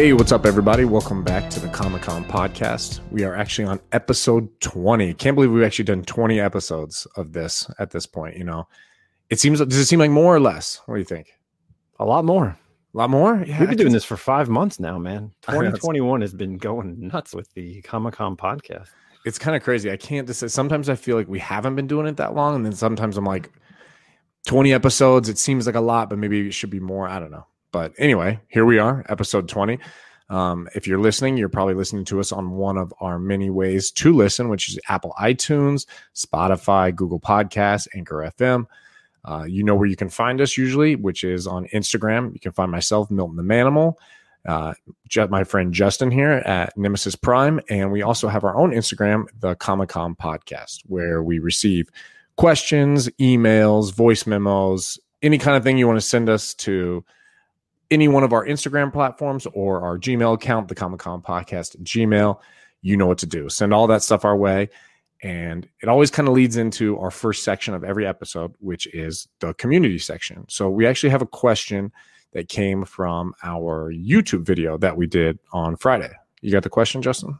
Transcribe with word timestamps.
Hey, 0.00 0.14
what's 0.14 0.32
up, 0.32 0.46
everybody? 0.46 0.86
Welcome 0.86 1.22
back 1.22 1.50
to 1.50 1.60
the 1.60 1.68
Comic 1.68 2.00
Com 2.00 2.24
podcast. 2.24 3.00
We 3.10 3.24
are 3.24 3.36
actually 3.36 3.66
on 3.66 3.80
episode 3.92 4.48
20. 4.62 5.12
Can't 5.12 5.34
believe 5.34 5.52
we've 5.52 5.62
actually 5.62 5.84
done 5.84 6.04
20 6.04 6.40
episodes 6.40 7.06
of 7.16 7.34
this 7.34 7.70
at 7.78 7.90
this 7.90 8.06
point. 8.06 8.38
You 8.38 8.44
know, 8.44 8.66
it 9.28 9.38
seems, 9.40 9.58
does 9.58 9.76
it 9.76 9.84
seem 9.84 9.98
like 9.98 10.10
more 10.10 10.34
or 10.34 10.40
less? 10.40 10.80
What 10.86 10.94
do 10.94 11.00
you 11.00 11.04
think? 11.04 11.34
A 11.98 12.06
lot 12.06 12.24
more. 12.24 12.46
A 12.46 12.96
lot 12.96 13.10
more? 13.10 13.44
Yeah. 13.46 13.60
We've 13.60 13.68
been 13.68 13.76
doing 13.76 13.92
this 13.92 14.06
for 14.06 14.16
five 14.16 14.48
months 14.48 14.80
now, 14.80 14.96
man. 14.96 15.32
2021 15.42 16.22
has 16.22 16.32
been 16.32 16.56
going 16.56 17.08
nuts 17.08 17.34
with 17.34 17.52
the 17.52 17.82
Comic 17.82 18.14
Com 18.14 18.38
podcast. 18.38 18.88
It's 19.26 19.38
kind 19.38 19.54
of 19.54 19.62
crazy. 19.62 19.90
I 19.90 19.98
can't 19.98 20.26
just 20.26 20.40
say, 20.40 20.48
sometimes 20.48 20.88
I 20.88 20.94
feel 20.94 21.18
like 21.18 21.28
we 21.28 21.40
haven't 21.40 21.76
been 21.76 21.88
doing 21.88 22.06
it 22.06 22.16
that 22.16 22.34
long. 22.34 22.54
And 22.54 22.64
then 22.64 22.72
sometimes 22.72 23.18
I'm 23.18 23.26
like, 23.26 23.50
20 24.46 24.72
episodes, 24.72 25.28
it 25.28 25.36
seems 25.36 25.66
like 25.66 25.74
a 25.74 25.80
lot, 25.82 26.08
but 26.08 26.18
maybe 26.18 26.48
it 26.48 26.54
should 26.54 26.70
be 26.70 26.80
more. 26.80 27.06
I 27.06 27.18
don't 27.18 27.30
know. 27.30 27.44
But 27.72 27.92
anyway, 27.98 28.40
here 28.48 28.64
we 28.64 28.78
are, 28.78 29.04
episode 29.08 29.48
20. 29.48 29.78
Um, 30.28 30.68
if 30.74 30.86
you're 30.86 31.00
listening, 31.00 31.36
you're 31.36 31.48
probably 31.48 31.74
listening 31.74 32.04
to 32.06 32.20
us 32.20 32.30
on 32.30 32.52
one 32.52 32.76
of 32.76 32.92
our 33.00 33.18
many 33.18 33.50
ways 33.50 33.90
to 33.92 34.14
listen, 34.14 34.48
which 34.48 34.68
is 34.68 34.78
Apple 34.88 35.14
iTunes, 35.20 35.86
Spotify, 36.14 36.94
Google 36.94 37.20
Podcasts, 37.20 37.88
Anchor 37.94 38.30
FM. 38.38 38.66
Uh, 39.24 39.44
you 39.46 39.64
know 39.64 39.74
where 39.74 39.88
you 39.88 39.96
can 39.96 40.08
find 40.08 40.40
us 40.40 40.56
usually, 40.56 40.96
which 40.96 41.24
is 41.24 41.46
on 41.46 41.66
Instagram. 41.74 42.32
You 42.32 42.40
can 42.40 42.52
find 42.52 42.70
myself, 42.70 43.10
Milton 43.10 43.36
the 43.36 43.42
Manimal, 43.42 43.94
uh, 44.46 44.72
my 45.28 45.44
friend 45.44 45.74
Justin 45.74 46.10
here 46.10 46.30
at 46.30 46.76
Nemesis 46.76 47.16
Prime, 47.16 47.60
and 47.68 47.92
we 47.92 48.02
also 48.02 48.28
have 48.28 48.44
our 48.44 48.56
own 48.56 48.70
Instagram, 48.70 49.26
the 49.40 49.54
Comic 49.56 49.90
Com 49.90 50.16
Podcast, 50.16 50.82
where 50.86 51.22
we 51.22 51.38
receive 51.38 51.90
questions, 52.36 53.08
emails, 53.20 53.92
voice 53.92 54.26
memos, 54.26 54.98
any 55.22 55.36
kind 55.38 55.56
of 55.56 55.62
thing 55.62 55.76
you 55.76 55.86
want 55.86 55.98
to 55.98 56.06
send 56.06 56.30
us 56.30 56.54
to 56.54 57.04
any 57.90 58.08
one 58.08 58.22
of 58.22 58.32
our 58.32 58.46
Instagram 58.46 58.92
platforms 58.92 59.46
or 59.52 59.80
our 59.82 59.98
Gmail 59.98 60.34
account, 60.34 60.68
the 60.68 60.74
Comic 60.74 61.00
Com 61.00 61.22
Podcast 61.22 61.80
Gmail, 61.82 62.40
you 62.82 62.96
know 62.96 63.06
what 63.06 63.18
to 63.18 63.26
do. 63.26 63.48
Send 63.48 63.74
all 63.74 63.86
that 63.88 64.02
stuff 64.02 64.24
our 64.24 64.36
way. 64.36 64.68
And 65.22 65.68
it 65.82 65.88
always 65.88 66.10
kind 66.10 66.28
of 66.28 66.34
leads 66.34 66.56
into 66.56 66.98
our 66.98 67.10
first 67.10 67.44
section 67.44 67.74
of 67.74 67.84
every 67.84 68.06
episode, 68.06 68.54
which 68.58 68.86
is 68.94 69.28
the 69.40 69.52
community 69.54 69.98
section. 69.98 70.46
So 70.48 70.70
we 70.70 70.86
actually 70.86 71.10
have 71.10 71.20
a 71.20 71.26
question 71.26 71.92
that 72.32 72.48
came 72.48 72.84
from 72.84 73.34
our 73.42 73.92
YouTube 73.92 74.46
video 74.46 74.78
that 74.78 74.96
we 74.96 75.06
did 75.06 75.38
on 75.52 75.76
Friday. 75.76 76.12
You 76.40 76.52
got 76.52 76.62
the 76.62 76.70
question, 76.70 77.02
Justin? 77.02 77.38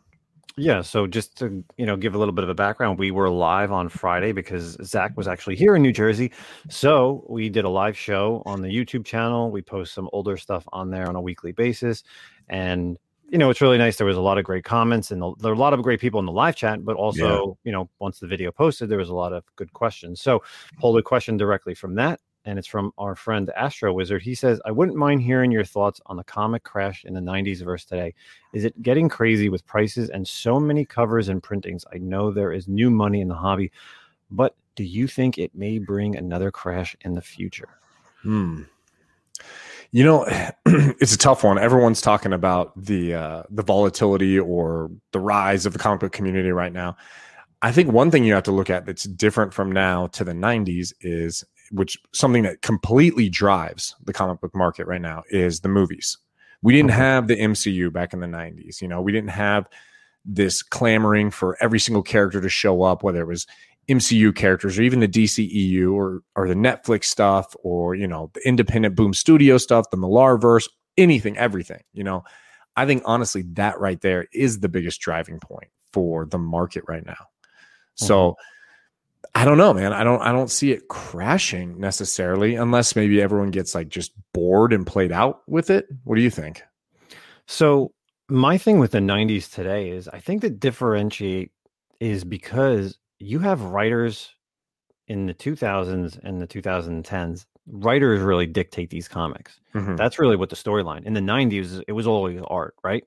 Yeah, 0.56 0.82
so 0.82 1.06
just 1.06 1.36
to 1.38 1.64
you 1.76 1.86
know 1.86 1.96
give 1.96 2.14
a 2.14 2.18
little 2.18 2.34
bit 2.34 2.44
of 2.44 2.50
a 2.50 2.54
background, 2.54 2.98
we 2.98 3.10
were 3.10 3.30
live 3.30 3.72
on 3.72 3.88
Friday 3.88 4.32
because 4.32 4.76
Zach 4.82 5.16
was 5.16 5.28
actually 5.28 5.56
here 5.56 5.76
in 5.76 5.82
New 5.82 5.92
Jersey. 5.92 6.32
So 6.68 7.24
we 7.28 7.48
did 7.48 7.64
a 7.64 7.68
live 7.68 7.96
show 7.96 8.42
on 8.46 8.60
the 8.60 8.68
YouTube 8.68 9.04
channel. 9.04 9.50
We 9.50 9.62
post 9.62 9.94
some 9.94 10.08
older 10.12 10.36
stuff 10.36 10.64
on 10.72 10.90
there 10.90 11.08
on 11.08 11.16
a 11.16 11.20
weekly 11.20 11.52
basis, 11.52 12.02
and 12.48 12.98
you 13.30 13.38
know 13.38 13.48
it's 13.48 13.60
really 13.60 13.78
nice. 13.78 13.96
There 13.96 14.06
was 14.06 14.16
a 14.16 14.20
lot 14.20 14.38
of 14.38 14.44
great 14.44 14.64
comments 14.64 15.12
and 15.12 15.22
there 15.22 15.50
were 15.50 15.56
a 15.56 15.58
lot 15.58 15.72
of 15.72 15.82
great 15.82 16.00
people 16.00 16.20
in 16.20 16.26
the 16.26 16.32
live 16.32 16.56
chat, 16.56 16.84
but 16.84 16.96
also 16.96 17.58
yeah. 17.64 17.70
you 17.70 17.72
know 17.72 17.88
once 18.00 18.18
the 18.18 18.26
video 18.26 18.50
posted, 18.50 18.88
there 18.88 18.98
was 18.98 19.08
a 19.08 19.14
lot 19.14 19.32
of 19.32 19.44
good 19.56 19.72
questions. 19.72 20.20
So 20.20 20.42
pulled 20.80 20.98
a 20.98 21.02
question 21.02 21.36
directly 21.36 21.74
from 21.74 21.94
that, 21.94 22.20
and 22.44 22.58
it's 22.58 22.68
from 22.68 22.92
our 22.98 23.14
friend 23.14 23.50
Astro 23.56 23.92
Wizard. 23.92 24.22
He 24.22 24.34
says, 24.34 24.60
I 24.64 24.70
wouldn't 24.70 24.96
mind 24.96 25.22
hearing 25.22 25.50
your 25.50 25.64
thoughts 25.64 26.00
on 26.06 26.16
the 26.16 26.24
comic 26.24 26.62
crash 26.62 27.04
in 27.04 27.14
the 27.14 27.20
90s 27.20 27.62
versus 27.62 27.86
today. 27.86 28.14
Is 28.52 28.64
it 28.64 28.82
getting 28.82 29.08
crazy 29.08 29.48
with 29.48 29.66
prices 29.66 30.10
and 30.10 30.26
so 30.26 30.58
many 30.58 30.84
covers 30.84 31.28
and 31.28 31.42
printings? 31.42 31.84
I 31.92 31.98
know 31.98 32.30
there 32.30 32.52
is 32.52 32.68
new 32.68 32.90
money 32.90 33.20
in 33.20 33.28
the 33.28 33.34
hobby, 33.34 33.70
but 34.30 34.54
do 34.74 34.84
you 34.84 35.06
think 35.06 35.38
it 35.38 35.54
may 35.54 35.78
bring 35.78 36.16
another 36.16 36.50
crash 36.50 36.96
in 37.02 37.14
the 37.14 37.22
future? 37.22 37.68
Hmm. 38.22 38.62
You 39.92 40.04
know, 40.04 40.24
it's 40.66 41.14
a 41.14 41.18
tough 41.18 41.42
one. 41.42 41.58
Everyone's 41.58 42.00
talking 42.00 42.32
about 42.32 42.72
the 42.80 43.14
uh, 43.14 43.42
the 43.50 43.62
volatility 43.62 44.38
or 44.38 44.90
the 45.12 45.20
rise 45.20 45.66
of 45.66 45.72
the 45.72 45.78
comic 45.78 46.00
book 46.00 46.12
community 46.12 46.50
right 46.50 46.72
now. 46.72 46.96
I 47.62 47.72
think 47.72 47.92
one 47.92 48.10
thing 48.10 48.24
you 48.24 48.32
have 48.34 48.44
to 48.44 48.52
look 48.52 48.70
at 48.70 48.86
that's 48.86 49.02
different 49.02 49.52
from 49.52 49.70
now 49.70 50.06
to 50.08 50.24
the 50.24 50.32
90s 50.32 50.94
is 51.02 51.44
which 51.70 51.98
something 52.12 52.42
that 52.42 52.62
completely 52.62 53.28
drives 53.28 53.94
the 54.04 54.12
comic 54.12 54.40
book 54.40 54.54
market 54.54 54.86
right 54.86 55.00
now 55.00 55.22
is 55.30 55.60
the 55.60 55.68
movies. 55.68 56.18
We 56.62 56.74
didn't 56.74 56.90
have 56.90 57.26
the 57.26 57.36
MCU 57.36 57.92
back 57.92 58.12
in 58.12 58.20
the 58.20 58.26
90s. 58.26 58.82
You 58.82 58.88
know, 58.88 59.00
we 59.00 59.12
didn't 59.12 59.30
have 59.30 59.68
this 60.24 60.62
clamoring 60.62 61.30
for 61.30 61.56
every 61.60 61.78
single 61.78 62.02
character 62.02 62.40
to 62.40 62.48
show 62.48 62.82
up, 62.82 63.02
whether 63.02 63.20
it 63.20 63.26
was 63.26 63.46
MCU 63.88 64.34
characters 64.34 64.78
or 64.78 64.82
even 64.82 65.00
the 65.00 65.08
DCEU 65.08 65.92
or 65.92 66.22
or 66.36 66.46
the 66.46 66.54
Netflix 66.54 67.04
stuff 67.04 67.54
or 67.62 67.94
you 67.94 68.06
know 68.06 68.30
the 68.34 68.46
independent 68.46 68.94
Boom 68.94 69.14
Studio 69.14 69.58
stuff, 69.58 69.90
the 69.90 69.96
Millarverse, 69.96 70.68
anything, 70.96 71.36
everything. 71.36 71.82
You 71.92 72.04
know, 72.04 72.24
I 72.76 72.86
think 72.86 73.02
honestly 73.06 73.42
that 73.54 73.80
right 73.80 74.00
there 74.00 74.26
is 74.32 74.60
the 74.60 74.68
biggest 74.68 75.00
driving 75.00 75.40
point 75.40 75.70
for 75.92 76.26
the 76.26 76.38
market 76.38 76.84
right 76.86 77.04
now. 77.04 77.12
Mm-hmm. 77.12 78.04
I 79.34 79.44
don't 79.44 79.58
know, 79.58 79.72
man. 79.72 79.92
I 79.92 80.02
don't 80.04 80.20
I 80.22 80.32
don't 80.32 80.50
see 80.50 80.72
it 80.72 80.88
crashing 80.88 81.78
necessarily 81.78 82.56
unless 82.56 82.96
maybe 82.96 83.22
everyone 83.22 83.50
gets 83.50 83.74
like 83.74 83.88
just 83.88 84.12
bored 84.32 84.72
and 84.72 84.86
played 84.86 85.12
out 85.12 85.42
with 85.46 85.70
it. 85.70 85.86
What 86.04 86.16
do 86.16 86.22
you 86.22 86.30
think? 86.30 86.62
So 87.46 87.92
my 88.28 88.58
thing 88.58 88.78
with 88.78 88.92
the 88.92 88.98
90s 88.98 89.52
today 89.52 89.90
is 89.90 90.08
I 90.08 90.20
think 90.20 90.42
the 90.42 90.50
differentiate 90.50 91.52
is 92.00 92.24
because 92.24 92.98
you 93.18 93.38
have 93.40 93.62
writers 93.62 94.30
in 95.08 95.26
the 95.26 95.34
2000s 95.34 96.18
and 96.22 96.40
the 96.40 96.46
2010s. 96.46 97.46
Writers 97.66 98.20
really 98.20 98.46
dictate 98.46 98.90
these 98.90 99.08
comics. 99.08 99.60
Mm-hmm. 99.74 99.96
That's 99.96 100.18
really 100.18 100.36
what 100.36 100.48
the 100.48 100.56
storyline. 100.56 101.04
In 101.04 101.12
the 101.12 101.20
90s, 101.20 101.82
it 101.86 101.92
was 101.92 102.06
always 102.06 102.40
art, 102.48 102.74
right? 102.82 103.04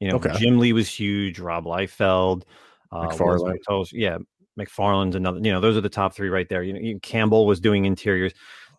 You 0.00 0.10
know, 0.10 0.16
okay. 0.16 0.34
Jim 0.36 0.58
Lee 0.58 0.72
was 0.72 0.88
huge, 0.88 1.38
Rob 1.38 1.64
Liefeld, 1.64 2.42
uh, 2.92 3.08
McFarlane. 3.08 3.88
yeah, 3.92 4.18
McFarlane's 4.58 5.14
another. 5.14 5.38
You 5.38 5.52
know, 5.52 5.60
those 5.60 5.76
are 5.76 5.80
the 5.80 5.88
top 5.88 6.14
three 6.14 6.28
right 6.28 6.48
there. 6.48 6.62
You 6.62 6.94
know, 6.94 6.98
Campbell 7.00 7.46
was 7.46 7.60
doing 7.60 7.84
interiors. 7.84 8.32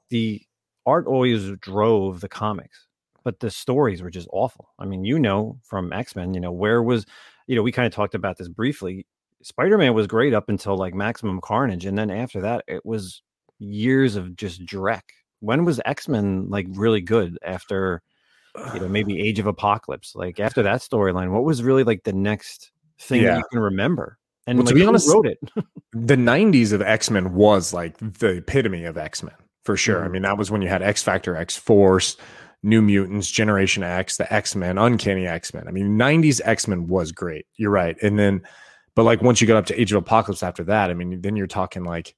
The 0.09 0.41
art 0.85 1.07
always 1.07 1.51
drove 1.59 2.21
the 2.21 2.29
comics, 2.29 2.87
but 3.23 3.39
the 3.39 3.49
stories 3.49 4.01
were 4.01 4.09
just 4.09 4.27
awful. 4.31 4.69
I 4.79 4.85
mean, 4.85 5.03
you 5.03 5.19
know, 5.19 5.59
from 5.63 5.91
X 5.91 6.15
Men, 6.15 6.33
you 6.33 6.39
know, 6.39 6.51
where 6.51 6.81
was, 6.83 7.05
you 7.47 7.55
know, 7.55 7.63
we 7.63 7.71
kind 7.71 7.87
of 7.87 7.93
talked 7.93 8.15
about 8.15 8.37
this 8.37 8.47
briefly. 8.47 9.05
Spider 9.41 9.77
Man 9.77 9.93
was 9.93 10.07
great 10.07 10.33
up 10.33 10.49
until 10.49 10.77
like 10.77 10.93
Maximum 10.93 11.41
Carnage, 11.41 11.85
and 11.85 11.97
then 11.97 12.09
after 12.09 12.41
that, 12.41 12.63
it 12.67 12.85
was 12.85 13.21
years 13.59 14.15
of 14.15 14.35
just 14.35 14.65
dreck. 14.65 15.03
When 15.39 15.65
was 15.65 15.81
X 15.85 16.07
Men 16.07 16.49
like 16.49 16.67
really 16.69 17.01
good 17.01 17.37
after? 17.43 18.01
you 18.73 18.79
know 18.79 18.87
maybe 18.87 19.19
age 19.27 19.39
of 19.39 19.47
apocalypse 19.47 20.15
like 20.15 20.39
after 20.39 20.63
that 20.63 20.81
storyline 20.81 21.31
what 21.31 21.43
was 21.43 21.63
really 21.63 21.83
like 21.83 22.03
the 22.03 22.13
next 22.13 22.71
thing 22.99 23.21
yeah. 23.21 23.31
that 23.31 23.37
you 23.37 23.43
can 23.51 23.59
remember 23.59 24.17
and 24.47 24.59
well, 24.59 24.65
like, 24.65 24.73
to 24.73 24.79
be 24.79 24.85
honest, 24.85 25.09
wrote 25.11 25.27
it. 25.27 25.39
the 25.93 26.15
'90s 26.15 26.71
of 26.71 26.81
X 26.81 27.09
Men 27.09 27.33
was 27.33 27.73
like 27.73 27.97
the 27.97 28.37
epitome 28.37 28.85
of 28.85 28.97
X 28.97 29.23
Men 29.23 29.35
for 29.63 29.75
sure. 29.75 29.97
Mm-hmm. 29.97 30.05
I 30.05 30.09
mean, 30.09 30.21
that 30.23 30.37
was 30.37 30.51
when 30.51 30.61
you 30.61 30.69
had 30.69 30.81
X 30.81 31.01
Factor, 31.01 31.35
X 31.35 31.55
Force, 31.55 32.17
New 32.63 32.81
Mutants, 32.81 33.29
Generation 33.29 33.83
X, 33.83 34.17
the 34.17 34.31
X 34.31 34.55
Men, 34.55 34.77
Uncanny 34.77 35.27
X 35.27 35.53
Men. 35.53 35.67
I 35.67 35.71
mean, 35.71 35.97
'90s 35.97 36.41
X 36.43 36.67
Men 36.67 36.87
was 36.87 37.11
great. 37.11 37.45
You're 37.55 37.71
right. 37.71 37.97
And 38.01 38.17
then, 38.19 38.41
but 38.95 39.03
like 39.03 39.21
once 39.21 39.41
you 39.41 39.47
got 39.47 39.57
up 39.57 39.65
to 39.67 39.79
Age 39.79 39.91
of 39.91 39.97
Apocalypse 39.97 40.43
after 40.43 40.63
that, 40.65 40.89
I 40.89 40.93
mean, 40.93 41.21
then 41.21 41.35
you're 41.35 41.47
talking 41.47 41.83
like 41.83 42.15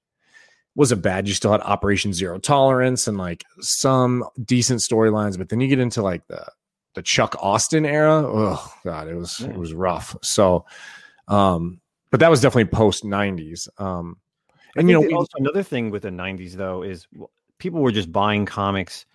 was 0.78 0.92
it 0.92 1.02
bad. 1.02 1.28
You 1.28 1.34
still 1.34 1.52
had 1.52 1.62
Operation 1.62 2.14
Zero 2.14 2.38
Tolerance 2.38 3.08
and 3.08 3.18
like 3.18 3.44
some 3.60 4.24
decent 4.46 4.80
storylines, 4.80 5.38
but 5.38 5.50
then 5.50 5.60
you 5.60 5.68
get 5.68 5.80
into 5.80 6.04
like 6.04 6.26
the 6.28 6.46
the 6.94 7.02
Chuck 7.02 7.36
Austen 7.40 7.86
era. 7.86 8.24
Oh 8.26 8.74
god, 8.86 9.08
it 9.08 9.16
was 9.16 9.40
yeah. 9.40 9.50
it 9.50 9.58
was 9.58 9.74
rough. 9.74 10.16
So 10.22 10.66
um 11.28 11.82
but 12.12 12.20
that 12.20 12.30
was 12.30 12.42
definitely 12.42 12.66
post 12.66 13.04
90s 13.04 13.68
um 13.80 14.18
and 14.76 14.90
you 14.90 14.94
know 14.94 15.16
also 15.16 15.38
another 15.38 15.64
thing 15.64 15.90
with 15.90 16.04
the 16.04 16.10
90s 16.10 16.54
though 16.54 16.84
is 16.84 17.08
people 17.60 17.82
were 17.82 17.92
just 17.92 18.12
buying 18.12 18.46
comics 18.46 19.06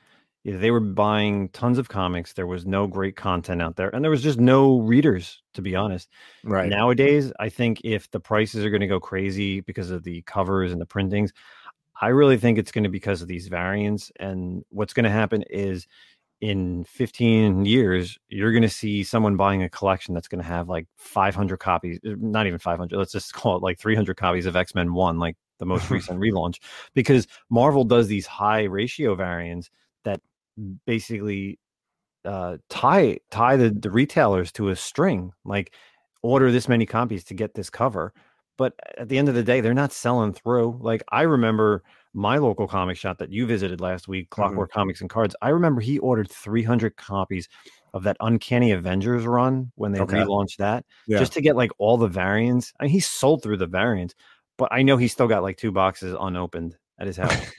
they 0.44 0.72
were 0.72 0.81
buying 0.81 1.49
tons 1.50 1.78
of 1.78 1.88
comics 1.88 2.32
there 2.32 2.46
was 2.46 2.67
no 2.67 2.87
great 2.87 3.14
content 3.14 3.62
out 3.62 3.76
there 3.76 3.94
and 3.94 4.02
there 4.05 4.11
was 4.11 4.22
just 4.22 4.40
no 4.40 4.81
readers 4.81 5.43
to 5.55 5.62
be 5.62 5.76
honest. 5.76 6.08
Right. 6.44 6.69
Nowadays 6.69 7.32
i 7.38 7.49
think 7.49 7.81
if 7.84 8.11
the 8.11 8.20
prices 8.20 8.64
are 8.64 8.70
going 8.70 8.81
to 8.81 8.87
go 8.87 9.00
crazy 9.00 9.61
because 9.61 9.90
of 9.90 10.02
the 10.02 10.22
covers 10.22 10.72
and 10.72 10.81
the 10.81 10.87
printings 10.87 11.32
i 12.00 12.08
really 12.08 12.37
think 12.37 12.58
it's 12.58 12.72
going 12.72 12.84
to 12.84 12.90
be 12.90 12.99
because 12.99 13.22
of 13.22 13.28
these 13.28 13.49
variants 13.49 14.11
and 14.19 14.64
what's 14.70 14.93
going 14.93 15.05
to 15.05 15.11
happen 15.11 15.43
is 15.50 15.87
in 16.43 16.83
15 16.85 17.65
years, 17.67 18.19
you're 18.29 18.50
going 18.50 18.62
to 18.62 18.69
see 18.69 19.05
someone 19.05 19.37
buying 19.37 19.62
a 19.62 19.71
collection 19.71 20.12
that's 20.12 20.27
going 20.27 20.43
to 20.43 20.47
have 20.47 20.69
like 20.69 20.89
500 20.99 21.56
copies, 21.59 22.00
uh, 22.05 22.15
not 22.19 22.49
even 22.49 22.59
500, 22.59 22.99
let's 22.99 23.12
just 23.12 23.33
call 23.33 23.56
it 23.56 23.62
like 23.62 23.79
300 23.79 24.17
copies 24.17 24.44
of 24.44 24.56
X 24.56 24.75
Men 24.75 24.93
1, 24.93 25.19
like 25.21 25.37
the 25.61 25.65
most 25.65 25.89
recent 25.91 26.19
relaunch, 26.19 26.59
because 26.94 27.29
Marvel 27.49 27.85
does 27.85 28.09
these 28.09 28.27
high 28.27 28.65
ratio 28.65 29.15
variants 29.15 29.71
that 30.03 30.21
basically 30.85 31.61
uh, 32.25 32.56
tie 32.69 33.19
tie 33.31 33.56
the, 33.56 33.71
the 33.71 33.91
retailers 33.91 34.50
to 34.53 34.69
a 34.69 34.77
string, 34.77 35.33
like 35.44 35.73
order 36.23 36.50
this 36.50 36.69
many 36.69 36.87
copies 36.87 37.23
to 37.25 37.35
get 37.35 37.55
this 37.55 37.71
cover. 37.71 38.12
But 38.59 38.75
at 38.99 39.09
the 39.09 39.17
end 39.17 39.29
of 39.29 39.37
the 39.37 39.44
day, 39.44 39.61
they're 39.61 39.75
not 39.75 39.93
selling 39.93 40.33
through. 40.33 40.79
Like 40.81 41.05
I 41.12 41.23
remember 41.23 41.85
my 42.14 42.37
local 42.38 42.67
comic 42.69 42.97
shop 42.97 43.19
that 43.19 43.32
you 43.32 43.47
visited 43.47 43.81
last 43.81 44.09
week, 44.09 44.25
Mm-hmm. 44.31 44.43
Clockwork 44.43 44.70
Comics 44.73 45.00
and 45.00 45.09
Cards. 45.11 45.35
I 45.43 45.49
remember 45.50 45.81
he 45.81 45.99
ordered 45.99 46.31
300 46.31 46.97
copies 46.97 47.49
of 47.94 48.03
that 48.05 48.17
Uncanny 48.20 48.73
Avengers 48.73 49.25
run 49.26 49.73
when 49.76 49.93
they 49.93 50.00
Okay. 50.00 50.19
relaunched 50.19 50.56
that, 50.59 50.85
Yeah. 51.06 51.19
just 51.19 51.32
to 51.35 51.41
get 51.41 51.56
like 51.56 51.70
all 51.79 51.97
the 51.97 52.09
variants. 52.09 52.73
I 52.81 52.85
mean, 52.85 52.93
he 52.93 53.00
sold 53.00 53.43
through 53.43 53.59
the 53.59 53.67
variants, 53.67 54.14
but 54.59 54.69
I 54.73 54.82
know 54.82 54.97
he 54.97 55.09
still 55.09 55.29
got 55.29 55.43
like 55.43 55.56
two 55.56 55.73
boxes 55.73 56.14
unopened 56.19 56.76
at 56.99 57.06
his 57.06 57.17
house 57.17 57.53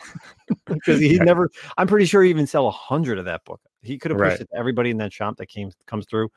because 0.68 1.00
he 1.00 1.16
Yeah. 1.16 1.24
never. 1.24 1.50
I'm 1.78 1.88
pretty 1.88 2.06
sure 2.06 2.24
he 2.24 2.30
even 2.30 2.48
sell 2.48 2.68
a 2.68 2.72
hundred 2.72 3.18
of 3.20 3.26
that 3.26 3.44
book. 3.46 3.62
He 3.82 3.98
could 3.98 4.12
have 4.12 4.18
pushed 4.20 4.40
Right. 4.40 4.42
it 4.42 4.50
to 4.52 4.58
everybody 4.58 4.90
in 4.92 4.98
that 4.98 5.12
shop 5.14 5.38
that 5.38 5.48
came 5.48 5.72
comes 5.88 6.06
through 6.10 6.30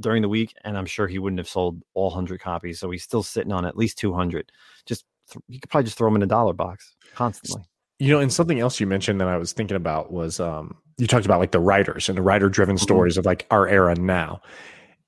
during 0.00 0.20
the 0.22 0.28
week, 0.28 0.52
and 0.64 0.76
I'm 0.76 0.86
sure 0.86 1.06
he 1.06 1.18
wouldn't 1.18 1.38
have 1.38 1.48
sold 1.48 1.80
all 1.94 2.10
hundred 2.10 2.40
copies. 2.40 2.78
So 2.80 2.90
he's 2.90 3.02
still 3.04 3.22
sitting 3.22 3.52
on 3.52 3.64
at 3.64 3.76
least 3.76 3.98
200. 3.98 4.52
Just 4.84 5.04
th- 5.30 5.42
you 5.48 5.60
could 5.60 5.70
probably 5.70 5.84
just 5.84 5.98
throw 5.98 6.08
them 6.08 6.16
in 6.16 6.22
a 6.22 6.26
dollar 6.26 6.52
box 6.52 6.94
constantly. 7.14 7.62
You 7.98 8.12
know, 8.12 8.20
and 8.20 8.32
something 8.32 8.60
else 8.60 8.78
you 8.78 8.86
mentioned 8.86 9.20
that 9.20 9.28
I 9.28 9.36
was 9.38 9.52
thinking 9.52 9.76
about 9.76 10.12
was 10.12 10.38
um, 10.38 10.76
you 10.98 11.06
talked 11.06 11.24
about 11.24 11.38
like 11.40 11.52
the 11.52 11.60
writers 11.60 12.08
and 12.08 12.18
the 12.18 12.22
writer 12.22 12.48
driven 12.48 12.76
Mhm. 12.76 12.80
stories 12.80 13.16
of 13.16 13.24
like 13.24 13.46
our 13.50 13.66
era 13.66 13.94
now. 13.94 14.40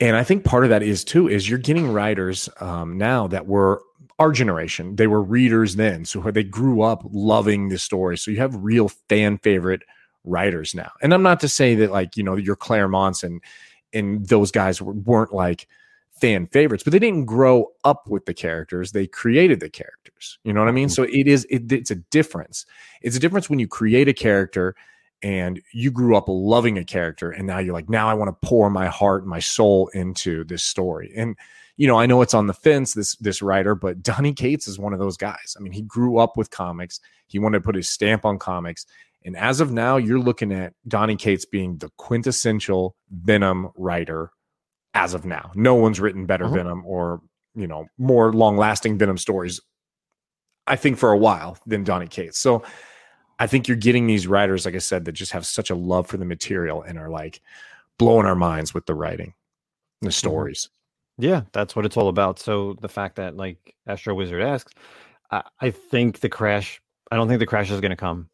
And 0.00 0.16
I 0.16 0.22
think 0.24 0.44
part 0.44 0.64
of 0.64 0.70
that 0.70 0.82
is 0.82 1.04
too 1.04 1.28
is 1.28 1.48
you're 1.50 1.58
getting 1.58 1.92
writers 1.92 2.48
um, 2.60 2.96
now 2.96 3.26
that 3.26 3.46
were 3.46 3.82
our 4.18 4.32
generation. 4.32 4.96
They 4.96 5.06
were 5.06 5.22
readers 5.22 5.76
then, 5.76 6.04
so 6.04 6.20
they 6.20 6.44
grew 6.44 6.82
up 6.82 7.02
loving 7.10 7.68
the 7.68 7.78
story. 7.78 8.16
So 8.16 8.30
you 8.30 8.38
have 8.38 8.54
real 8.56 8.88
fan 9.08 9.38
favorite 9.38 9.82
writers 10.24 10.74
now. 10.74 10.90
And 11.02 11.12
I'm 11.14 11.22
not 11.22 11.40
to 11.40 11.48
say 11.48 11.74
that 11.76 11.90
like 11.90 12.16
you 12.16 12.22
know 12.22 12.36
your 12.36 12.56
Claremonts 12.56 13.22
and 13.22 13.42
and 13.92 14.26
those 14.28 14.50
guys 14.50 14.80
were- 14.82 14.92
weren't 14.94 15.32
like 15.32 15.66
fan 16.20 16.46
favorites, 16.46 16.84
but 16.84 16.92
they 16.92 16.98
didn't 16.98 17.26
grow 17.26 17.68
up 17.84 18.08
with 18.08 18.26
the 18.26 18.34
characters. 18.34 18.92
They 18.92 19.06
created 19.06 19.60
the 19.60 19.70
characters. 19.70 20.38
You 20.44 20.52
know 20.52 20.60
what 20.60 20.68
I 20.68 20.72
mean? 20.72 20.88
So 20.88 21.04
it 21.04 21.26
is 21.26 21.46
it, 21.50 21.70
it's 21.72 21.90
a 21.90 21.96
difference. 21.96 22.66
It's 23.02 23.16
a 23.16 23.20
difference 23.20 23.48
when 23.48 23.58
you 23.58 23.68
create 23.68 24.08
a 24.08 24.12
character 24.12 24.74
and 25.22 25.60
you 25.72 25.90
grew 25.90 26.16
up 26.16 26.24
loving 26.28 26.78
a 26.78 26.84
character 26.84 27.30
and 27.30 27.46
now 27.46 27.58
you're 27.58 27.74
like 27.74 27.88
now 27.88 28.08
I 28.08 28.14
want 28.14 28.28
to 28.28 28.46
pour 28.46 28.70
my 28.70 28.86
heart 28.86 29.22
and 29.22 29.30
my 29.30 29.40
soul 29.40 29.88
into 29.94 30.44
this 30.44 30.62
story. 30.62 31.12
And 31.16 31.36
you 31.76 31.86
know, 31.86 31.98
I 31.98 32.06
know 32.06 32.22
it's 32.22 32.34
on 32.34 32.48
the 32.48 32.54
fence 32.54 32.94
this 32.94 33.16
this 33.16 33.40
writer, 33.40 33.74
but 33.74 34.02
Donny 34.02 34.32
Cates 34.32 34.68
is 34.68 34.78
one 34.78 34.92
of 34.92 34.98
those 34.98 35.16
guys. 35.16 35.56
I 35.58 35.62
mean, 35.62 35.72
he 35.72 35.82
grew 35.82 36.18
up 36.18 36.36
with 36.36 36.50
comics. 36.50 37.00
He 37.26 37.38
wanted 37.38 37.58
to 37.58 37.64
put 37.64 37.74
his 37.74 37.88
stamp 37.88 38.24
on 38.24 38.38
comics. 38.38 38.86
And 39.24 39.36
as 39.36 39.60
of 39.60 39.72
now, 39.72 39.96
you're 39.96 40.20
looking 40.20 40.52
at 40.52 40.74
Donny 40.86 41.16
Cates 41.16 41.44
being 41.44 41.78
the 41.78 41.90
quintessential 41.96 42.96
Venom 43.10 43.70
writer 43.76 44.30
as 44.94 45.14
of 45.14 45.24
now. 45.24 45.50
No 45.54 45.74
one's 45.74 46.00
written 46.00 46.26
better 46.26 46.46
Mhm. 46.46 46.54
Venom 46.54 46.82
or, 46.86 47.20
you 47.54 47.66
know, 47.66 47.86
more 47.98 48.32
long-lasting 48.32 48.98
Venom 48.98 49.18
stories 49.18 49.60
I 50.66 50.76
think 50.76 50.98
for 50.98 51.12
a 51.12 51.18
while 51.18 51.56
than 51.66 51.82
Donny 51.82 52.06
Cates. 52.06 52.38
So 52.38 52.62
I 53.38 53.46
think 53.46 53.68
you're 53.68 53.76
getting 53.76 54.06
these 54.06 54.26
writers, 54.26 54.66
like 54.66 54.74
I 54.74 54.78
said, 54.78 55.06
that 55.06 55.12
just 55.12 55.32
have 55.32 55.46
such 55.46 55.70
a 55.70 55.74
love 55.74 56.06
for 56.06 56.18
the 56.18 56.24
material 56.26 56.82
and 56.82 56.98
are 56.98 57.08
like 57.08 57.40
blowing 57.98 58.26
our 58.26 58.34
minds 58.34 58.74
with 58.74 58.84
the 58.84 58.94
writing, 58.94 59.32
the 60.02 60.12
stories. 60.12 60.68
Yeah, 61.16 61.42
that's 61.52 61.74
what 61.74 61.86
it's 61.86 61.96
all 61.96 62.08
about. 62.08 62.38
So 62.38 62.74
the 62.80 62.88
fact 62.88 63.16
that 63.16 63.36
like 63.36 63.74
Astro 63.86 64.14
Wizard 64.14 64.42
asks, 64.42 64.74
I, 65.30 65.42
I 65.60 65.70
think 65.70 66.20
the 66.20 66.28
crash. 66.28 66.80
I 67.10 67.16
don't 67.16 67.28
think 67.28 67.40
the 67.40 67.46
crash 67.46 67.70
is 67.70 67.80
going 67.80 67.90
to 67.90 67.96
come. 67.96 68.28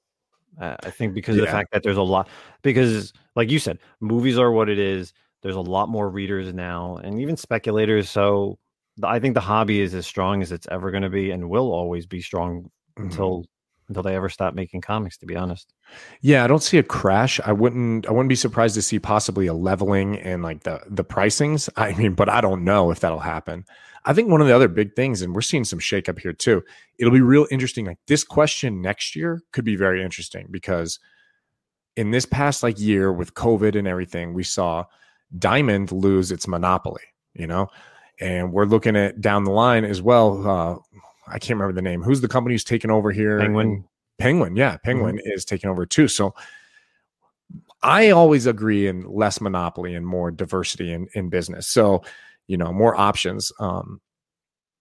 Uh, 0.61 0.77
I 0.83 0.91
think 0.91 1.15
because 1.15 1.37
of 1.37 1.43
the 1.43 1.53
fact 1.53 1.73
that 1.73 1.83
there's 1.83 1.97
a 1.97 2.03
lot. 2.03 2.29
Because 2.63 3.13
like 3.37 3.51
you 3.51 3.59
said, 3.59 3.79
movies 4.01 4.39
are 4.39 4.51
what 4.51 4.69
it 4.69 4.79
is. 4.79 5.13
There's 5.45 5.55
a 5.57 5.61
lot 5.61 5.89
more 5.91 6.09
readers 6.09 6.53
now, 6.53 6.97
and 6.97 7.21
even 7.21 7.37
speculators. 7.37 8.11
So 8.11 8.59
I 9.03 9.19
think 9.21 9.35
the 9.35 9.41
hobby 9.41 9.81
is 9.81 9.95
as 9.95 10.07
strong 10.07 10.41
as 10.43 10.51
it's 10.51 10.67
ever 10.71 10.91
going 10.91 11.03
to 11.05 11.11
be, 11.11 11.31
and 11.31 11.49
will 11.51 11.71
always 11.73 12.07
be 12.07 12.21
strong 12.21 12.71
Mhm. 12.99 13.05
until 13.05 13.45
until 13.89 14.03
they 14.03 14.17
ever 14.17 14.31
stop 14.31 14.55
making 14.55 14.81
comics. 14.81 15.19
To 15.19 15.27
be 15.27 15.37
honest. 15.37 15.75
Yeah, 16.23 16.43
I 16.43 16.47
don't 16.47 16.63
see 16.63 16.79
a 16.79 16.83
crash. 16.83 17.39
I 17.45 17.53
wouldn't 17.53 18.07
I 18.09 18.11
wouldn't 18.13 18.31
be 18.31 18.35
surprised 18.35 18.75
to 18.77 18.83
see 18.83 18.99
possibly 18.99 19.47
a 19.47 19.53
leveling 19.53 20.15
in 20.15 20.41
like 20.41 20.63
the 20.63 20.81
the 20.89 21.05
pricings. 21.05 21.69
I 21.77 21.93
mean, 21.93 22.15
but 22.15 22.31
I 22.31 22.41
don't 22.41 22.65
know 22.65 22.91
if 22.91 23.01
that'll 23.01 23.21
happen. 23.21 23.67
I 24.07 24.15
think 24.15 24.31
one 24.31 24.41
of 24.41 24.47
the 24.47 24.55
other 24.57 24.69
big 24.69 24.97
things, 24.97 25.21
and 25.21 25.35
we're 25.35 25.41
seeing 25.43 25.65
some 25.65 25.79
shakeup 25.79 26.19
here 26.19 26.33
too. 26.33 26.63
It'll 26.99 27.13
be 27.13 27.21
real 27.21 27.47
interesting. 27.51 27.85
Like 27.85 27.99
this 28.07 28.25
question 28.25 28.81
next 28.81 29.15
year 29.15 29.43
could 29.53 29.65
be 29.67 29.77
very 29.77 30.03
interesting 30.03 30.47
because 30.51 30.99
in 31.97 32.11
this 32.11 32.25
past 32.25 32.63
like 32.63 32.81
year 32.81 33.13
with 33.13 33.35
COVID 33.35 33.77
and 33.79 33.87
everything, 33.87 34.33
we 34.33 34.43
saw 34.45 34.85
Diamond 35.39 35.93
lose 35.93 36.31
its 36.31 36.47
monopoly, 36.47 37.03
you 37.35 37.47
know, 37.47 37.69
and 38.21 38.53
we're 38.53 38.67
looking 38.67 38.97
at 38.97 39.21
down 39.21 39.45
the 39.45 39.51
line 39.51 39.85
as 39.85 40.01
well. 40.01 40.49
Uh, 40.49 40.99
I 41.27 41.39
can't 41.39 41.59
remember 41.59 41.73
the 41.73 41.83
name. 41.83 42.03
Who's 42.03 42.21
the 42.21 42.29
company 42.29 42.55
who's 42.55 42.65
taken 42.65 42.91
over 42.91 43.11
here? 43.11 43.39
Penguin. 43.39 43.85
Penguin, 44.19 44.55
yeah, 44.55 44.77
Penguin 44.85 45.21
is 45.25 45.45
taking 45.45 45.69
over 45.69 45.87
too. 45.87 46.07
So 46.07 46.35
I 47.83 48.11
always 48.11 48.47
agree 48.47 48.87
in 48.87 49.03
less 49.03 49.41
monopoly 49.41 49.95
and 49.95 50.07
more 50.07 50.31
diversity 50.31 50.93
in, 50.93 51.09
in 51.15 51.29
business. 51.29 51.69
So, 51.69 52.03
you 52.47 52.57
know, 52.57 52.73
more 52.73 52.95
options. 52.99 53.53
Um, 53.59 54.01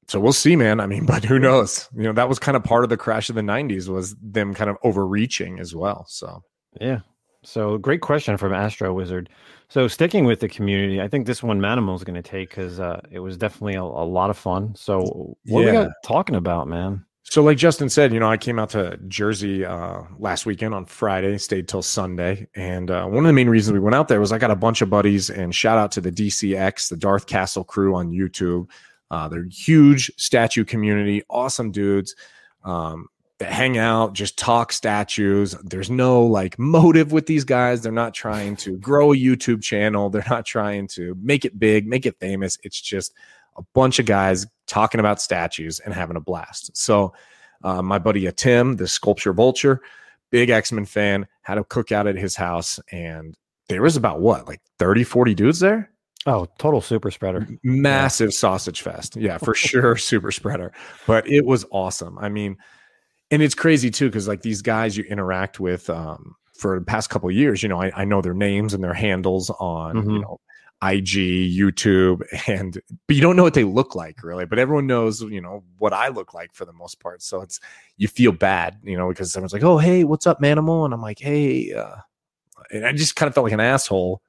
so 0.08 0.20
we'll 0.20 0.34
see, 0.34 0.56
man. 0.56 0.80
I 0.80 0.86
mean, 0.86 1.06
but 1.08 1.24
who 1.26 1.40
knows? 1.40 1.90
You 1.96 2.04
know, 2.04 2.14
that 2.14 2.30
was 2.30 2.40
kind 2.40 2.56
of 2.56 2.64
part 2.64 2.84
of 2.84 2.90
the 2.90 2.98
crash 2.98 3.30
of 3.30 3.36
the 3.36 3.42
'90s 3.42 3.88
was 3.88 4.16
them 4.22 4.54
kind 4.54 4.70
of 4.70 4.78
overreaching 4.84 5.60
as 5.60 5.76
well. 5.76 6.06
So 6.08 6.44
Yeah. 6.80 7.00
So 7.44 7.78
great 7.78 8.02
question 8.02 8.38
from 8.38 8.54
Astro 8.54 8.94
Wizard. 8.94 9.30
So 9.74 9.88
sticking 9.88 10.26
with 10.26 10.40
the 10.40 10.48
community, 10.48 11.02
I 11.02 11.08
think 11.08 11.26
this 11.26 11.42
one 11.42 11.60
Manimal 11.60 11.96
is 11.96 12.04
going 12.04 12.14
to 12.14 12.22
take 12.22 12.50
because 12.50 12.80
uh, 12.80 13.02
it 13.10 13.18
was 13.18 13.38
definitely 13.38 13.74
a, 13.74 13.82
a 13.82 14.06
lot 14.06 14.30
of 14.30 14.38
fun. 14.38 14.76
So 14.76 15.36
what 15.48 15.64
are 15.64 15.66
we 15.66 15.72
got 15.72 15.90
talking 16.06 16.36
about, 16.36 16.68
man? 16.68 17.04
So, 17.24 17.42
like 17.42 17.58
Justin 17.58 17.90
said, 17.90 18.14
you 18.14 18.20
know, 18.20 18.30
I 18.30 18.38
came 18.38 18.60
out 18.60 18.70
to 18.72 19.00
Jersey 19.08 19.66
uh, 19.66 20.04
last 20.20 20.46
weekend 20.46 20.76
on 20.76 20.86
Friday, 20.86 21.40
stayed 21.40 21.68
till 21.68 21.82
Sunday, 21.82 22.48
and 22.54 22.92
uh, 22.92 23.08
one 23.08 23.26
of 23.26 23.30
the 23.30 23.34
main 23.34 23.50
reasons 23.50 23.74
we 23.74 23.80
went 23.80 23.96
out 23.96 24.10
there 24.10 24.20
was 24.20 24.32
I 24.32 24.38
got 24.38 24.52
a 24.52 24.56
bunch 24.56 24.84
of 24.84 24.92
buddies, 24.92 25.32
and 25.32 25.56
shout 25.56 25.80
out 25.80 25.92
to 25.94 26.02
the 26.02 26.12
DCX, 26.12 26.90
the 26.90 26.98
Darth 26.98 27.26
Castle 27.26 27.64
crew 27.64 27.96
on 27.96 28.12
YouTube. 28.12 28.70
Uh, 29.10 29.28
they're 29.28 29.48
huge 29.50 30.12
statue 30.18 30.64
community, 30.64 31.24
awesome 31.32 31.72
dudes 31.72 32.14
um, 32.64 33.08
that 33.40 33.52
hang 33.52 33.78
out, 33.78 34.14
just 34.14 34.38
talk 34.38 34.72
statues. 34.72 35.56
There's 35.64 35.90
no 35.90 36.24
like 36.24 36.58
motive 36.60 37.12
with 37.12 37.26
these 37.26 37.44
guys. 37.44 37.82
They're 37.82 37.92
not 37.92 38.14
trying 38.14 38.56
to 38.58 38.78
grow 38.78 39.14
a 39.14 39.18
YouTube 39.18 39.62
channel. 39.64 40.10
They're 40.10 40.24
not 40.30 40.46
trying 40.46 40.88
to 40.90 41.18
make 41.22 41.46
it 41.46 41.60
big, 41.60 41.88
make 41.88 42.06
it 42.06 42.20
famous. 42.20 42.58
It's 42.64 42.80
just 42.80 43.14
a 43.58 43.64
bunch 43.74 44.00
of 44.00 44.06
guys 44.06 44.46
talking 44.68 45.00
about 45.00 45.22
statues 45.22 45.80
and 45.80 45.94
having 45.94 46.16
a 46.16 46.22
blast. 46.22 46.76
So, 46.76 47.14
uh, 47.64 47.82
my 47.82 47.98
buddy 47.98 48.28
uh, 48.28 48.32
Tim, 48.36 48.76
the 48.76 48.88
sculpture 48.88 49.34
vulture, 49.34 49.82
big 50.32 50.50
X 50.50 50.72
Men 50.72 50.86
fan, 50.86 51.28
had 51.42 51.58
a 51.58 51.64
cookout 51.64 52.10
at 52.10 52.18
his 52.18 52.36
house, 52.36 52.80
and 52.92 53.36
there 53.70 53.82
was 53.82 53.96
about 53.96 54.20
what, 54.20 54.48
like 54.48 54.62
30, 54.80 55.04
40 55.04 55.34
dudes 55.34 55.60
there? 55.60 55.90
Oh, 56.26 56.48
total 56.58 56.82
super 56.82 57.12
spreader. 57.12 57.48
Massive 57.64 58.34
sausage 58.34 58.82
fest. 58.82 59.16
Yeah, 59.16 59.38
for 59.38 59.54
sure. 59.54 59.96
super 59.98 60.32
spreader. 60.32 60.72
But 61.06 61.28
it 61.30 61.46
was 61.46 61.66
awesome. 61.72 62.18
I 62.18 62.30
mean, 62.30 62.58
and 63.34 63.42
it's 63.42 63.56
crazy 63.56 63.90
too, 63.90 64.08
because 64.10 64.28
like 64.28 64.44
these 64.44 64.62
guys 64.62 64.96
you 64.96 65.04
interact 65.06 65.60
with 65.60 65.90
um, 65.90 66.36
for 66.56 66.78
the 66.80 66.86
past 66.86 67.10
couple 67.10 67.28
of 67.30 67.36
years, 67.36 67.64
you 67.64 67.70
know, 67.70 67.82
I, 67.82 67.92
I 67.96 68.06
know 68.06 68.22
their 68.22 68.36
names 68.36 68.74
and 68.76 68.84
their 68.84 68.94
handles 68.94 69.50
on, 69.60 69.96
you 69.98 70.04
Mhm. 70.04 70.22
know, 70.22 70.40
IG, 70.84 71.52
YouTube, 71.58 72.22
and 72.48 72.80
but 73.08 73.16
you 73.16 73.22
don't 73.22 73.36
know 73.36 73.44
what 73.44 73.56
they 73.56 73.64
look 73.64 73.96
like 73.96 74.22
really. 74.24 74.46
But 74.46 74.60
everyone 74.60 74.86
knows, 74.86 75.22
you 75.22 75.42
know, 75.42 75.64
what 75.80 75.94
I 75.94 76.10
look 76.10 76.34
like 76.36 76.54
for 76.54 76.66
the 76.66 76.74
most 76.74 77.00
part. 77.00 77.24
So 77.24 77.42
it's 77.42 77.60
you 77.98 78.08
feel 78.08 78.34
bad, 78.34 78.78
you 78.84 78.96
know, 78.98 79.10
because 79.10 79.32
someone's 79.34 79.54
like, 79.54 79.64
"Oh, 79.64 79.78
hey, 79.80 80.04
what's 80.04 80.28
up, 80.28 80.40
Manimal?" 80.40 80.86
And 80.86 80.94
I'm 80.94 81.02
like, 81.02 81.20
"Hey," 81.20 81.74
uh, 81.74 81.96
and 82.72 82.86
I 82.86 82.92
just 82.92 83.16
kind 83.16 83.28
of 83.28 83.34
felt 83.34 83.46
like 83.46 83.54
an 83.54 83.60
asshole. 83.60 84.22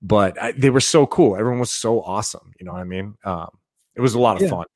But 0.00 0.40
I, 0.42 0.52
they 0.52 0.70
were 0.70 0.80
so 0.80 1.06
cool. 1.06 1.36
Everyone 1.36 1.60
was 1.60 1.70
so 1.70 2.02
awesome. 2.02 2.52
You 2.58 2.66
know 2.66 2.72
what 2.72 2.80
I 2.80 2.84
mean? 2.84 3.14
Um, 3.24 3.50
it 3.94 4.00
was 4.00 4.14
a 4.14 4.18
lot 4.20 4.36
of 4.36 4.42
Yeah. 4.42 4.48
fun. 4.48 4.66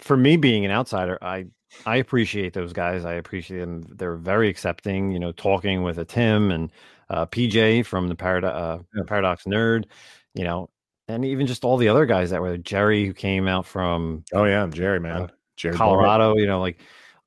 For 0.00 0.16
me, 0.16 0.36
being 0.36 0.64
an 0.66 0.70
outsider, 0.70 1.18
I 1.22 1.46
I 1.86 1.96
appreciate 1.96 2.52
those 2.52 2.72
guys. 2.72 3.04
I 3.04 3.14
appreciate 3.14 3.60
them. 3.60 3.82
They're 3.88 4.16
very 4.16 4.48
accepting. 4.48 5.10
You 5.12 5.18
know, 5.18 5.32
talking 5.32 5.82
with 5.82 5.98
a 5.98 6.04
Tim 6.04 6.50
and 6.50 6.70
uh, 7.10 7.26
PJ 7.26 7.84
from 7.86 8.08
the 8.08 8.16
Parad- 8.16 8.44
uh, 8.44 8.78
Yeah. 8.94 9.02
Paradox 9.06 9.44
Nerd. 9.44 9.84
You 10.34 10.44
know, 10.44 10.70
and 11.08 11.24
even 11.24 11.46
just 11.46 11.64
all 11.64 11.76
the 11.76 11.88
other 11.88 12.06
guys 12.06 12.30
that 12.30 12.40
were 12.40 12.56
Jerry, 12.58 13.06
who 13.06 13.12
came 13.12 13.46
out 13.48 13.66
from 13.66 14.24
Oh 14.32 14.44
yeah, 14.44 14.66
Jerry, 14.66 15.00
man, 15.00 15.22
Uh, 15.22 15.28
Jerry 15.56 15.72
Boyd. 15.72 15.78
Colorado, 15.78 16.36
you 16.36 16.46
know, 16.46 16.60
like 16.60 16.78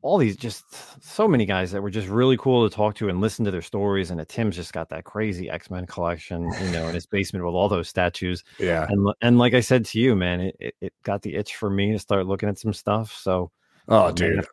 all 0.04 0.18
these 0.18 0.38
just 0.38 0.63
so 1.04 1.27
many 1.27 1.46
guys 1.46 1.72
that 1.72 1.82
were 1.82 1.89
just 1.89 2.08
really 2.08 2.38
cool 2.38 2.70
to 2.70 2.74
talk 2.74 2.96
to 2.96 3.10
and 3.10 3.20
listen 3.20 3.44
to 3.44 3.51
their 3.51 3.62
stories. 3.63 4.12
And 4.12 4.22
uh, 4.22 4.25
Tim's 4.27 4.56
just 4.56 4.72
got 4.72 4.89
that 4.89 5.04
crazy 5.06 5.50
X 5.50 5.70
Men 5.72 5.86
collection, 5.88 6.44
you 6.63 6.72
know, 6.72 6.88
in 6.88 6.94
his 6.96 7.06
basement 7.06 7.46
with 7.46 7.56
all 7.56 7.68
those 7.70 7.88
statues. 7.89 8.44
Yeah, 8.60 8.86
And 8.89 9.13
and 9.22 9.38
like 9.39 9.54
I 9.54 9.60
said 9.62 9.86
to 9.86 10.00
you, 10.00 10.16
man, 10.16 10.51
it, 10.60 10.75
it 10.82 10.94
got 11.04 11.22
the 11.24 11.36
itch 11.36 11.56
for 11.56 11.70
me 11.70 11.92
to 11.94 12.00
start 12.00 12.25
looking 12.27 12.48
at 12.50 12.60
some 12.60 12.74
stuff. 12.74 13.12
So 13.13 13.51
Oh, 13.88 14.06
man, 14.06 14.15
dude. 14.15 14.48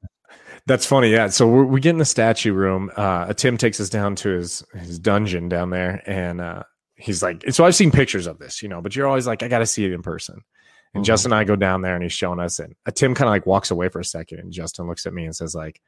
That's 0.67 0.87
funny. 0.87 1.11
Yeah. 1.11 1.29
So 1.29 1.47
we're, 1.47 1.65
we 1.65 1.81
get 1.81 1.91
in 1.91 1.99
the 1.99 2.05
statue 2.05 2.53
room. 2.53 2.91
Uh, 2.97 3.33
Tim 3.35 3.57
takes 3.59 3.81
us 3.81 3.89
down 3.91 4.17
to 4.17 4.31
his, 4.31 4.65
his 4.75 4.99
dungeon 4.99 5.49
down 5.49 5.71
there. 5.71 6.03
And 6.07 6.41
uh, 6.41 6.63
he's 6.95 7.23
like, 7.23 7.45
so 7.51 7.65
I've 7.65 7.75
seen 7.75 7.91
pictures 7.91 8.27
of 8.27 8.39
this, 8.39 8.63
you 8.63 8.69
know, 8.69 8.81
but 8.81 8.97
you're 8.97 9.07
always 9.07 9.27
like, 9.27 9.43
I 9.43 9.49
got 9.49 9.59
to 9.59 9.67
see 9.67 9.85
it 9.85 9.93
in 9.93 10.03
person. 10.03 10.41
And 10.95 11.03
Mhm. 11.03 11.07
Justin 11.07 11.33
and 11.33 11.39
I 11.41 11.45
go 11.45 11.57
down 11.57 11.83
there 11.83 11.95
and 11.95 12.03
he's 12.03 12.13
showing 12.13 12.41
us. 12.41 12.61
And 12.61 12.75
uh, 12.87 12.93
Tim 12.93 13.15
kind 13.15 13.29
of 13.29 13.33
like 13.33 13.47
walks 13.47 13.71
away 13.71 13.89
for 13.89 14.01
a 14.01 14.05
second. 14.05 14.39
And 14.39 14.53
Justin 14.53 14.87
looks 14.87 15.05
at 15.07 15.13
me 15.13 15.25
and 15.25 15.37
says, 15.37 15.55
like, 15.55 15.83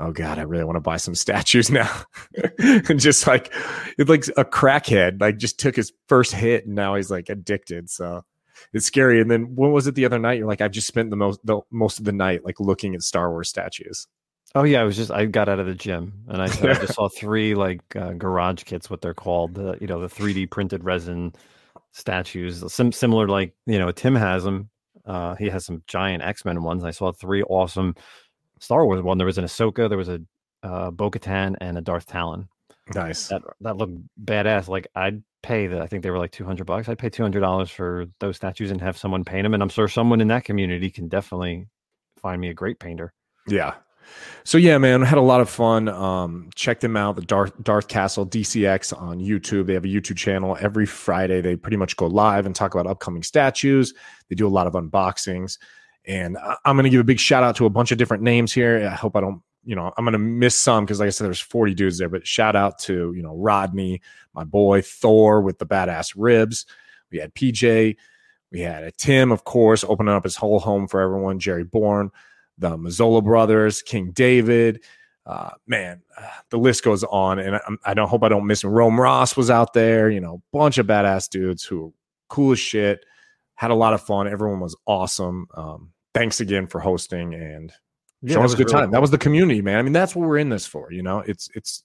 oh 0.00 0.12
god, 0.12 0.38
I 0.38 0.42
really 0.42 0.64
want 0.64 0.76
to 0.76 0.80
buy 0.80 0.96
some 0.98 1.14
statues 1.14 1.70
now. 1.70 1.90
and 2.58 3.00
just 3.00 3.26
like 3.26 3.52
it's 3.96 4.10
like 4.10 4.26
a 4.36 4.44
crackhead, 4.44 5.20
like 5.20 5.38
just 5.38 5.58
took 5.58 5.74
his 5.76 5.92
first 6.06 6.32
hit 6.32 6.66
and 6.66 6.74
now 6.74 6.96
he's 6.96 7.10
like 7.10 7.28
addicted. 7.30 7.88
So 7.88 8.24
it's 8.72 8.86
scary. 8.86 9.20
And 9.20 9.30
then 9.30 9.54
when 9.54 9.72
was 9.72 9.86
it 9.86 9.94
the 9.94 10.04
other 10.04 10.18
night? 10.18 10.38
You're 10.38 10.46
like, 10.46 10.60
I've 10.60 10.72
just 10.72 10.86
spent 10.86 11.10
the 11.10 11.16
most 11.16 11.40
the 11.44 11.60
most 11.70 11.98
of 11.98 12.04
the 12.04 12.12
night 12.12 12.44
like 12.44 12.60
looking 12.60 12.94
at 12.94 13.02
Star 13.02 13.30
Wars 13.30 13.48
statues. 13.48 14.06
Oh 14.54 14.64
yeah, 14.64 14.80
I 14.80 14.84
was 14.84 14.96
just 14.96 15.10
I 15.10 15.26
got 15.26 15.48
out 15.48 15.58
of 15.58 15.66
the 15.66 15.74
gym 15.74 16.24
and 16.28 16.40
I, 16.40 16.46
I 16.46 16.48
just 16.74 16.94
saw 16.94 17.08
three 17.08 17.54
like 17.54 17.82
uh, 17.94 18.12
garage 18.12 18.64
kits, 18.64 18.88
what 18.88 19.00
they're 19.00 19.14
called, 19.14 19.54
the 19.54 19.76
you 19.80 19.86
know 19.86 20.00
the 20.00 20.08
3D 20.08 20.50
printed 20.50 20.84
resin 20.84 21.34
statues, 21.92 22.72
sim- 22.72 22.92
similar 22.92 23.28
like 23.28 23.54
you 23.66 23.78
know 23.78 23.92
Tim 23.92 24.14
has 24.14 24.44
them. 24.44 24.70
Uh, 25.04 25.34
he 25.36 25.48
has 25.48 25.64
some 25.64 25.82
giant 25.86 26.22
X 26.22 26.44
Men 26.44 26.62
ones. 26.62 26.84
I 26.84 26.90
saw 26.90 27.12
three 27.12 27.42
awesome 27.42 27.94
Star 28.60 28.84
Wars 28.84 29.02
one. 29.02 29.18
There 29.18 29.26
was 29.26 29.38
an 29.38 29.44
Ahsoka, 29.44 29.88
there 29.88 29.98
was 29.98 30.08
a 30.08 30.20
uh, 30.62 30.90
Bo 30.90 31.10
Katan, 31.10 31.56
and 31.60 31.78
a 31.78 31.80
Darth 31.80 32.06
Talon. 32.06 32.48
Nice. 32.94 33.28
That 33.28 33.42
that 33.60 33.76
looked 33.76 33.98
badass. 34.22 34.68
Like 34.68 34.88
I'd 34.94 35.22
pay 35.42 35.66
the. 35.66 35.80
I 35.80 35.86
think 35.86 36.02
they 36.02 36.10
were 36.10 36.18
like 36.18 36.32
two 36.32 36.44
hundred 36.44 36.66
bucks. 36.66 36.88
I'd 36.88 36.98
pay 36.98 37.10
two 37.10 37.22
hundred 37.22 37.40
dollars 37.40 37.70
for 37.70 38.06
those 38.20 38.36
statues 38.36 38.70
and 38.70 38.80
have 38.80 38.96
someone 38.96 39.24
paint 39.24 39.44
them. 39.44 39.54
And 39.54 39.62
I'm 39.62 39.68
sure 39.68 39.88
someone 39.88 40.20
in 40.20 40.28
that 40.28 40.44
community 40.44 40.90
can 40.90 41.08
definitely 41.08 41.68
find 42.16 42.40
me 42.40 42.48
a 42.48 42.54
great 42.54 42.78
painter. 42.78 43.12
Yeah. 43.46 43.74
So 44.44 44.56
yeah, 44.56 44.78
man, 44.78 45.02
had 45.02 45.18
a 45.18 45.22
lot 45.22 45.40
of 45.40 45.50
fun. 45.50 45.88
Um, 45.88 46.48
check 46.54 46.80
them 46.80 46.96
out, 46.96 47.16
the 47.16 47.22
Darth 47.22 47.52
Darth 47.62 47.88
Castle 47.88 48.26
DCX 48.26 48.98
on 48.98 49.20
YouTube. 49.20 49.66
They 49.66 49.74
have 49.74 49.84
a 49.84 49.88
YouTube 49.88 50.16
channel. 50.16 50.56
Every 50.60 50.86
Friday, 50.86 51.40
they 51.40 51.56
pretty 51.56 51.76
much 51.76 51.96
go 51.96 52.06
live 52.06 52.46
and 52.46 52.54
talk 52.54 52.74
about 52.74 52.86
upcoming 52.86 53.22
statues. 53.22 53.92
They 54.28 54.34
do 54.34 54.46
a 54.46 54.48
lot 54.48 54.66
of 54.66 54.72
unboxings. 54.72 55.58
And 56.06 56.38
I'm 56.64 56.76
going 56.76 56.84
to 56.84 56.90
give 56.90 57.00
a 57.00 57.04
big 57.04 57.20
shout 57.20 57.42
out 57.42 57.56
to 57.56 57.66
a 57.66 57.70
bunch 57.70 57.92
of 57.92 57.98
different 57.98 58.22
names 58.22 58.50
here. 58.50 58.88
I 58.90 58.94
hope 58.94 59.14
I 59.14 59.20
don't, 59.20 59.42
you 59.68 59.76
know, 59.76 59.92
I'm 59.98 60.04
going 60.06 60.14
to 60.14 60.18
miss 60.18 60.56
some 60.56 60.86
because, 60.86 60.98
like 60.98 61.08
I 61.08 61.10
said, 61.10 61.26
there's 61.26 61.42
40 61.42 61.74
dudes 61.74 61.98
there. 61.98 62.08
But 62.08 62.26
shout 62.26 62.56
out 62.56 62.78
to, 62.80 63.12
you 63.14 63.22
know, 63.22 63.36
Rodney, 63.36 64.00
my 64.32 64.44
boy 64.44 64.80
Thor 64.80 65.42
with 65.42 65.58
the 65.58 65.66
badass 65.66 66.14
ribs. 66.16 66.64
We 67.12 67.18
had 67.18 67.34
PJ. 67.34 67.96
We 68.50 68.60
had 68.60 68.82
a 68.82 68.90
Tim, 68.92 69.30
of 69.30 69.44
course, 69.44 69.84
opening 69.84 70.14
up 70.14 70.24
his 70.24 70.36
whole 70.36 70.58
home 70.58 70.88
for 70.88 71.02
everyone. 71.02 71.38
Jerry 71.38 71.64
Bourne, 71.64 72.10
the 72.56 72.78
Mazzola 72.78 73.22
brothers, 73.22 73.82
King 73.82 74.12
David. 74.12 74.82
Uh, 75.26 75.50
man, 75.66 76.00
uh, 76.16 76.26
the 76.48 76.56
list 76.56 76.82
goes 76.82 77.04
on, 77.04 77.38
and 77.38 77.56
I, 77.56 77.60
I, 77.84 77.92
don't 77.92 78.08
hope 78.08 78.24
I 78.24 78.30
don't 78.30 78.46
miss 78.46 78.64
him. 78.64 78.70
Rome 78.70 78.98
Ross 78.98 79.36
was 79.36 79.50
out 79.50 79.74
there, 79.74 80.08
you 80.08 80.22
know, 80.22 80.42
bunch 80.50 80.78
of 80.78 80.86
badass 80.86 81.28
dudes 81.28 81.62
who 81.62 81.82
were 81.82 81.90
cool 82.30 82.52
as 82.52 82.58
shit. 82.58 83.04
Had 83.56 83.70
a 83.70 83.74
lot 83.74 83.92
of 83.92 84.00
fun. 84.00 84.28
Everyone 84.28 84.60
was 84.60 84.74
awesome. 84.86 85.46
Um, 85.52 85.92
thanks 86.14 86.40
again 86.40 86.68
for 86.68 86.80
hosting 86.80 87.34
and 87.34 87.70
yeah, 88.22 88.34
showing 88.34 88.44
us 88.44 88.54
a 88.54 88.56
good 88.56 88.66
really 88.66 88.72
time. 88.72 88.84
Cool. 88.86 88.92
That 88.92 89.00
was 89.00 89.10
the 89.10 89.18
community, 89.18 89.62
man. 89.62 89.78
I 89.78 89.82
mean, 89.82 89.92
that's 89.92 90.14
what 90.16 90.28
we're 90.28 90.38
in 90.38 90.48
this 90.48 90.66
for. 90.66 90.92
You 90.92 91.02
know, 91.02 91.20
it's 91.20 91.48
it's 91.54 91.84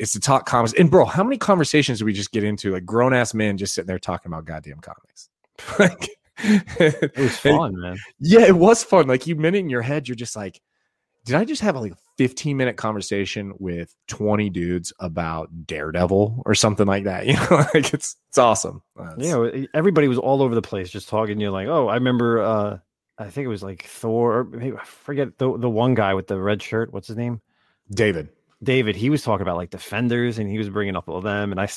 it's 0.00 0.12
to 0.12 0.20
talk 0.20 0.46
comics. 0.46 0.72
And 0.74 0.90
bro, 0.90 1.04
how 1.04 1.22
many 1.22 1.36
conversations 1.36 1.98
do 1.98 2.06
we 2.06 2.12
just 2.12 2.32
get 2.32 2.42
into? 2.42 2.72
Like 2.72 2.86
grown 2.86 3.12
ass 3.12 3.34
men 3.34 3.58
just 3.58 3.74
sitting 3.74 3.86
there 3.86 3.98
talking 3.98 4.32
about 4.32 4.46
goddamn 4.46 4.80
comics. 4.80 5.28
like 5.78 6.08
it 6.44 7.16
was 7.16 7.36
fun, 7.38 7.78
man. 7.78 7.98
Yeah, 8.18 8.46
it 8.46 8.56
was 8.56 8.82
fun. 8.82 9.06
Like 9.06 9.26
you 9.26 9.36
minute 9.36 9.58
in 9.58 9.70
your 9.70 9.82
head, 9.82 10.08
you're 10.08 10.16
just 10.16 10.36
like, 10.36 10.60
did 11.26 11.36
I 11.36 11.44
just 11.44 11.60
have 11.60 11.76
like 11.76 11.92
a 11.92 11.98
15 12.16 12.56
minute 12.56 12.76
conversation 12.76 13.52
with 13.58 13.94
20 14.08 14.48
dudes 14.50 14.92
about 15.00 15.66
Daredevil 15.66 16.42
or 16.46 16.54
something 16.54 16.86
like 16.86 17.04
that? 17.04 17.26
You 17.30 17.34
know, 17.34 17.66
like 17.74 17.92
it's 17.92 18.16
it's 18.30 18.38
awesome. 18.38 18.82
yeah, 19.18 19.66
everybody 19.74 20.08
was 20.08 20.18
all 20.18 20.42
over 20.42 20.54
the 20.54 20.62
place 20.62 20.90
just 20.90 21.08
talking. 21.08 21.38
You're 21.38 21.50
like, 21.50 21.68
oh, 21.68 21.88
I 21.88 21.94
remember 21.94 22.40
uh 22.40 22.78
I 23.20 23.28
think 23.28 23.44
it 23.44 23.48
was 23.48 23.62
like 23.62 23.84
Thor. 23.84 24.44
Maybe 24.44 24.76
I 24.76 24.84
forget 24.84 25.36
the 25.36 25.56
the 25.58 25.68
one 25.68 25.94
guy 25.94 26.14
with 26.14 26.26
the 26.26 26.40
red 26.40 26.62
shirt. 26.62 26.92
What's 26.92 27.08
his 27.08 27.18
name? 27.18 27.42
David. 27.90 28.30
David. 28.62 28.96
He 28.96 29.10
was 29.10 29.22
talking 29.22 29.42
about 29.42 29.58
like 29.58 29.70
defenders, 29.70 30.38
and 30.38 30.48
he 30.48 30.56
was 30.56 30.70
bringing 30.70 30.96
up 30.96 31.08
all 31.08 31.18
of 31.18 31.24
them, 31.24 31.52
and 31.52 31.60
I 31.60 31.68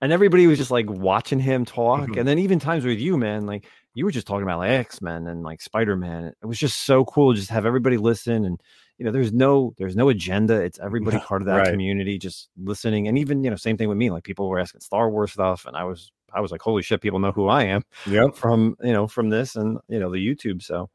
and 0.00 0.12
everybody 0.12 0.46
was 0.48 0.58
just 0.58 0.72
like 0.72 0.90
watching 0.90 1.38
him 1.38 1.64
talk. 1.64 2.00
Mm-hmm. 2.00 2.18
And 2.18 2.28
then 2.28 2.40
even 2.40 2.58
times 2.58 2.84
with 2.84 2.98
you, 2.98 3.16
man, 3.16 3.46
like 3.46 3.66
you 3.94 4.04
were 4.04 4.10
just 4.10 4.26
talking 4.26 4.42
about 4.42 4.58
like 4.58 4.70
X 4.70 5.00
Men 5.00 5.28
and 5.28 5.44
like 5.44 5.62
Spider 5.62 5.96
Man. 5.96 6.32
It 6.42 6.46
was 6.46 6.58
just 6.58 6.80
so 6.80 7.04
cool. 7.04 7.32
Just 7.32 7.50
have 7.50 7.64
everybody 7.64 7.96
listen, 7.96 8.44
and 8.44 8.60
you 8.98 9.04
know, 9.04 9.12
there's 9.12 9.32
no 9.32 9.74
there's 9.78 9.96
no 9.96 10.08
agenda. 10.08 10.60
It's 10.60 10.80
everybody 10.80 11.18
part 11.26 11.42
of 11.42 11.46
that 11.46 11.58
right. 11.58 11.70
community, 11.70 12.18
just 12.18 12.48
listening. 12.56 13.06
And 13.06 13.16
even 13.18 13.44
you 13.44 13.50
know, 13.50 13.56
same 13.56 13.76
thing 13.76 13.88
with 13.88 13.98
me. 13.98 14.10
Like 14.10 14.24
people 14.24 14.48
were 14.48 14.58
asking 14.58 14.80
Star 14.80 15.08
Wars 15.10 15.32
stuff, 15.32 15.64
and 15.64 15.76
I 15.76 15.84
was 15.84 16.10
I 16.32 16.40
was 16.40 16.50
like, 16.52 16.60
holy 16.60 16.82
shit, 16.82 17.00
people 17.00 17.18
know 17.18 17.32
who 17.32 17.48
I 17.48 17.64
am. 17.64 17.84
Yeah. 18.06 18.28
From 18.34 18.76
you 18.82 18.92
know 18.92 19.06
from 19.06 19.30
this 19.30 19.56
and 19.56 19.78
you 19.88 19.98
know 19.98 20.10
the 20.10 20.18
YouTube. 20.18 20.62
So 20.62 20.90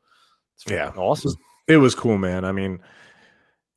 yeah, 0.67 0.91
awesome. 0.95 1.29
It 1.29 1.31
was, 1.31 1.37
it 1.67 1.77
was, 1.77 1.95
cool, 1.95 2.17
man. 2.17 2.45
I 2.45 2.51
mean, 2.51 2.79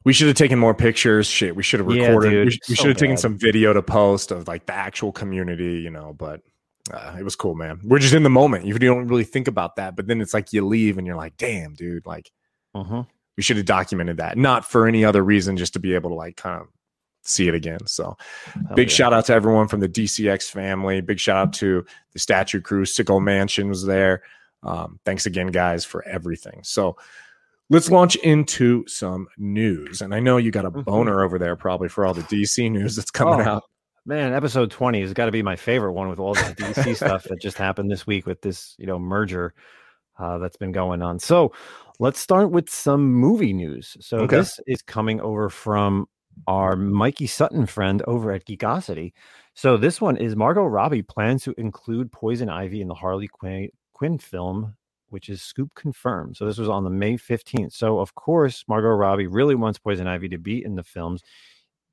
we 0.04 0.12
should 0.12 0.28
have 0.28 0.36
taken 0.36 0.58
more 0.58 0.74
pictures. 0.74 1.26
Shit, 1.26 1.56
we 1.56 1.62
should 1.62 1.80
have 1.80 1.86
recorded. 1.86 2.32
Yeah, 2.32 2.38
we, 2.38 2.44
we 2.44 2.74
so 2.74 2.74
should 2.74 2.88
have 2.88 2.96
taken 2.96 3.16
some 3.16 3.36
video 3.36 3.72
to 3.72 3.82
post 3.82 4.30
of 4.30 4.46
like 4.46 4.66
the 4.66 4.74
actual 4.74 5.12
community, 5.12 5.80
you 5.80 5.90
know. 5.90 6.14
But 6.16 6.42
uh, 6.92 7.16
it 7.18 7.22
was 7.22 7.36
cool, 7.36 7.54
man. 7.54 7.80
We're 7.82 7.98
just 7.98 8.14
in 8.14 8.22
the 8.22 8.30
moment. 8.30 8.66
You 8.66 8.78
don't 8.78 9.08
really 9.08 9.24
think 9.24 9.48
about 9.48 9.76
that, 9.76 9.96
but 9.96 10.06
then 10.06 10.20
it's 10.20 10.34
like 10.34 10.52
you 10.52 10.66
leave 10.66 10.98
and 10.98 11.06
you're 11.06 11.16
like, 11.16 11.36
damn, 11.36 11.74
dude, 11.74 12.06
like. 12.06 12.30
Uh-huh. 12.74 13.04
We 13.36 13.42
should 13.42 13.58
have 13.58 13.66
documented 13.66 14.16
that, 14.16 14.38
not 14.38 14.64
for 14.64 14.88
any 14.88 15.04
other 15.04 15.22
reason, 15.22 15.58
just 15.58 15.74
to 15.74 15.78
be 15.78 15.94
able 15.94 16.08
to 16.08 16.16
like 16.16 16.38
kind 16.38 16.62
of 16.62 16.68
see 17.26 17.48
it 17.48 17.54
again. 17.54 17.86
So 17.86 18.16
Hell 18.44 18.74
big 18.74 18.88
yeah. 18.88 18.94
shout 18.94 19.12
out 19.12 19.26
to 19.26 19.34
everyone 19.34 19.68
from 19.68 19.80
the 19.80 19.88
DCX 19.88 20.50
family. 20.50 21.00
Big 21.00 21.20
shout 21.20 21.36
out 21.36 21.52
to 21.54 21.84
the 22.12 22.18
statue 22.18 22.60
crew. 22.60 22.84
Sicko 22.84 23.22
Mansion 23.22 23.68
was 23.68 23.84
there. 23.84 24.22
Um, 24.62 24.98
thanks 25.04 25.26
again, 25.26 25.48
guys, 25.48 25.84
for 25.84 26.06
everything. 26.06 26.60
So 26.62 26.96
let's 27.70 27.90
launch 27.90 28.16
into 28.16 28.86
some 28.86 29.28
news. 29.38 30.00
And 30.00 30.14
I 30.14 30.20
know 30.20 30.36
you 30.36 30.50
got 30.50 30.64
a 30.64 30.70
mm-hmm. 30.70 30.82
boner 30.82 31.22
over 31.22 31.38
there 31.38 31.56
probably 31.56 31.88
for 31.88 32.04
all 32.04 32.14
the 32.14 32.22
DC 32.22 32.70
news 32.70 32.96
that's 32.96 33.10
coming 33.10 33.46
oh, 33.46 33.50
out. 33.50 33.62
Man, 34.04 34.32
episode 34.32 34.70
20 34.70 35.00
has 35.00 35.12
got 35.12 35.26
to 35.26 35.32
be 35.32 35.42
my 35.42 35.56
favorite 35.56 35.92
one 35.92 36.08
with 36.08 36.20
all 36.20 36.34
the 36.34 36.40
DC 36.40 36.94
stuff 37.04 37.24
that 37.24 37.40
just 37.40 37.58
happened 37.58 37.90
this 37.90 38.06
week 38.06 38.24
with 38.24 38.40
this, 38.40 38.76
you 38.78 38.86
know, 38.86 38.98
merger 39.00 39.52
uh, 40.18 40.38
that's 40.38 40.56
been 40.56 40.72
going 40.72 41.02
on. 41.02 41.18
So 41.18 41.52
let's 41.98 42.20
start 42.20 42.50
with 42.50 42.70
some 42.70 43.12
movie 43.12 43.52
news. 43.52 43.96
So 44.00 44.18
okay. 44.18 44.36
this 44.36 44.60
is 44.66 44.80
coming 44.82 45.20
over 45.20 45.48
from 45.48 46.08
our 46.46 46.76
Mikey 46.76 47.26
Sutton 47.26 47.66
friend 47.66 48.02
over 48.06 48.32
at 48.32 48.46
Geekosity. 48.46 49.12
So 49.54 49.76
this 49.76 50.00
one 50.00 50.16
is 50.16 50.36
Margot 50.36 50.64
Robbie 50.64 51.02
plans 51.02 51.44
to 51.44 51.54
include 51.58 52.12
Poison 52.12 52.48
Ivy 52.48 52.80
in 52.80 52.88
the 52.88 52.94
Harley 52.94 53.28
Quinn, 53.28 53.68
Quinn 53.94 54.18
film, 54.18 54.76
which 55.08 55.28
is 55.28 55.42
Scoop 55.42 55.74
confirmed. 55.74 56.36
So 56.36 56.46
this 56.46 56.58
was 56.58 56.68
on 56.68 56.84
the 56.84 56.90
May 56.90 57.14
15th. 57.14 57.72
So 57.72 57.98
of 57.98 58.14
course, 58.14 58.64
Margot 58.68 58.88
Robbie 58.88 59.26
really 59.26 59.54
wants 59.54 59.78
Poison 59.78 60.06
Ivy 60.06 60.28
to 60.30 60.38
be 60.38 60.64
in 60.64 60.74
the 60.74 60.82
films, 60.82 61.22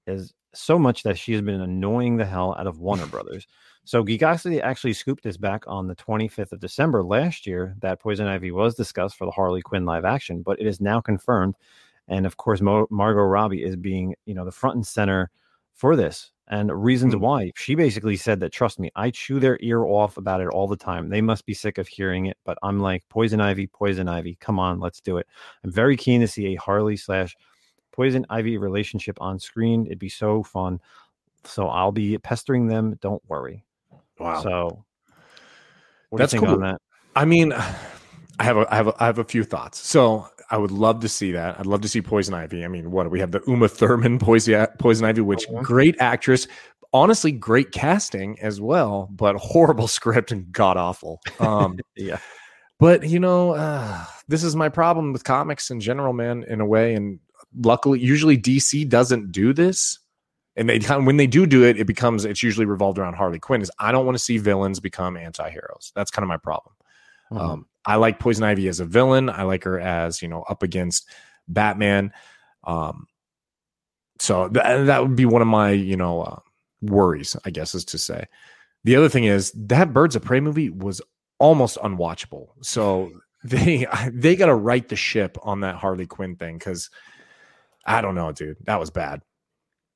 is 0.08 0.34
so 0.54 0.78
much 0.78 1.04
that 1.04 1.18
she 1.18 1.34
has 1.34 1.42
been 1.42 1.62
annoying 1.62 2.18
the 2.18 2.26
hell 2.26 2.56
out 2.58 2.68
of 2.68 2.80
Warner 2.80 3.08
Brothers. 3.08 3.48
So 3.86 4.04
Geekosity 4.04 4.62
actually 4.62 4.94
scooped 4.94 5.24
this 5.24 5.38
back 5.38 5.64
on 5.68 5.88
the 5.88 5.96
25th 5.96 6.52
of 6.52 6.60
December 6.60 7.04
last 7.04 7.48
year 7.48 7.76
that 7.82 8.00
Poison 8.00 8.28
Ivy 8.28 8.52
was 8.52 8.76
discussed 8.76 9.18
for 9.18 9.26
the 9.26 9.32
Harley 9.32 9.62
Quinn 9.62 9.86
live 9.86 10.06
action, 10.06 10.42
but 10.42 10.60
it 10.60 10.68
is 10.68 10.80
now 10.80 11.02
confirmed. 11.02 11.56
And 12.08 12.26
of 12.26 12.38
course, 12.38 12.62
Mo- 12.62 12.88
Margot 12.90 13.22
Robbie 13.22 13.64
is 13.64 13.76
being, 13.76 14.16
you 14.26 14.34
know, 14.34 14.46
the 14.46 14.52
front 14.52 14.76
and 14.76 14.86
center 14.86 15.32
for 15.74 15.96
this 15.96 16.32
and 16.48 16.72
reasons 16.84 17.14
mm-hmm. 17.14 17.24
why. 17.24 17.52
She 17.56 17.76
basically 17.76 18.18
said 18.18 18.40
that, 18.42 18.52
trust 18.52 18.80
me, 18.80 18.92
I 18.96 19.12
chew 19.12 19.40
their 19.40 19.58
ear 19.62 19.86
off 19.86 20.18
about 20.18 20.42
it 20.42 20.50
all 20.50 20.68
the 20.68 20.76
time. 20.76 21.10
They 21.10 21.22
must 21.22 21.46
be 21.46 21.54
sick 21.54 21.78
of 21.78 21.88
hearing 21.88 22.26
it, 22.26 22.38
but 22.44 22.58
I'm 22.62 22.80
like, 22.80 23.04
Poison 23.10 23.40
Ivy, 23.40 23.68
Poison 23.68 24.08
Ivy, 24.08 24.38
come 24.40 24.60
on, 24.60 24.80
let's 24.80 25.00
do 25.00 25.18
it. 25.18 25.28
I'm 25.64 25.72
very 25.72 25.96
keen 25.96 26.22
to 26.22 26.28
see 26.28 26.48
a 26.48 26.56
Harley 26.56 26.98
slash 26.98 27.36
Poison 27.92 28.26
Ivy 28.30 28.58
relationship 28.58 29.18
on 29.22 29.40
screen. 29.40 29.86
It'd 29.86 30.00
be 30.00 30.10
so 30.10 30.44
fun. 30.44 30.80
So 31.46 31.68
I'll 31.68 31.92
be 31.92 32.18
pestering 32.18 32.68
them. 32.68 32.98
Don't 33.02 33.22
worry. 33.28 33.64
Wow. 34.20 34.42
So 34.42 34.86
that's 36.12 36.34
cool. 36.34 36.60
That? 36.60 36.82
I 37.16 37.26
mean, 37.26 37.54
I 38.40 38.44
have 38.44 38.58
a, 38.58 38.74
I 38.74 38.76
have 38.76 38.88
a, 38.88 38.96
I 39.00 39.06
have 39.06 39.20
a 39.20 39.24
few 39.24 39.44
thoughts. 39.44 39.86
So 39.88 40.28
I 40.50 40.58
would 40.58 40.72
love 40.72 41.00
to 41.02 41.10
see 41.10 41.32
that. 41.32 41.60
I'd 41.60 41.66
love 41.66 41.82
to 41.82 41.88
see 41.88 42.02
Poison 42.02 42.34
Ivy. 42.34 42.64
I 42.64 42.68
mean, 42.68 42.92
what 42.92 43.10
we 43.10 43.20
have 43.20 43.32
the 43.32 43.42
Uma 43.48 43.68
Thurman 43.68 44.20
Poison 44.20 44.68
Poison 44.80 45.06
Ivy, 45.06 45.22
which 45.22 45.48
uh-huh. 45.48 45.62
great 45.62 45.96
actress, 46.00 46.48
honestly 46.94 47.32
great 47.32 47.72
casting 47.72 48.40
as 48.40 48.62
well, 48.62 49.10
but 49.12 49.36
horrible 49.36 49.88
script 50.00 50.32
and 50.32 50.52
god 50.52 50.78
awful. 50.78 51.22
Um, 51.40 51.80
yeah. 51.96 52.20
But 52.80 53.08
you 53.08 53.20
know, 53.20 53.52
uh, 53.52 54.06
this 54.28 54.44
is 54.44 54.56
my 54.56 54.70
problem 54.70 55.14
with 55.14 55.24
comics 55.24 55.72
in 55.72 55.80
general, 55.80 56.14
man. 56.14 56.44
In 56.44 56.60
a 56.62 56.66
way, 56.66 56.96
and 56.96 57.20
luckily, 57.62 58.00
usually 58.00 58.38
DC 58.38 58.88
doesn't 58.90 59.32
do 59.32 59.54
this. 59.54 60.00
And 60.56 60.70
they 60.70 60.80
when 61.00 61.18
they 61.18 61.28
do 61.28 61.46
do 61.46 61.64
it, 61.64 61.80
it 61.80 61.88
becomes 61.88 62.26
it's 62.26 62.44
usually 62.44 62.66
revolved 62.66 63.00
around 63.00 63.16
Harley 63.16 63.40
Quinn. 63.40 63.62
Is 63.62 63.72
I 63.80 63.92
don't 63.92 64.06
want 64.06 64.18
to 64.18 64.24
see 64.24 64.38
villains 64.38 64.80
become 64.80 65.18
anti-heroes. 65.18 65.92
That's 65.96 66.12
kind 66.12 66.24
of 66.24 66.28
my 66.28 66.38
problem. 66.38 66.76
Mm-hmm. 67.32 67.44
Um, 67.44 67.66
I 67.86 67.96
like 67.96 68.20
Poison 68.20 68.44
Ivy 68.44 68.68
as 68.68 68.80
a 68.80 68.86
villain. 68.86 69.30
I 69.30 69.44
like 69.44 69.64
her 69.64 69.80
as 69.80 70.22
you 70.22 70.28
know 70.28 70.44
up 70.44 70.64
against 70.64 71.08
Batman. 71.48 72.12
Um, 72.64 73.08
so 74.20 74.48
th- 74.48 74.86
that 74.88 75.02
would 75.02 75.16
be 75.16 75.26
one 75.26 75.42
of 75.42 75.48
my 75.48 75.72
you 75.72 75.98
know 75.98 76.22
uh, 76.22 76.40
worries, 76.82 77.36
I 77.46 77.50
guess, 77.50 77.76
is 77.76 77.86
to 77.86 77.98
say. 77.98 78.26
The 78.84 78.96
other 78.96 79.10
thing 79.10 79.26
is 79.26 79.52
that 79.54 79.94
Birds 79.94 80.16
of 80.16 80.24
Prey 80.24 80.40
movie 80.40 80.70
was 80.70 81.02
almost 81.40 81.78
unwatchable. 81.78 82.50
So 82.62 83.12
they 83.44 83.86
they 84.12 84.36
got 84.36 84.48
to 84.48 84.56
right 84.56 84.88
the 84.88 84.96
ship 84.96 85.38
on 85.44 85.62
that 85.62 85.76
Harley 85.76 86.08
Quinn 86.08 86.36
thing 86.36 86.58
because 86.58 86.90
I 87.86 88.02
don't 88.02 88.16
know, 88.16 88.32
dude. 88.32 88.58
That 88.66 88.80
was 88.80 88.90
bad. 88.90 89.22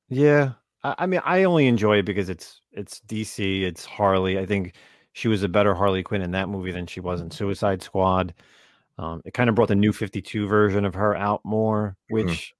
Yeah, 0.09 0.53
I, 0.83 0.95
I 0.99 1.05
mean, 1.05 1.21
I 1.23 1.43
only 1.43 1.67
enjoy 1.67 1.99
it 1.99 2.05
because 2.05 2.29
it's 2.29 2.61
it's 2.71 2.99
DC, 3.07 3.63
it's 3.63 3.85
Harley. 3.85 4.37
I 4.39 4.45
think 4.45 4.75
she 5.17 5.27
was 5.27 5.41
a 5.41 5.49
better 5.49 5.73
Harley 5.73 6.03
Quinn 6.03 6.21
in 6.21 6.29
that 6.31 6.47
movie 6.47 6.71
than 6.71 6.85
she 6.85 6.99
was 6.99 7.21
in 7.21 7.31
Suicide 7.31 7.81
Squad. 7.81 8.35
Um, 8.99 9.23
it 9.25 9.33
kind 9.33 9.49
of 9.49 9.55
brought 9.55 9.69
the 9.69 9.75
new 9.75 9.91
52 9.91 10.47
version 10.47 10.85
of 10.85 10.93
her 10.93 11.15
out 11.15 11.41
more, 11.43 11.97
which 12.09 12.53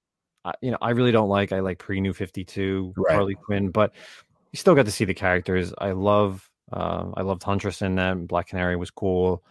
mm-hmm. 0.43 0.49
I, 0.49 0.53
you 0.63 0.71
know 0.71 0.79
I 0.81 0.89
really 0.89 1.11
don't 1.11 1.29
like. 1.29 1.51
I 1.51 1.59
like 1.59 1.77
pre 1.77 2.01
New 2.01 2.13
52 2.13 2.95
right. 2.97 3.13
Harley 3.13 3.35
Quinn, 3.35 3.69
but 3.69 3.93
you 4.51 4.57
still 4.57 4.73
got 4.73 4.85
to 4.85 4.91
see 4.91 5.05
the 5.05 5.13
characters. 5.13 5.71
I 5.77 5.91
love 5.91 6.49
uh, 6.73 7.11
I 7.13 7.21
loved 7.21 7.43
Huntress 7.43 7.83
in 7.83 7.93
that. 7.95 8.27
Black 8.27 8.47
Canary 8.47 8.75
was 8.75 8.89
cool. 8.89 9.43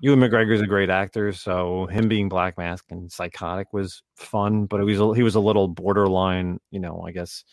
Ewan 0.00 0.20
McGregor's 0.20 0.62
a 0.62 0.66
great 0.66 0.88
actor, 0.88 1.34
so 1.34 1.84
him 1.88 2.08
being 2.08 2.30
Black 2.30 2.56
Mask 2.56 2.86
and 2.88 3.12
psychotic 3.12 3.70
was 3.74 4.02
fun, 4.16 4.64
but 4.64 4.80
it 4.80 4.84
was 4.84 5.14
he 5.14 5.22
was 5.22 5.34
a 5.34 5.40
little 5.40 5.68
borderline, 5.68 6.58
you 6.70 6.80
know, 6.80 7.04
I 7.06 7.12
guess 7.12 7.44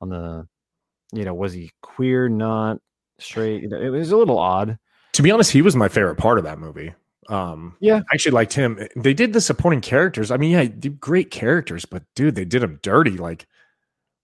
on 0.00 0.08
the, 0.08 0.48
you 1.12 1.26
know, 1.26 1.34
was 1.34 1.52
he 1.52 1.72
queer, 1.82 2.30
not 2.30 2.78
straight? 3.22 3.64
It 3.64 3.90
was 3.90 4.12
a 4.12 4.16
little 4.16 4.38
odd. 4.38 4.78
To 5.14 5.22
be 5.22 5.30
honest, 5.30 5.50
he 5.50 5.62
was 5.62 5.76
my 5.76 5.88
favorite 5.88 6.16
part 6.16 6.38
of 6.38 6.44
that 6.44 6.58
movie. 6.58 6.94
Um, 7.28 7.76
yeah, 7.80 7.96
I 8.10 8.14
actually 8.14 8.32
liked 8.32 8.52
him. 8.52 8.86
They 8.96 9.14
did 9.14 9.32
the 9.32 9.40
supporting 9.40 9.80
characters. 9.80 10.30
I 10.30 10.36
mean, 10.36 10.50
yeah, 10.50 10.64
great 10.64 11.30
characters, 11.30 11.84
but 11.84 12.02
dude, 12.14 12.34
they 12.34 12.44
did 12.44 12.62
them 12.62 12.80
dirty. 12.82 13.12
Like, 13.12 13.46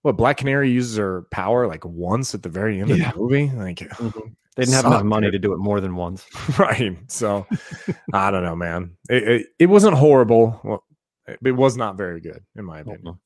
what 0.03 0.17
Black 0.17 0.39
Canary 0.39 0.71
uses 0.71 0.97
her 0.97 1.23
power 1.31 1.67
like 1.67 1.85
once 1.85 2.35
at 2.35 2.43
the 2.43 2.49
very 2.49 2.81
end 2.81 2.91
yeah. 2.91 3.09
of 3.09 3.15
the 3.15 3.21
movie. 3.21 3.51
Like, 3.55 3.79
mm-hmm. 3.79 4.29
They 4.57 4.65
didn't 4.65 4.75
have 4.75 4.87
enough 4.87 5.05
money 5.05 5.31
to 5.31 5.39
do 5.39 5.53
it 5.53 5.59
more 5.59 5.81
than 5.81 5.97
once. 5.97 6.25
right. 6.59 6.97
So 7.09 7.47
I 8.13 8.31
don't 8.31 8.43
know, 8.43 8.57
man. 8.57 8.97
It, 9.11 9.23
it, 9.23 9.47
it, 9.59 9.67
wasn't 9.67 9.95
horrible. 9.95 10.59
Well, 10.65 10.85
it 11.27 11.53
was 11.53 11.77
not 11.77 11.99
very 11.99 12.21
good, 12.23 12.43
in 12.57 12.65
my 12.65 12.81
opinion. 12.81 13.19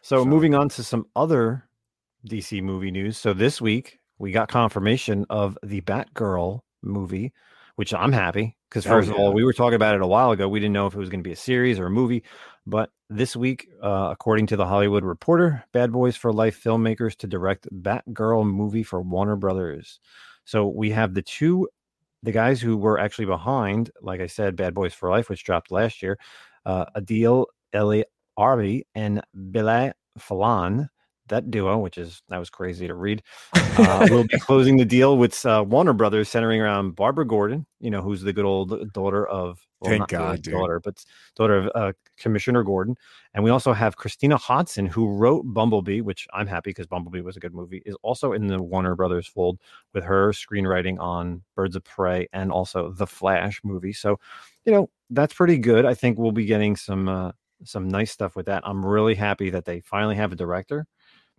So, 0.00 0.18
so 0.18 0.24
moving 0.24 0.54
on 0.54 0.70
to 0.70 0.82
some 0.82 1.06
other 1.14 1.68
DC 2.26 2.62
movie 2.62 2.90
news. 2.90 3.18
So 3.18 3.34
this 3.34 3.60
week 3.60 3.98
we 4.22 4.30
got 4.30 4.48
confirmation 4.48 5.26
of 5.30 5.58
the 5.64 5.80
Batgirl 5.80 6.60
movie, 6.80 7.32
which 7.74 7.92
I'm 7.92 8.12
happy 8.12 8.56
because 8.70 8.86
oh, 8.86 8.90
first 8.90 9.08
oh, 9.08 9.10
yeah. 9.10 9.16
of 9.16 9.20
all, 9.20 9.32
we 9.32 9.42
were 9.42 9.52
talking 9.52 9.74
about 9.74 9.96
it 9.96 10.00
a 10.00 10.06
while 10.06 10.30
ago. 10.30 10.48
We 10.48 10.60
didn't 10.60 10.74
know 10.74 10.86
if 10.86 10.94
it 10.94 10.98
was 10.98 11.08
going 11.08 11.24
to 11.24 11.28
be 11.28 11.32
a 11.32 11.36
series 11.36 11.80
or 11.80 11.86
a 11.86 11.90
movie, 11.90 12.22
but 12.64 12.90
this 13.10 13.34
week, 13.34 13.68
uh, 13.82 14.10
according 14.12 14.46
to 14.46 14.56
the 14.56 14.64
Hollywood 14.64 15.02
Reporter, 15.02 15.64
Bad 15.72 15.90
Boys 15.90 16.14
for 16.14 16.32
Life 16.32 16.62
filmmakers 16.62 17.16
to 17.16 17.26
direct 17.26 17.66
Batgirl 17.72 18.46
movie 18.46 18.84
for 18.84 19.02
Warner 19.02 19.34
Brothers. 19.34 19.98
So 20.44 20.68
we 20.68 20.90
have 20.90 21.14
the 21.14 21.22
two, 21.22 21.68
the 22.22 22.30
guys 22.30 22.60
who 22.60 22.76
were 22.76 23.00
actually 23.00 23.26
behind, 23.26 23.90
like 24.02 24.20
I 24.20 24.28
said, 24.28 24.54
Bad 24.54 24.72
Boys 24.72 24.94
for 24.94 25.10
Life, 25.10 25.30
which 25.30 25.42
dropped 25.42 25.72
last 25.72 26.00
year, 26.00 26.16
uh, 26.64 26.84
Adil 26.96 27.46
El 27.72 28.04
Arbi 28.38 28.82
and 28.94 29.20
Bilall 29.36 29.94
Fallah 30.16 30.88
that 31.28 31.50
duo, 31.50 31.78
which 31.78 31.98
is 31.98 32.22
that 32.28 32.38
was 32.38 32.50
crazy 32.50 32.86
to 32.86 32.94
read, 32.94 33.22
uh, 33.54 34.06
will 34.10 34.24
be 34.24 34.38
closing 34.38 34.76
the 34.76 34.84
deal 34.84 35.16
with 35.16 35.44
uh, 35.46 35.64
Warner 35.66 35.92
Brothers, 35.92 36.28
centering 36.28 36.60
around 36.60 36.96
Barbara 36.96 37.26
Gordon. 37.26 37.66
You 37.80 37.90
know, 37.90 38.02
who's 38.02 38.22
the 38.22 38.32
good 38.32 38.44
old 38.44 38.92
daughter 38.92 39.26
of 39.26 39.64
well, 39.80 39.90
thank 39.90 40.08
God, 40.08 40.42
daughter, 40.42 40.80
but 40.80 41.04
daughter 41.36 41.56
of 41.56 41.70
uh, 41.74 41.92
Commissioner 42.18 42.62
Gordon. 42.62 42.96
And 43.34 43.42
we 43.42 43.50
also 43.50 43.72
have 43.72 43.96
Christina 43.96 44.36
Hodson, 44.36 44.86
who 44.86 45.08
wrote 45.08 45.42
Bumblebee, 45.42 46.00
which 46.00 46.26
I'm 46.32 46.46
happy 46.46 46.70
because 46.70 46.86
Bumblebee 46.86 47.20
was 47.20 47.36
a 47.36 47.40
good 47.40 47.54
movie. 47.54 47.82
Is 47.86 47.96
also 48.02 48.32
in 48.32 48.46
the 48.46 48.62
Warner 48.62 48.94
Brothers 48.94 49.26
fold 49.26 49.58
with 49.94 50.04
her 50.04 50.32
screenwriting 50.32 50.98
on 51.00 51.42
Birds 51.56 51.76
of 51.76 51.84
Prey 51.84 52.28
and 52.32 52.52
also 52.52 52.92
the 52.92 53.06
Flash 53.06 53.60
movie. 53.64 53.92
So, 53.92 54.18
you 54.64 54.72
know, 54.72 54.90
that's 55.10 55.34
pretty 55.34 55.58
good. 55.58 55.84
I 55.84 55.94
think 55.94 56.18
we'll 56.18 56.32
be 56.32 56.46
getting 56.46 56.76
some 56.76 57.08
uh, 57.08 57.32
some 57.64 57.88
nice 57.88 58.10
stuff 58.10 58.36
with 58.36 58.46
that. 58.46 58.62
I'm 58.66 58.84
really 58.84 59.14
happy 59.14 59.50
that 59.50 59.64
they 59.64 59.80
finally 59.80 60.16
have 60.16 60.32
a 60.32 60.36
director 60.36 60.86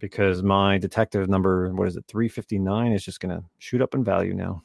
because 0.03 0.43
my 0.43 0.77
detective 0.77 1.29
number, 1.29 1.73
what 1.73 1.87
is 1.87 1.95
it, 1.95 2.03
359, 2.09 2.91
is 2.91 3.05
just 3.05 3.21
going 3.21 3.33
to 3.33 3.41
shoot 3.59 3.81
up 3.81 3.95
in 3.95 4.03
value 4.03 4.33
now. 4.33 4.61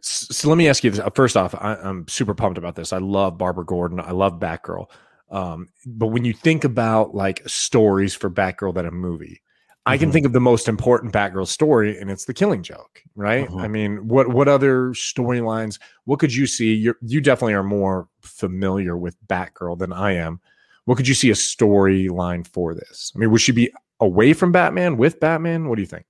so 0.00 0.48
let 0.48 0.56
me 0.56 0.66
ask 0.66 0.82
you 0.82 0.90
this. 0.90 1.06
First 1.14 1.36
off, 1.36 1.54
I, 1.54 1.76
am 1.84 2.08
super 2.08 2.32
pumped 2.32 2.56
about 2.56 2.74
this. 2.74 2.90
I 2.90 2.96
love 2.96 3.36
Barbara 3.36 3.66
Gordon. 3.66 4.00
I 4.00 4.12
love 4.12 4.40
Batgirl. 4.40 4.86
Um, 5.30 5.68
but 5.84 6.06
when 6.06 6.24
you 6.24 6.32
think 6.32 6.64
about 6.64 7.14
like 7.14 7.42
stories 7.46 8.14
for 8.14 8.30
Batgirl 8.30 8.72
that 8.76 8.86
a 8.86 8.90
movie, 8.90 9.42
I 9.84 9.98
can 9.98 10.06
mm-hmm. 10.06 10.12
think 10.14 10.26
of 10.26 10.32
the 10.32 10.40
most 10.40 10.68
important 10.68 11.12
Batgirl 11.12 11.48
story, 11.48 11.98
and 12.00 12.10
it's 12.10 12.24
the 12.24 12.32
Killing 12.32 12.62
Joke, 12.62 13.02
right? 13.14 13.46
Mm-hmm. 13.46 13.58
I 13.58 13.68
mean, 13.68 14.08
what 14.08 14.28
what 14.28 14.48
other 14.48 14.92
storylines? 14.92 15.78
What 16.06 16.18
could 16.18 16.34
you 16.34 16.46
see? 16.46 16.72
You 16.72 16.94
you 17.02 17.20
definitely 17.20 17.54
are 17.54 17.62
more 17.62 18.08
familiar 18.22 18.96
with 18.96 19.16
Batgirl 19.26 19.78
than 19.78 19.92
I 19.92 20.12
am. 20.12 20.40
What 20.86 20.96
could 20.96 21.08
you 21.08 21.14
see 21.14 21.30
a 21.30 21.34
storyline 21.34 22.46
for 22.46 22.74
this? 22.74 23.12
I 23.14 23.18
mean, 23.18 23.30
would 23.30 23.42
she 23.42 23.52
be 23.52 23.70
away 24.02 24.32
from 24.32 24.52
Batman 24.52 24.96
with 24.96 25.20
Batman? 25.20 25.68
What 25.68 25.76
do 25.76 25.82
you 25.82 25.86
think? 25.86 26.04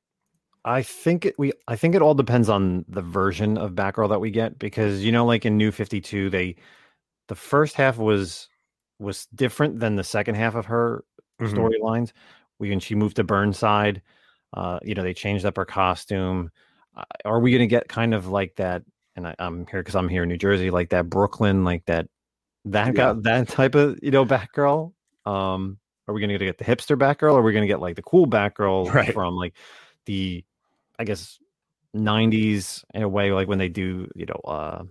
I 0.64 0.82
think 0.82 1.26
it, 1.26 1.34
we 1.38 1.52
I 1.68 1.76
think 1.76 1.94
it 1.94 2.02
all 2.02 2.14
depends 2.14 2.48
on 2.48 2.84
the 2.88 3.02
version 3.02 3.58
of 3.58 3.72
Batgirl 3.72 4.08
that 4.08 4.20
we 4.20 4.30
get 4.30 4.58
because 4.58 5.04
you 5.04 5.12
know 5.12 5.26
like 5.26 5.44
in 5.44 5.56
New 5.56 5.70
52 5.70 6.30
they 6.30 6.56
the 7.28 7.34
first 7.34 7.74
half 7.76 7.98
was 7.98 8.48
was 8.98 9.26
different 9.34 9.80
than 9.80 9.96
the 9.96 10.04
second 10.04 10.36
half 10.36 10.54
of 10.54 10.66
her 10.66 11.04
mm-hmm. 11.40 11.54
storylines. 11.54 12.12
When 12.58 12.78
she 12.78 12.94
moved 12.94 13.16
to 13.16 13.24
Burnside, 13.24 14.02
uh, 14.54 14.78
you 14.82 14.94
know 14.94 15.02
they 15.02 15.14
changed 15.14 15.44
up 15.44 15.56
her 15.56 15.64
costume. 15.64 16.50
Uh, 16.96 17.04
are 17.24 17.40
we 17.40 17.50
going 17.50 17.60
to 17.60 17.66
get 17.66 17.88
kind 17.88 18.14
of 18.14 18.28
like 18.28 18.54
that? 18.56 18.82
And 19.16 19.26
I, 19.26 19.34
am 19.40 19.66
here 19.70 19.80
because 19.80 19.96
I'm 19.96 20.08
here 20.08 20.22
in 20.22 20.28
New 20.28 20.38
Jersey, 20.38 20.70
like 20.70 20.90
that 20.90 21.10
Brooklyn, 21.10 21.64
like 21.64 21.84
that 21.86 22.06
that 22.66 22.88
yeah. 22.88 22.92
got 22.92 23.22
that 23.24 23.48
type 23.48 23.74
of 23.74 23.98
you 24.00 24.12
know 24.12 24.24
Batgirl. 24.24 24.92
Um, 25.26 25.78
are 26.12 26.14
we 26.14 26.20
going 26.20 26.38
to 26.38 26.44
get 26.44 26.58
the 26.58 26.64
hipster 26.64 26.96
Batgirl? 26.96 27.32
Or 27.32 27.40
are 27.40 27.42
we 27.42 27.52
going 27.52 27.62
to 27.62 27.68
get 27.68 27.80
like 27.80 27.96
the 27.96 28.02
cool 28.02 28.26
Batgirl 28.26 28.92
right. 28.94 29.12
from 29.12 29.34
like 29.34 29.54
the, 30.04 30.44
I 30.98 31.04
guess, 31.04 31.38
90s 31.96 32.84
in 32.94 33.02
a 33.02 33.08
way, 33.08 33.32
like 33.32 33.48
when 33.48 33.58
they 33.58 33.68
do, 33.68 34.08
you 34.14 34.26
know, 34.26 34.40
uh, 34.44 34.84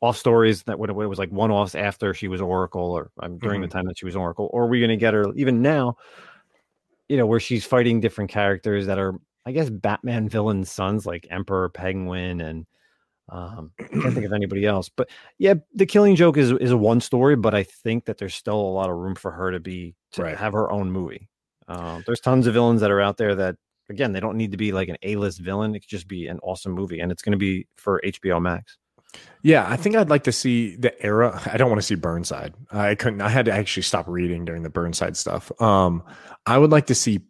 off 0.00 0.16
stories 0.16 0.62
that 0.64 0.78
when 0.78 0.90
it 0.90 0.94
was 0.94 1.18
like 1.18 1.30
one 1.30 1.50
offs 1.50 1.74
after 1.74 2.12
she 2.12 2.28
was 2.28 2.40
Oracle 2.40 2.92
or 2.92 3.10
um, 3.20 3.38
during 3.38 3.60
mm-hmm. 3.60 3.68
the 3.68 3.72
time 3.72 3.86
that 3.86 3.98
she 3.98 4.04
was 4.04 4.16
Oracle, 4.16 4.50
or 4.52 4.64
are 4.64 4.68
we 4.68 4.80
going 4.80 4.90
to 4.90 4.96
get 4.96 5.14
her 5.14 5.32
even 5.36 5.62
now, 5.62 5.96
you 7.08 7.16
know, 7.16 7.26
where 7.26 7.40
she's 7.40 7.64
fighting 7.64 8.00
different 8.00 8.30
characters 8.30 8.86
that 8.86 8.98
are, 8.98 9.14
I 9.44 9.52
guess, 9.52 9.70
Batman 9.70 10.28
villain 10.28 10.64
sons 10.64 11.06
like 11.06 11.26
Emperor 11.30 11.68
Penguin 11.68 12.40
and 12.40 12.66
um, 13.28 13.72
I 13.78 13.82
can't 14.02 14.14
think 14.14 14.26
of 14.26 14.32
anybody 14.32 14.66
else, 14.66 14.88
but 14.88 15.10
yeah, 15.38 15.54
the 15.74 15.86
Killing 15.86 16.16
Joke 16.16 16.36
is 16.36 16.52
is 16.52 16.70
a 16.70 16.76
one 16.76 17.00
story, 17.00 17.36
but 17.36 17.54
I 17.54 17.62
think 17.64 18.04
that 18.04 18.18
there's 18.18 18.34
still 18.34 18.58
a 18.58 18.74
lot 18.74 18.90
of 18.90 18.96
room 18.96 19.14
for 19.14 19.30
her 19.30 19.50
to 19.50 19.60
be 19.60 19.94
to 20.12 20.22
right. 20.22 20.36
have 20.36 20.52
her 20.52 20.70
own 20.70 20.90
movie. 20.90 21.28
Uh, 21.68 22.00
there's 22.06 22.20
tons 22.20 22.46
of 22.46 22.54
villains 22.54 22.80
that 22.80 22.90
are 22.90 23.00
out 23.00 23.16
there 23.16 23.34
that 23.34 23.56
again 23.88 24.12
they 24.12 24.20
don't 24.20 24.36
need 24.36 24.52
to 24.52 24.56
be 24.56 24.72
like 24.72 24.88
an 24.88 24.96
A 25.02 25.16
list 25.16 25.40
villain. 25.40 25.74
It 25.74 25.80
could 25.80 25.88
just 25.88 26.08
be 26.08 26.28
an 26.28 26.38
awesome 26.42 26.72
movie, 26.72 27.00
and 27.00 27.10
it's 27.10 27.22
going 27.22 27.32
to 27.32 27.38
be 27.38 27.66
for 27.76 28.00
HBO 28.04 28.40
Max. 28.40 28.78
Yeah, 29.42 29.66
I 29.68 29.76
think 29.76 29.96
I'd 29.96 30.10
like 30.10 30.24
to 30.24 30.32
see 30.32 30.76
the 30.76 31.00
era. 31.04 31.40
I 31.46 31.56
don't 31.56 31.70
want 31.70 31.80
to 31.80 31.86
see 31.86 31.94
Burnside. 31.94 32.54
I 32.70 32.94
couldn't. 32.94 33.20
I 33.20 33.28
had 33.28 33.46
to 33.46 33.52
actually 33.52 33.84
stop 33.84 34.06
reading 34.08 34.44
during 34.44 34.62
the 34.62 34.70
Burnside 34.70 35.16
stuff. 35.16 35.50
Um, 35.60 36.02
I 36.46 36.58
would 36.58 36.70
like 36.70 36.86
to 36.86 36.94
see 36.94 37.20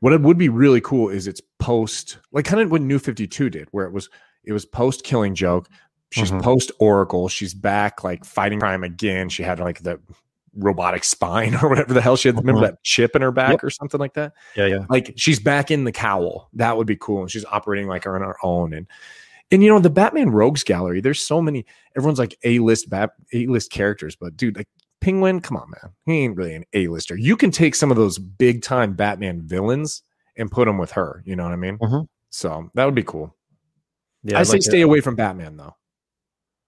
what 0.00 0.12
it 0.12 0.20
would 0.20 0.38
be 0.38 0.48
really 0.48 0.80
cool 0.80 1.08
is 1.08 1.26
it's 1.26 1.42
post, 1.58 2.18
like 2.32 2.44
kind 2.44 2.62
of 2.62 2.70
what 2.70 2.82
New 2.82 2.98
Fifty 2.98 3.26
Two 3.26 3.50
did, 3.50 3.68
where 3.70 3.86
it 3.86 3.92
was 3.92 4.08
it 4.48 4.52
was 4.52 4.64
post 4.64 5.04
Killing 5.04 5.34
Joke. 5.34 5.68
She's 6.10 6.30
mm-hmm. 6.30 6.40
post 6.40 6.72
Oracle. 6.80 7.28
She's 7.28 7.52
back, 7.52 8.02
like 8.02 8.24
fighting 8.24 8.60
crime 8.60 8.82
again. 8.82 9.28
She 9.28 9.42
had 9.42 9.60
like 9.60 9.82
the 9.82 10.00
robotic 10.56 11.04
spine 11.04 11.54
or 11.62 11.68
whatever 11.68 11.92
the 11.92 12.00
hell 12.00 12.16
she 12.16 12.28
had. 12.28 12.36
Mm-hmm. 12.36 12.48
Remember 12.48 12.66
that 12.66 12.82
chip 12.82 13.14
in 13.14 13.20
her 13.20 13.30
back 13.30 13.50
yep. 13.50 13.64
or 13.64 13.68
something 13.68 14.00
like 14.00 14.14
that? 14.14 14.32
Yeah, 14.56 14.66
yeah. 14.66 14.86
Like 14.88 15.12
she's 15.16 15.38
back 15.38 15.70
in 15.70 15.84
the 15.84 15.92
cowl. 15.92 16.48
That 16.54 16.78
would 16.78 16.86
be 16.86 16.96
cool. 16.96 17.20
And 17.20 17.30
she's 17.30 17.44
operating 17.44 17.88
like 17.88 18.04
her 18.04 18.16
on 18.16 18.22
her 18.22 18.36
own. 18.42 18.72
And 18.72 18.86
and 19.50 19.62
you 19.62 19.68
know 19.68 19.78
the 19.78 19.90
Batman 19.90 20.30
Rogues 20.30 20.64
Gallery. 20.64 21.02
There's 21.02 21.24
so 21.24 21.42
many. 21.42 21.66
Everyone's 21.94 22.18
like 22.18 22.38
a 22.42 22.58
list 22.60 22.88
bat 22.88 23.10
a 23.34 23.46
list 23.46 23.70
characters, 23.70 24.16
but 24.16 24.34
dude, 24.34 24.56
like 24.56 24.68
Penguin, 25.02 25.40
come 25.40 25.58
on, 25.58 25.70
man, 25.70 25.92
he 26.06 26.24
ain't 26.24 26.36
really 26.36 26.54
an 26.54 26.64
a 26.72 26.88
lister. 26.88 27.16
You 27.16 27.36
can 27.36 27.50
take 27.50 27.74
some 27.74 27.90
of 27.90 27.98
those 27.98 28.18
big 28.18 28.62
time 28.62 28.94
Batman 28.94 29.42
villains 29.42 30.02
and 30.36 30.50
put 30.50 30.64
them 30.64 30.78
with 30.78 30.92
her. 30.92 31.22
You 31.26 31.36
know 31.36 31.44
what 31.44 31.52
I 31.52 31.56
mean? 31.56 31.78
Mm-hmm. 31.78 32.04
So 32.30 32.70
that 32.74 32.84
would 32.84 32.94
be 32.94 33.02
cool. 33.02 33.34
Yeah, 34.28 34.38
I 34.38 34.42
say 34.42 34.54
like 34.54 34.62
stay 34.62 34.80
away 34.82 35.00
from 35.00 35.16
Batman 35.16 35.56
though. 35.56 35.74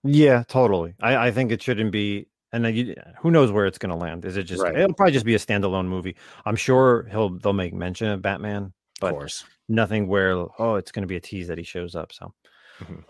Yeah, 0.03 0.45
totally. 0.49 0.95
I, 1.01 1.29
I 1.29 1.31
think 1.31 1.53
it 1.53 1.63
shouldn't 1.63 1.93
be. 1.93 2.27
And 2.53 2.65
then 2.65 2.75
you, 2.75 2.95
who 3.21 3.31
knows 3.31 3.53
where 3.53 3.67
it's 3.67 3.79
going 3.79 3.91
to 3.91 3.97
land? 3.97 4.25
Is 4.25 4.37
it 4.37 4.45
just? 4.45 4.63
Right. 4.63 4.77
It'll 4.77 4.95
probably 4.95 5.13
just 5.13 5.27
be 5.27 5.35
a 5.35 5.39
standalone 5.39 5.87
movie. 5.87 6.17
I'm 6.47 6.57
sure 6.57 7.07
he'll 7.11 7.39
they'll 7.39 7.53
make 7.53 7.75
mention 7.75 8.09
of 8.09 8.23
Batman, 8.23 8.73
but 9.01 9.15
of 9.15 9.31
nothing 9.69 10.09
where 10.09 10.33
oh 10.59 10.75
it's 10.75 10.91
going 10.91 11.03
to 11.03 11.07
be 11.07 11.17
a 11.17 11.21
tease 11.21 11.47
that 11.49 11.59
he 11.59 11.65
shows 11.65 11.95
up. 11.95 12.13
So 12.13 12.35
mm-hmm. 12.81 13.01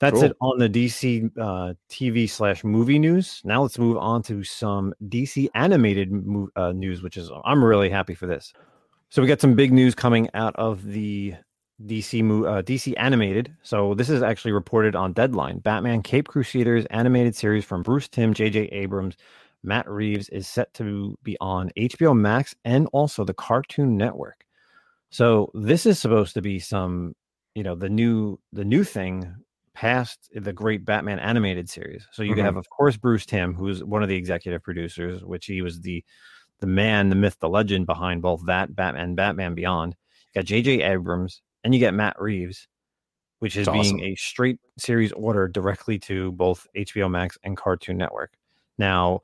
that's 0.00 0.14
cool. 0.14 0.24
it 0.24 0.36
on 0.40 0.58
the 0.58 0.68
DC 0.68 1.30
uh, 1.38 1.74
TV 1.90 2.30
slash 2.30 2.64
movie 2.64 2.98
news. 2.98 3.42
Now 3.44 3.62
let's 3.62 3.78
move 3.78 3.98
on 3.98 4.22
to 4.24 4.42
some 4.44 4.94
DC 5.08 5.48
animated 5.54 6.10
mo- 6.10 6.48
uh, 6.56 6.72
news, 6.72 7.02
which 7.02 7.18
is 7.18 7.30
I'm 7.44 7.62
really 7.62 7.90
happy 7.90 8.14
for 8.14 8.26
this. 8.26 8.52
So 9.10 9.20
we 9.20 9.28
got 9.28 9.40
some 9.40 9.54
big 9.54 9.72
news 9.72 9.94
coming 9.94 10.28
out 10.32 10.56
of 10.56 10.84
the 10.84 11.34
DC 11.84 12.20
uh, 12.46 12.62
DC 12.62 12.94
animated. 12.96 13.54
So 13.62 13.94
this 13.94 14.08
is 14.08 14.22
actually 14.22 14.52
reported 14.52 14.96
on 14.96 15.12
Deadline. 15.12 15.58
Batman 15.58 16.02
Cape 16.02 16.28
Crusaders 16.28 16.86
animated 16.86 17.36
series 17.36 17.64
from 17.64 17.82
Bruce 17.82 18.08
Timm, 18.08 18.32
J.J. 18.32 18.60
Abrams 18.72 19.16
Matt 19.62 19.88
Reeves 19.90 20.28
is 20.30 20.48
set 20.48 20.72
to 20.74 21.18
be 21.22 21.36
on 21.40 21.70
HBO 21.76 22.16
Max 22.16 22.54
and 22.64 22.88
also 22.92 23.24
the 23.24 23.34
Cartoon 23.34 23.96
Network. 23.96 24.44
So 25.10 25.50
this 25.54 25.86
is 25.86 25.98
supposed 25.98 26.34
to 26.34 26.42
be 26.42 26.58
some, 26.58 27.14
you 27.54 27.62
know, 27.62 27.74
the 27.74 27.90
new 27.90 28.38
the 28.52 28.64
new 28.64 28.84
thing 28.84 29.34
past 29.74 30.30
the 30.34 30.52
great 30.52 30.84
Batman 30.84 31.18
animated 31.18 31.68
series. 31.68 32.06
So 32.12 32.22
you 32.22 32.32
mm-hmm. 32.32 32.40
have, 32.42 32.56
of 32.56 32.68
course, 32.70 32.96
Bruce 32.96 33.26
Timm, 33.26 33.54
who's 33.54 33.84
one 33.84 34.02
of 34.02 34.08
the 34.08 34.16
executive 34.16 34.62
producers, 34.62 35.22
which 35.24 35.46
he 35.46 35.60
was 35.60 35.80
the 35.80 36.04
the 36.60 36.66
man, 36.66 37.10
the 37.10 37.16
myth, 37.16 37.36
the 37.40 37.48
legend 37.50 37.84
behind 37.84 38.22
both 38.22 38.46
that 38.46 38.74
Batman, 38.74 39.04
and 39.04 39.16
Batman 39.16 39.54
Beyond. 39.54 39.94
You 40.34 40.40
got 40.40 40.46
J.J. 40.46 40.82
Abrams, 40.82 41.42
and 41.66 41.74
you 41.74 41.80
get 41.80 41.94
Matt 41.94 42.14
Reeves, 42.20 42.68
which 43.40 43.56
is 43.56 43.68
being 43.68 44.00
a 44.00 44.14
straight 44.14 44.60
series 44.78 45.10
order 45.10 45.48
directly 45.48 45.98
to 45.98 46.30
both 46.30 46.64
HBO 46.76 47.10
Max 47.10 47.36
and 47.42 47.56
Cartoon 47.56 47.96
Network. 47.96 48.34
Now, 48.78 49.22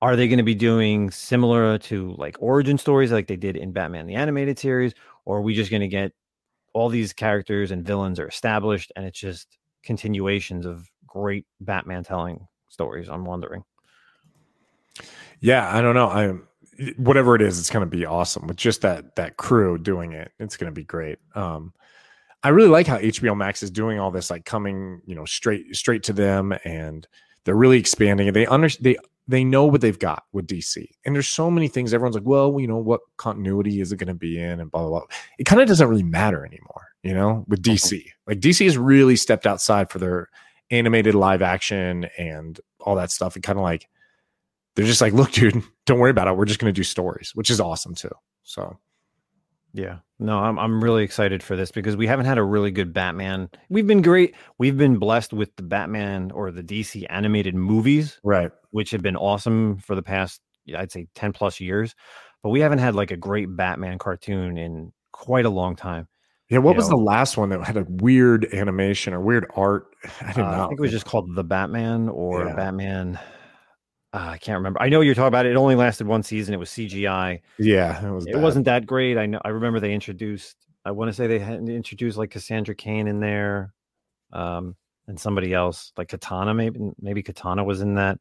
are 0.00 0.16
they 0.16 0.26
going 0.26 0.38
to 0.38 0.42
be 0.42 0.54
doing 0.54 1.10
similar 1.10 1.76
to 1.76 2.14
like 2.16 2.36
origin 2.40 2.78
stories 2.78 3.12
like 3.12 3.26
they 3.26 3.36
did 3.36 3.58
in 3.58 3.72
Batman 3.72 4.06
the 4.06 4.14
animated 4.14 4.58
series, 4.58 4.94
or 5.26 5.36
are 5.36 5.42
we 5.42 5.54
just 5.54 5.70
going 5.70 5.82
to 5.82 5.86
get 5.86 6.12
all 6.72 6.88
these 6.88 7.12
characters 7.12 7.72
and 7.72 7.84
villains 7.84 8.18
are 8.18 8.28
established 8.28 8.90
and 8.96 9.04
it's 9.04 9.20
just 9.20 9.58
continuations 9.82 10.64
of 10.64 10.88
great 11.06 11.44
Batman 11.60 12.04
telling 12.04 12.48
stories? 12.70 13.10
I'm 13.10 13.26
wondering. 13.26 13.64
Yeah, 15.40 15.76
I 15.76 15.82
don't 15.82 15.94
know. 15.94 16.08
I 16.08 16.38
whatever 16.96 17.34
it 17.34 17.42
is, 17.42 17.58
it's 17.58 17.70
going 17.70 17.88
to 17.88 17.96
be 17.96 18.06
awesome 18.06 18.46
with 18.46 18.56
just 18.56 18.82
that 18.82 19.16
that 19.16 19.36
crew 19.36 19.78
doing 19.78 20.12
it. 20.12 20.32
It's 20.38 20.56
going 20.56 20.72
to 20.72 20.74
be 20.74 20.84
great. 20.84 21.18
Um, 21.34 21.72
I 22.42 22.50
really 22.50 22.68
like 22.68 22.86
how 22.86 22.98
HBO 22.98 23.36
Max 23.36 23.62
is 23.62 23.70
doing 23.70 23.98
all 23.98 24.10
this, 24.10 24.30
like 24.30 24.44
coming, 24.44 25.00
you 25.04 25.14
know, 25.14 25.24
straight 25.24 25.74
straight 25.74 26.04
to 26.04 26.12
them, 26.12 26.54
and 26.64 27.06
they're 27.44 27.56
really 27.56 27.78
expanding 27.78 28.28
it. 28.28 28.32
They 28.32 28.46
under 28.46 28.68
they 28.80 28.96
they 29.26 29.44
know 29.44 29.66
what 29.66 29.80
they've 29.80 29.98
got 29.98 30.24
with 30.32 30.46
DC, 30.46 30.86
and 31.04 31.14
there's 31.14 31.28
so 31.28 31.50
many 31.50 31.68
things. 31.68 31.92
Everyone's 31.92 32.14
like, 32.14 32.26
well, 32.26 32.58
you 32.60 32.68
know, 32.68 32.76
what 32.76 33.00
continuity 33.16 33.80
is 33.80 33.90
it 33.90 33.96
going 33.96 34.08
to 34.08 34.14
be 34.14 34.38
in, 34.38 34.60
and 34.60 34.70
blah 34.70 34.82
blah 34.82 35.00
blah. 35.00 35.08
It 35.38 35.44
kind 35.44 35.60
of 35.60 35.66
doesn't 35.66 35.88
really 35.88 36.04
matter 36.04 36.46
anymore, 36.46 36.88
you 37.02 37.12
know, 37.12 37.44
with 37.48 37.62
DC. 37.62 38.04
Like 38.26 38.38
DC 38.38 38.64
has 38.64 38.78
really 38.78 39.16
stepped 39.16 39.46
outside 39.46 39.90
for 39.90 39.98
their 39.98 40.28
animated 40.70 41.14
live 41.14 41.42
action 41.42 42.06
and 42.18 42.60
all 42.80 42.94
that 42.94 43.10
stuff, 43.10 43.34
and 43.34 43.42
kind 43.42 43.58
of 43.58 43.64
like 43.64 43.88
they're 44.78 44.86
just 44.86 45.00
like, 45.00 45.12
look, 45.12 45.32
dude, 45.32 45.60
don't 45.86 45.98
worry 45.98 46.12
about 46.12 46.28
it. 46.28 46.36
We're 46.36 46.44
just 46.44 46.60
going 46.60 46.72
to 46.72 46.78
do 46.78 46.84
stories, 46.84 47.32
which 47.34 47.50
is 47.50 47.60
awesome 47.60 47.96
too. 47.96 48.12
So, 48.44 48.78
yeah, 49.72 49.98
no, 50.20 50.38
I'm 50.38 50.56
I'm 50.56 50.82
really 50.82 51.02
excited 51.02 51.42
for 51.42 51.56
this 51.56 51.72
because 51.72 51.96
we 51.96 52.06
haven't 52.06 52.26
had 52.26 52.38
a 52.38 52.44
really 52.44 52.70
good 52.70 52.92
Batman. 52.92 53.50
We've 53.68 53.88
been 53.88 54.02
great. 54.02 54.36
We've 54.58 54.78
been 54.78 54.98
blessed 54.98 55.32
with 55.32 55.54
the 55.56 55.64
Batman 55.64 56.30
or 56.30 56.52
the 56.52 56.62
DC 56.62 57.04
animated 57.10 57.56
movies, 57.56 58.20
right, 58.22 58.52
which 58.70 58.92
have 58.92 59.02
been 59.02 59.16
awesome 59.16 59.78
for 59.78 59.96
the 59.96 60.02
past, 60.02 60.40
I'd 60.76 60.92
say, 60.92 61.08
ten 61.16 61.32
plus 61.32 61.58
years. 61.58 61.96
But 62.44 62.50
we 62.50 62.60
haven't 62.60 62.78
had 62.78 62.94
like 62.94 63.10
a 63.10 63.16
great 63.16 63.56
Batman 63.56 63.98
cartoon 63.98 64.56
in 64.58 64.92
quite 65.10 65.44
a 65.44 65.50
long 65.50 65.74
time. 65.74 66.06
Yeah, 66.50 66.58
what 66.58 66.76
was 66.76 66.88
know? 66.88 66.96
the 66.96 67.02
last 67.02 67.36
one 67.36 67.48
that 67.48 67.64
had 67.64 67.76
a 67.76 67.84
weird 67.88 68.46
animation 68.54 69.12
or 69.12 69.20
weird 69.20 69.44
art? 69.56 69.88
I 70.20 70.32
don't 70.34 70.44
uh, 70.46 70.56
know. 70.56 70.64
I 70.66 70.68
think 70.68 70.78
it 70.78 70.82
was 70.82 70.92
just 70.92 71.04
called 71.04 71.34
The 71.34 71.42
Batman 71.42 72.08
or 72.08 72.46
yeah. 72.46 72.54
Batman. 72.54 73.18
Uh, 74.12 74.30
I 74.32 74.38
can't 74.38 74.56
remember. 74.56 74.80
I 74.80 74.88
know 74.88 75.02
you're 75.02 75.14
talking 75.14 75.28
about 75.28 75.44
it. 75.44 75.52
It 75.52 75.56
only 75.56 75.74
lasted 75.74 76.06
one 76.06 76.22
season. 76.22 76.54
It 76.54 76.58
was 76.58 76.70
CGI. 76.70 77.40
Yeah, 77.58 78.06
it 78.06 78.10
was. 78.10 78.26
It 78.26 78.38
wasn't 78.38 78.64
that 78.64 78.86
great. 78.86 79.18
I 79.18 79.26
know. 79.26 79.40
I 79.44 79.50
remember 79.50 79.80
they 79.80 79.92
introduced. 79.92 80.56
I 80.84 80.92
want 80.92 81.10
to 81.10 81.12
say 81.12 81.26
they 81.26 81.38
had 81.38 81.68
introduced 81.68 82.16
like 82.16 82.30
Cassandra 82.30 82.74
Cain 82.74 83.06
in 83.06 83.20
there, 83.20 83.74
um, 84.32 84.76
and 85.08 85.20
somebody 85.20 85.52
else 85.52 85.92
like 85.98 86.08
Katana. 86.08 86.54
Maybe 86.54 86.80
maybe 86.98 87.22
Katana 87.22 87.64
was 87.64 87.82
in 87.82 87.96
that, 87.96 88.18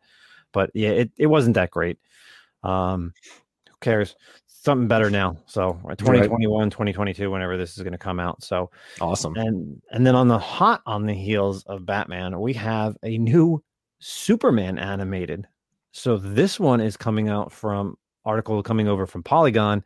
but 0.51 0.71
yeah, 0.73 0.89
it, 0.89 1.11
it 1.17 1.27
wasn't 1.27 1.55
that 1.55 1.71
great. 1.71 1.97
Um, 2.63 3.13
who 3.69 3.75
cares? 3.79 4.17
Something 4.47 4.89
better 4.89 5.09
now. 5.09 5.37
So 5.45 5.79
2021, 5.97 6.63
right. 6.63 6.69
2022, 6.69 7.31
whenever 7.31 7.55
this 7.55 7.77
is 7.77 7.83
going 7.83 7.93
to 7.93 7.97
come 7.97 8.19
out. 8.19 8.43
So 8.43 8.71
awesome. 8.99 9.37
And 9.37 9.81
and 9.91 10.05
then 10.05 10.15
on 10.15 10.27
the 10.27 10.39
hot 10.39 10.81
on 10.85 11.05
the 11.05 11.13
heels 11.13 11.63
of 11.63 11.85
Batman, 11.85 12.41
we 12.41 12.51
have 12.55 12.97
a 13.03 13.17
new 13.17 13.63
Superman 13.99 14.77
animated 14.77 15.47
so 15.97 16.15
this 16.15 16.59
one 16.59 16.79
is 16.79 16.95
coming 16.95 17.27
out 17.27 17.51
from 17.51 17.97
article 18.23 18.61
coming 18.61 18.87
over 18.87 19.07
from 19.07 19.23
Polygon 19.23 19.83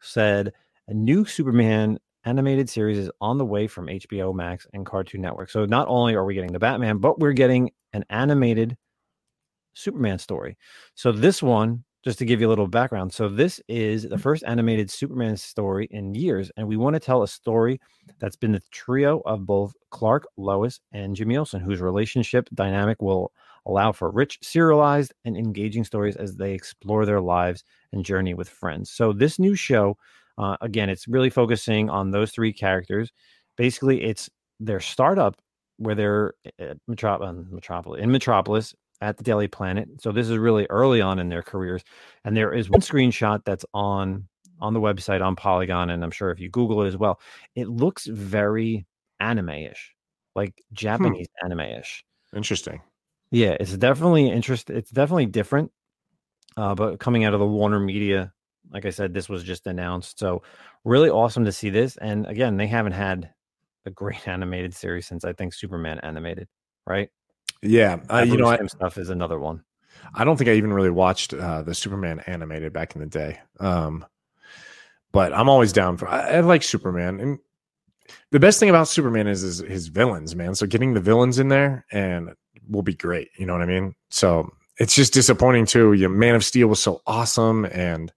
said 0.00 0.52
a 0.88 0.94
new 0.94 1.24
Superman 1.24 1.98
animated 2.24 2.68
series 2.68 2.98
is 2.98 3.10
on 3.22 3.38
the 3.38 3.46
way 3.46 3.66
from 3.66 3.86
HBO 3.86 4.34
Max 4.34 4.66
and 4.74 4.84
Cartoon 4.84 5.22
Network. 5.22 5.48
So 5.48 5.64
not 5.64 5.88
only 5.88 6.14
are 6.14 6.24
we 6.26 6.34
getting 6.34 6.52
the 6.52 6.58
Batman, 6.58 6.98
but 6.98 7.18
we're 7.18 7.32
getting 7.32 7.70
an 7.94 8.04
animated 8.10 8.76
Superman 9.72 10.18
story. 10.18 10.58
So 10.96 11.12
this 11.12 11.42
one, 11.42 11.82
just 12.04 12.18
to 12.18 12.26
give 12.26 12.42
you 12.42 12.46
a 12.46 12.50
little 12.50 12.68
background, 12.68 13.14
so 13.14 13.30
this 13.30 13.58
is 13.66 14.02
the 14.02 14.10
mm-hmm. 14.10 14.18
first 14.18 14.44
animated 14.46 14.90
Superman 14.90 15.38
story 15.38 15.88
in 15.90 16.14
years, 16.14 16.50
and 16.58 16.68
we 16.68 16.76
want 16.76 16.92
to 16.92 17.00
tell 17.00 17.22
a 17.22 17.28
story 17.28 17.80
that's 18.18 18.36
been 18.36 18.52
the 18.52 18.62
trio 18.70 19.22
of 19.24 19.46
both 19.46 19.72
Clark, 19.88 20.26
Lois, 20.36 20.80
and 20.92 21.16
Jimmy 21.16 21.38
Olsen, 21.38 21.60
whose 21.60 21.80
relationship 21.80 22.50
dynamic 22.52 23.00
will 23.00 23.32
allow 23.66 23.92
for 23.92 24.10
rich, 24.10 24.38
serialized, 24.42 25.12
and 25.24 25.36
engaging 25.36 25.84
stories 25.84 26.16
as 26.16 26.36
they 26.36 26.52
explore 26.52 27.06
their 27.06 27.20
lives 27.20 27.64
and 27.92 28.04
journey 28.04 28.34
with 28.34 28.48
friends. 28.48 28.90
So, 28.90 29.12
this 29.12 29.38
new 29.38 29.54
show, 29.54 29.96
uh, 30.38 30.56
again, 30.60 30.90
it's 30.90 31.08
really 31.08 31.30
focusing 31.30 31.90
on 31.90 32.10
those 32.10 32.30
three 32.30 32.52
characters. 32.52 33.12
Basically, 33.56 34.02
it's 34.02 34.28
their 34.60 34.80
startup 34.80 35.36
where 35.78 35.94
they're 35.94 36.34
at 36.58 36.76
Metrop- 36.88 37.26
um, 37.26 37.48
Metropolis, 37.50 38.00
in 38.00 38.10
Metropolis 38.10 38.74
at 39.00 39.16
the 39.16 39.24
Daily 39.24 39.48
Planet. 39.48 39.88
So, 40.00 40.12
this 40.12 40.28
is 40.28 40.38
really 40.38 40.66
early 40.70 41.00
on 41.00 41.18
in 41.18 41.28
their 41.28 41.42
careers. 41.42 41.82
And 42.24 42.36
there 42.36 42.52
is 42.52 42.70
one 42.70 42.80
screenshot 42.80 43.44
that's 43.44 43.64
on 43.74 44.28
on 44.60 44.72
the 44.72 44.80
website 44.80 45.22
on 45.22 45.36
Polygon, 45.36 45.90
and 45.90 46.02
I'm 46.04 46.10
sure 46.10 46.30
if 46.30 46.38
you 46.38 46.48
Google 46.48 46.82
it 46.82 46.88
as 46.88 46.96
well, 46.96 47.20
it 47.56 47.68
looks 47.68 48.06
very 48.06 48.86
anime-ish, 49.20 49.94
like 50.34 50.54
hmm. 50.68 50.74
Japanese 50.74 51.26
hmm. 51.40 51.46
anime-ish. 51.46 52.04
Interesting. 52.34 52.80
Yeah, 53.30 53.56
it's 53.58 53.76
definitely 53.76 54.30
interest. 54.30 54.70
It's 54.70 54.90
definitely 54.90 55.26
different. 55.26 55.72
Uh, 56.56 56.74
but 56.74 57.00
coming 57.00 57.24
out 57.24 57.34
of 57.34 57.40
the 57.40 57.46
Warner 57.46 57.80
Media, 57.80 58.32
like 58.70 58.86
I 58.86 58.90
said, 58.90 59.12
this 59.12 59.28
was 59.28 59.42
just 59.42 59.66
announced, 59.66 60.18
so 60.18 60.42
really 60.84 61.10
awesome 61.10 61.44
to 61.46 61.52
see 61.52 61.70
this. 61.70 61.96
And 61.96 62.26
again, 62.26 62.56
they 62.56 62.66
haven't 62.66 62.92
had 62.92 63.30
a 63.86 63.90
great 63.90 64.26
animated 64.28 64.74
series 64.74 65.06
since 65.06 65.24
I 65.24 65.32
think 65.32 65.52
Superman 65.52 65.98
animated, 66.00 66.48
right? 66.86 67.10
Yeah, 67.62 67.98
uh, 68.10 68.24
you 68.26 68.36
know, 68.36 68.46
I, 68.46 68.64
stuff 68.66 68.98
is 68.98 69.10
another 69.10 69.38
one. 69.38 69.64
I 70.14 70.24
don't 70.24 70.36
think 70.36 70.50
I 70.50 70.54
even 70.54 70.72
really 70.72 70.90
watched 70.90 71.32
uh, 71.32 71.62
the 71.62 71.74
Superman 71.74 72.20
animated 72.26 72.72
back 72.72 72.94
in 72.94 73.00
the 73.00 73.06
day. 73.06 73.40
Um, 73.58 74.04
but 75.12 75.32
I'm 75.32 75.48
always 75.48 75.72
down 75.72 75.96
for. 75.96 76.08
I, 76.08 76.36
I 76.36 76.40
like 76.40 76.62
Superman, 76.62 77.20
and 77.20 77.38
the 78.30 78.40
best 78.40 78.60
thing 78.60 78.68
about 78.68 78.88
Superman 78.88 79.26
is, 79.26 79.42
is 79.42 79.60
his 79.60 79.88
villains, 79.88 80.36
man. 80.36 80.54
So 80.54 80.66
getting 80.66 80.94
the 80.94 81.00
villains 81.00 81.38
in 81.38 81.48
there 81.48 81.86
and 81.90 82.30
will 82.68 82.82
be 82.82 82.94
great. 82.94 83.30
You 83.36 83.46
know 83.46 83.52
what 83.52 83.62
I 83.62 83.66
mean? 83.66 83.94
So 84.10 84.50
it's 84.78 84.94
just 84.94 85.12
disappointing 85.12 85.66
too. 85.66 85.92
You 85.92 86.08
Man 86.08 86.34
of 86.34 86.44
Steel 86.44 86.68
was 86.68 86.80
so 86.80 87.02
awesome, 87.06 87.64
and 87.66 88.12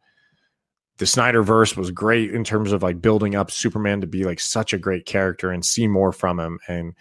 the 0.97 1.05
Snyder 1.05 1.43
verse 1.43 1.77
was 1.77 1.91
great 1.91 2.33
in 2.33 2.43
terms 2.43 2.71
of 2.71 2.83
like 2.83 3.01
building 3.01 3.35
up 3.35 3.51
Superman 3.51 4.01
to 4.01 4.07
be 4.07 4.23
like 4.23 4.39
such 4.39 4.73
a 4.73 4.77
great 4.77 5.05
character 5.05 5.51
and 5.51 5.63
see 5.63 5.87
more 5.87 6.11
from 6.11 6.39
him, 6.39 6.59
and 6.67 6.93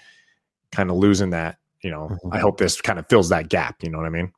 kind 0.72 0.90
of 0.90 0.96
losing 0.96 1.30
that. 1.30 1.58
You 1.82 1.90
know, 1.90 2.08
mm-hmm. 2.10 2.32
I 2.32 2.38
hope 2.38 2.58
this 2.58 2.80
kind 2.80 2.98
of 2.98 3.08
fills 3.08 3.28
that 3.28 3.48
gap. 3.48 3.82
You 3.82 3.90
know 3.90 3.98
what 3.98 4.06
I 4.06 4.10
mean? 4.10 4.32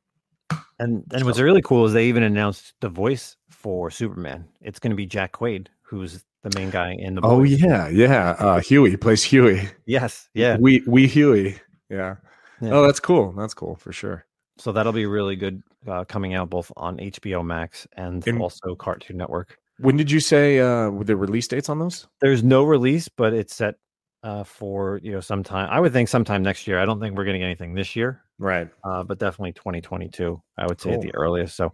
And 0.79 1.05
and 1.11 1.21
so. 1.21 1.27
what's 1.27 1.41
really 1.41 1.63
cool 1.63 1.87
is 1.87 1.93
they 1.93 2.07
even 2.07 2.23
announced 2.23 2.75
the 2.81 2.89
voice 2.89 3.37
for 3.51 3.91
Superman. 3.91 4.45
It's 4.61 4.79
going 4.79 4.91
to 4.91 4.97
be 4.97 5.07
Jack 5.07 5.33
Quaid, 5.33 5.67
who's 5.83 6.25
the 6.43 6.57
main 6.59 6.71
guy 6.71 6.95
in 6.97 7.15
the. 7.15 7.21
Oh 7.23 7.43
yeah, 7.43 7.89
yeah. 7.89 8.31
Uh, 8.39 8.61
Huey 8.61 8.97
plays 8.97 9.23
Huey. 9.25 9.69
Yes, 9.87 10.29
yeah. 10.35 10.57
We 10.61 10.83
we 10.87 11.07
Huey. 11.07 11.59
Yeah. 11.91 12.17
Yeah. 12.61 12.71
Oh, 12.73 12.87
that's 12.87 13.01
cool. 13.01 13.33
That's 13.33 13.55
cool 13.55 13.77
for 13.77 13.93
sure. 13.93 14.27
So 14.59 14.73
that'll 14.73 14.93
be 14.93 15.07
really 15.07 15.37
good 15.37 15.63
uh, 15.87 16.05
coming 16.05 16.35
out 16.35 16.51
both 16.51 16.73
on 16.77 16.99
HBO 16.99 17.45
Max 17.45 17.87
and, 17.97 18.27
and, 18.27 18.41
also 18.41 18.75
Cartoon 18.75 19.17
Network. 19.17 19.57
When 19.79 19.97
did 19.97 20.11
you 20.11 20.19
say 20.19 20.59
uh, 20.59 20.91
the 20.91 21.17
release 21.17 21.47
dates 21.47 21.69
on 21.69 21.79
those? 21.79 22.09
There's 22.21 22.43
no 22.43 22.65
release, 22.65 23.09
but 23.09 23.33
it's 23.33 23.55
set 23.55 23.77
uh, 24.25 24.43
for 24.43 24.99
you 25.03 25.13
know 25.13 25.21
sometime. 25.21 25.69
I 25.71 25.79
would 25.79 25.93
think 25.93 26.09
sometime 26.09 26.43
next 26.43 26.67
year. 26.67 26.81
I 26.81 26.85
don't 26.85 27.01
think 27.01 27.17
we're 27.17 27.25
getting 27.25 27.45
anything 27.45 27.75
this 27.75 27.95
year, 27.95 28.23
right? 28.39 28.69
Uh, 28.83 29.05
but 29.05 29.19
definitely 29.19 29.53
2022. 29.53 30.43
I 30.57 30.67
would 30.67 30.81
say 30.81 30.91
cool. 30.91 30.95
at 30.95 31.03
the 31.03 31.15
earliest. 31.15 31.57
So 31.57 31.73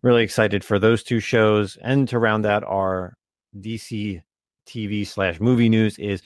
really 0.00 0.22
excited 0.22 0.64
for 0.64 0.78
those 0.78 1.02
two 1.02 1.20
shows, 1.20 1.76
and 1.82 2.08
to 2.08 2.18
round 2.18 2.46
out 2.46 2.64
our 2.64 3.14
DC 3.60 4.22
TV 4.66 5.06
slash 5.06 5.40
movie 5.40 5.68
news 5.68 5.98
is 5.98 6.22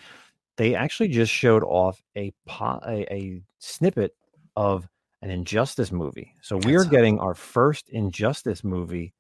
they 0.57 0.75
actually 0.75 1.09
just 1.09 1.33
showed 1.33 1.63
off 1.65 2.03
a, 2.17 2.33
po- 2.47 2.81
a, 2.87 3.13
a 3.13 3.43
snippet 3.59 4.15
of 4.57 4.89
an 5.23 5.31
Injustice 5.31 5.93
movie. 5.93 6.33
So 6.43 6.57
we 6.59 6.77
are 6.77 6.85
getting 6.85 7.19
our 7.19 7.35
first 7.35 7.89
Injustice 7.91 8.65
movie 8.65 9.13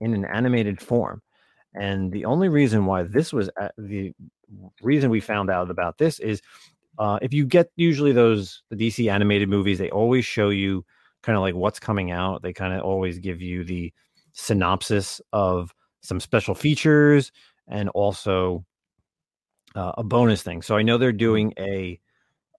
in 0.00 0.14
an 0.14 0.24
animated 0.24 0.80
form. 0.80 1.22
And 1.74 2.12
the 2.12 2.24
only 2.24 2.48
reason 2.48 2.86
why 2.86 3.02
this 3.02 3.32
was 3.32 3.50
the 3.76 4.12
reason 4.82 5.10
we 5.10 5.20
found 5.20 5.50
out 5.50 5.70
about 5.70 5.98
this 5.98 6.18
is 6.18 6.40
uh, 6.98 7.18
if 7.20 7.34
you 7.34 7.44
get 7.44 7.70
usually 7.76 8.12
those 8.12 8.62
the 8.70 8.76
DC 8.76 9.10
animated 9.10 9.48
movies, 9.48 9.78
they 9.78 9.90
always 9.90 10.24
show 10.24 10.48
you 10.48 10.84
kind 11.22 11.36
of 11.36 11.42
like 11.42 11.54
what's 11.54 11.78
coming 11.78 12.10
out. 12.10 12.42
They 12.42 12.52
kind 12.52 12.72
of 12.72 12.82
always 12.82 13.18
give 13.18 13.42
you 13.42 13.64
the 13.64 13.92
synopsis 14.32 15.20
of 15.32 15.74
some 16.00 16.20
special 16.20 16.54
features 16.54 17.32
and 17.68 17.88
also 17.90 18.64
uh, 19.76 19.92
a 19.98 20.02
bonus 20.02 20.42
thing. 20.42 20.62
So 20.62 20.76
I 20.76 20.82
know 20.82 20.98
they're 20.98 21.12
doing 21.12 21.52
a 21.58 22.00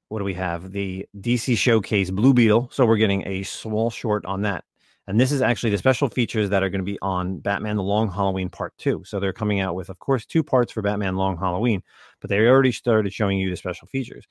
what 0.09 0.19
do 0.19 0.25
we 0.25 0.35
have? 0.35 0.71
The 0.71 1.05
DC 1.17 1.57
Showcase 1.57 2.11
Blue 2.11 2.33
Beetle. 2.33 2.69
So 2.71 2.85
we're 2.85 2.95
getting 2.95 3.27
a 3.27 3.43
small 3.43 3.89
short 3.89 4.25
on 4.25 4.43
that. 4.43 4.63
And 5.07 5.19
this 5.19 5.31
is 5.31 5.41
actually 5.41 5.69
the 5.71 5.77
special 5.77 6.09
features 6.09 6.49
that 6.49 6.63
are 6.63 6.69
going 6.69 6.79
to 6.79 6.85
be 6.85 6.97
on 7.01 7.39
Batman 7.39 7.77
The 7.77 7.83
Long 7.83 8.11
Halloween 8.11 8.49
Part 8.49 8.73
2. 8.77 9.03
So 9.05 9.19
they're 9.19 9.33
coming 9.33 9.59
out 9.59 9.75
with, 9.75 9.89
of 9.89 9.99
course, 9.99 10.25
two 10.25 10.43
parts 10.43 10.71
for 10.71 10.81
Batman 10.81 11.15
Long 11.15 11.37
Halloween, 11.37 11.81
but 12.21 12.29
they 12.29 12.39
already 12.39 12.71
started 12.71 13.11
showing 13.13 13.37
you 13.37 13.49
the 13.49 13.55
special 13.57 13.87
features. 13.87 14.25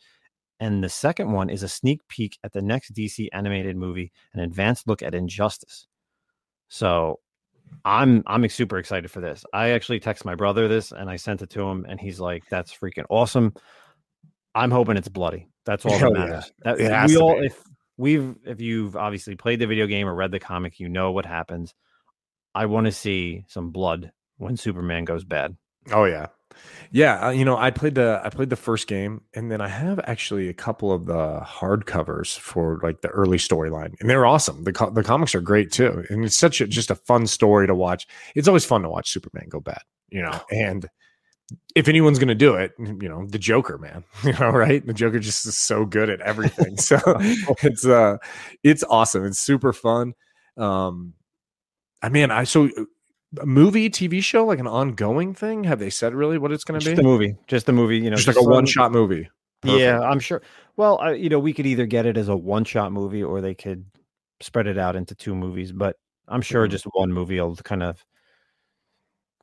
And 0.60 0.82
the 0.82 0.88
second 0.88 1.32
one 1.32 1.50
is 1.50 1.62
a 1.62 1.68
sneak 1.68 2.06
peek 2.08 2.38
at 2.42 2.52
the 2.52 2.62
next 2.62 2.94
DC 2.94 3.28
animated 3.32 3.76
movie, 3.76 4.12
an 4.32 4.40
advanced 4.40 4.86
look 4.86 5.02
at 5.02 5.14
Injustice. 5.14 5.86
So 6.68 7.20
I'm 7.84 8.22
I'm 8.26 8.48
super 8.48 8.78
excited 8.78 9.10
for 9.10 9.20
this. 9.20 9.44
I 9.52 9.70
actually 9.70 10.00
text 10.00 10.24
my 10.24 10.34
brother 10.34 10.66
this 10.68 10.92
and 10.92 11.08
I 11.08 11.16
sent 11.16 11.42
it 11.42 11.50
to 11.50 11.62
him 11.62 11.86
and 11.88 12.00
he's 12.00 12.18
like, 12.18 12.44
"That's 12.50 12.74
freaking 12.74 13.06
awesome." 13.08 13.54
I'm 14.54 14.70
hoping 14.70 14.96
it's 14.96 15.08
bloody. 15.08 15.48
That's 15.66 15.84
all 15.84 15.98
that 15.98 16.12
matters. 16.12 16.50
Yeah. 16.64 16.74
That, 16.74 17.08
we 17.08 17.16
all, 17.18 17.42
if 17.42 17.62
we've, 17.98 18.34
if 18.44 18.60
you've 18.60 18.96
obviously 18.96 19.36
played 19.36 19.58
the 19.58 19.66
video 19.66 19.86
game 19.86 20.08
or 20.08 20.14
read 20.14 20.30
the 20.30 20.40
comic, 20.40 20.80
you 20.80 20.88
know 20.88 21.12
what 21.12 21.26
happens. 21.26 21.74
I 22.54 22.66
want 22.66 22.86
to 22.86 22.92
see 22.92 23.44
some 23.48 23.70
blood 23.70 24.12
when 24.38 24.56
Superman 24.56 25.04
goes 25.04 25.24
bad. 25.24 25.56
Oh 25.92 26.04
yeah, 26.04 26.28
yeah, 26.90 27.26
uh, 27.26 27.30
you 27.30 27.44
know, 27.44 27.56
I 27.56 27.70
played 27.70 27.94
the 27.94 28.20
I 28.24 28.30
played 28.30 28.50
the 28.50 28.56
first 28.56 28.86
game, 28.86 29.22
and 29.34 29.50
then 29.50 29.60
I 29.60 29.68
have 29.68 30.00
actually 30.04 30.48
a 30.48 30.54
couple 30.54 30.92
of 30.92 31.06
the 31.06 31.40
hardcovers 31.44 32.38
for 32.38 32.80
like 32.82 33.00
the 33.02 33.08
early 33.08 33.38
storyline, 33.38 33.94
and 34.00 34.08
they're 34.08 34.26
awesome. 34.26 34.64
the 34.64 34.72
co- 34.72 34.90
The 34.90 35.02
comics 35.02 35.34
are 35.34 35.40
great 35.40 35.72
too, 35.72 36.04
and 36.10 36.24
it's 36.24 36.36
such 36.36 36.60
a 36.60 36.66
just 36.66 36.90
a 36.90 36.94
fun 36.94 37.26
story 37.26 37.66
to 37.66 37.74
watch. 37.74 38.06
It's 38.34 38.48
always 38.48 38.64
fun 38.64 38.82
to 38.82 38.88
watch 38.88 39.10
Superman 39.10 39.46
go 39.48 39.60
bad, 39.60 39.82
you 40.10 40.22
know. 40.22 40.40
And 40.50 40.88
if 41.76 41.86
anyone's 41.88 42.18
going 42.18 42.28
to 42.28 42.34
do 42.34 42.54
it, 42.54 42.72
you 42.78 43.08
know, 43.08 43.24
the 43.26 43.38
Joker, 43.38 43.78
man, 43.78 44.04
you 44.24 44.32
know, 44.32 44.50
right? 44.50 44.84
The 44.84 44.92
Joker 44.94 45.18
just 45.20 45.46
is 45.46 45.56
so 45.58 45.84
good 45.84 46.10
at 46.10 46.20
everything. 46.20 46.76
so 46.78 46.98
it's 47.62 47.86
uh, 47.86 48.16
it's 48.62 48.84
awesome. 48.84 49.24
It's 49.24 49.38
super 49.38 49.72
fun. 49.72 50.14
Um, 50.56 51.14
I 52.02 52.08
mean, 52.08 52.30
I 52.30 52.44
so 52.44 52.68
movie, 53.44 53.90
TV 53.90 54.22
show, 54.22 54.44
like 54.46 54.58
an 54.58 54.66
ongoing 54.66 55.34
thing? 55.34 55.64
Have 55.64 55.78
they 55.78 55.90
said 55.90 56.14
really 56.14 56.38
what 56.38 56.52
it's 56.52 56.64
going 56.64 56.80
to 56.80 56.84
be? 56.84 56.90
Just 56.90 57.00
a 57.00 57.04
movie, 57.04 57.36
just 57.46 57.68
a 57.68 57.72
movie. 57.72 57.98
You 57.98 58.10
know, 58.10 58.16
just, 58.16 58.26
just 58.26 58.38
like 58.38 58.46
a 58.46 58.48
one 58.48 58.66
shot 58.66 58.92
movie. 58.92 59.28
Perfect. 59.62 59.80
Yeah, 59.80 60.00
I'm 60.00 60.20
sure. 60.20 60.42
Well, 60.76 61.00
uh, 61.00 61.10
you 61.10 61.28
know, 61.28 61.38
we 61.38 61.52
could 61.52 61.66
either 61.66 61.86
get 61.86 62.06
it 62.06 62.16
as 62.16 62.28
a 62.28 62.36
one 62.36 62.64
shot 62.64 62.92
movie 62.92 63.22
or 63.22 63.40
they 63.40 63.54
could 63.54 63.84
spread 64.40 64.66
it 64.66 64.78
out 64.78 64.96
into 64.96 65.14
two 65.14 65.34
movies. 65.34 65.72
But 65.72 65.96
I'm 66.28 66.42
sure 66.42 66.64
mm-hmm. 66.64 66.72
just 66.72 66.84
one 66.92 67.12
movie 67.12 67.40
will 67.40 67.56
kind 67.56 67.82
of 67.82 68.04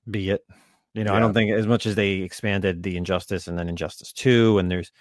be 0.10 0.30
it. 0.30 0.46
You 0.94 1.04
know, 1.04 1.12
yeah. 1.12 1.18
I 1.18 1.20
don't 1.20 1.34
think 1.34 1.52
as 1.52 1.66
much 1.66 1.86
as 1.86 1.96
they 1.96 2.14
expanded 2.18 2.84
the 2.84 2.98
Injustice 2.98 3.48
and 3.48 3.58
then 3.58 3.68
Injustice 3.68 4.14
Two, 4.14 4.60
and 4.60 4.70
there's, 4.70 4.92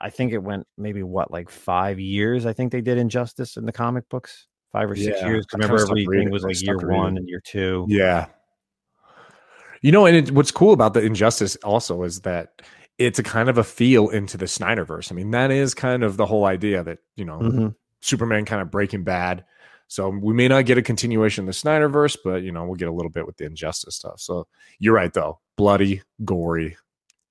I 0.00 0.10
think 0.10 0.32
it 0.32 0.38
went 0.38 0.66
maybe 0.76 1.02
what 1.02 1.30
like 1.32 1.50
five 1.50 1.98
years. 1.98 2.46
I 2.46 2.52
think 2.52 2.70
they 2.70 2.80
did 2.80 2.98
Injustice 2.98 3.56
in 3.56 3.66
the 3.66 3.72
comic 3.72 4.08
books 4.08 4.46
five 4.72 4.90
or 4.90 4.96
six 4.96 5.18
yeah, 5.20 5.26
years. 5.26 5.46
Remember, 5.52 5.80
everything 5.80 6.30
was 6.30 6.42
like 6.42 6.60
year 6.62 6.76
reading. 6.76 6.96
one 6.96 7.16
and 7.16 7.28
year 7.28 7.40
two. 7.44 7.86
Yeah. 7.88 8.26
You 9.82 9.92
know, 9.92 10.06
and 10.06 10.16
it, 10.16 10.30
what's 10.32 10.50
cool 10.50 10.72
about 10.72 10.94
the 10.94 11.02
Injustice 11.02 11.56
also 11.56 12.02
is 12.02 12.20
that 12.22 12.62
it's 12.98 13.18
a 13.18 13.22
kind 13.22 13.48
of 13.48 13.58
a 13.58 13.64
feel 13.64 14.08
into 14.08 14.36
the 14.36 14.46
Snyderverse. 14.46 15.12
I 15.12 15.14
mean, 15.14 15.30
that 15.30 15.50
is 15.50 15.72
kind 15.72 16.02
of 16.02 16.16
the 16.16 16.26
whole 16.26 16.44
idea 16.44 16.82
that 16.82 16.98
you 17.16 17.24
know 17.24 17.38
mm-hmm. 17.38 17.68
Superman 18.00 18.44
kind 18.44 18.60
of 18.60 18.70
breaking 18.70 19.04
bad. 19.04 19.44
So 19.86 20.10
we 20.10 20.34
may 20.34 20.48
not 20.48 20.66
get 20.66 20.76
a 20.76 20.82
continuation 20.82 21.42
of 21.42 21.46
the 21.46 21.52
Snyderverse, 21.52 22.18
but 22.24 22.42
you 22.42 22.52
know 22.52 22.64
we'll 22.64 22.74
get 22.74 22.88
a 22.88 22.92
little 22.92 23.10
bit 23.10 23.26
with 23.26 23.36
the 23.36 23.46
Injustice 23.46 23.94
stuff. 23.96 24.20
So 24.20 24.46
you're 24.78 24.94
right, 24.94 25.12
though, 25.12 25.38
bloody, 25.56 26.02
gory, 26.24 26.76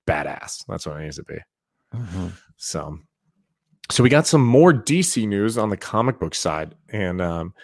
badass. 0.06 0.64
That's 0.66 0.86
what 0.86 0.96
it 0.96 1.04
needs 1.04 1.16
to 1.16 1.24
be. 1.24 1.38
Mm-hmm. 1.94 2.28
So 2.56 2.98
so 3.90 4.02
we 4.02 4.08
got 4.08 4.26
some 4.26 4.44
more 4.44 4.72
DC 4.72 5.26
news 5.26 5.56
on 5.56 5.70
the 5.70 5.76
comic 5.76 6.18
book 6.18 6.34
side, 6.34 6.74
and 6.90 7.20
um, 7.22 7.54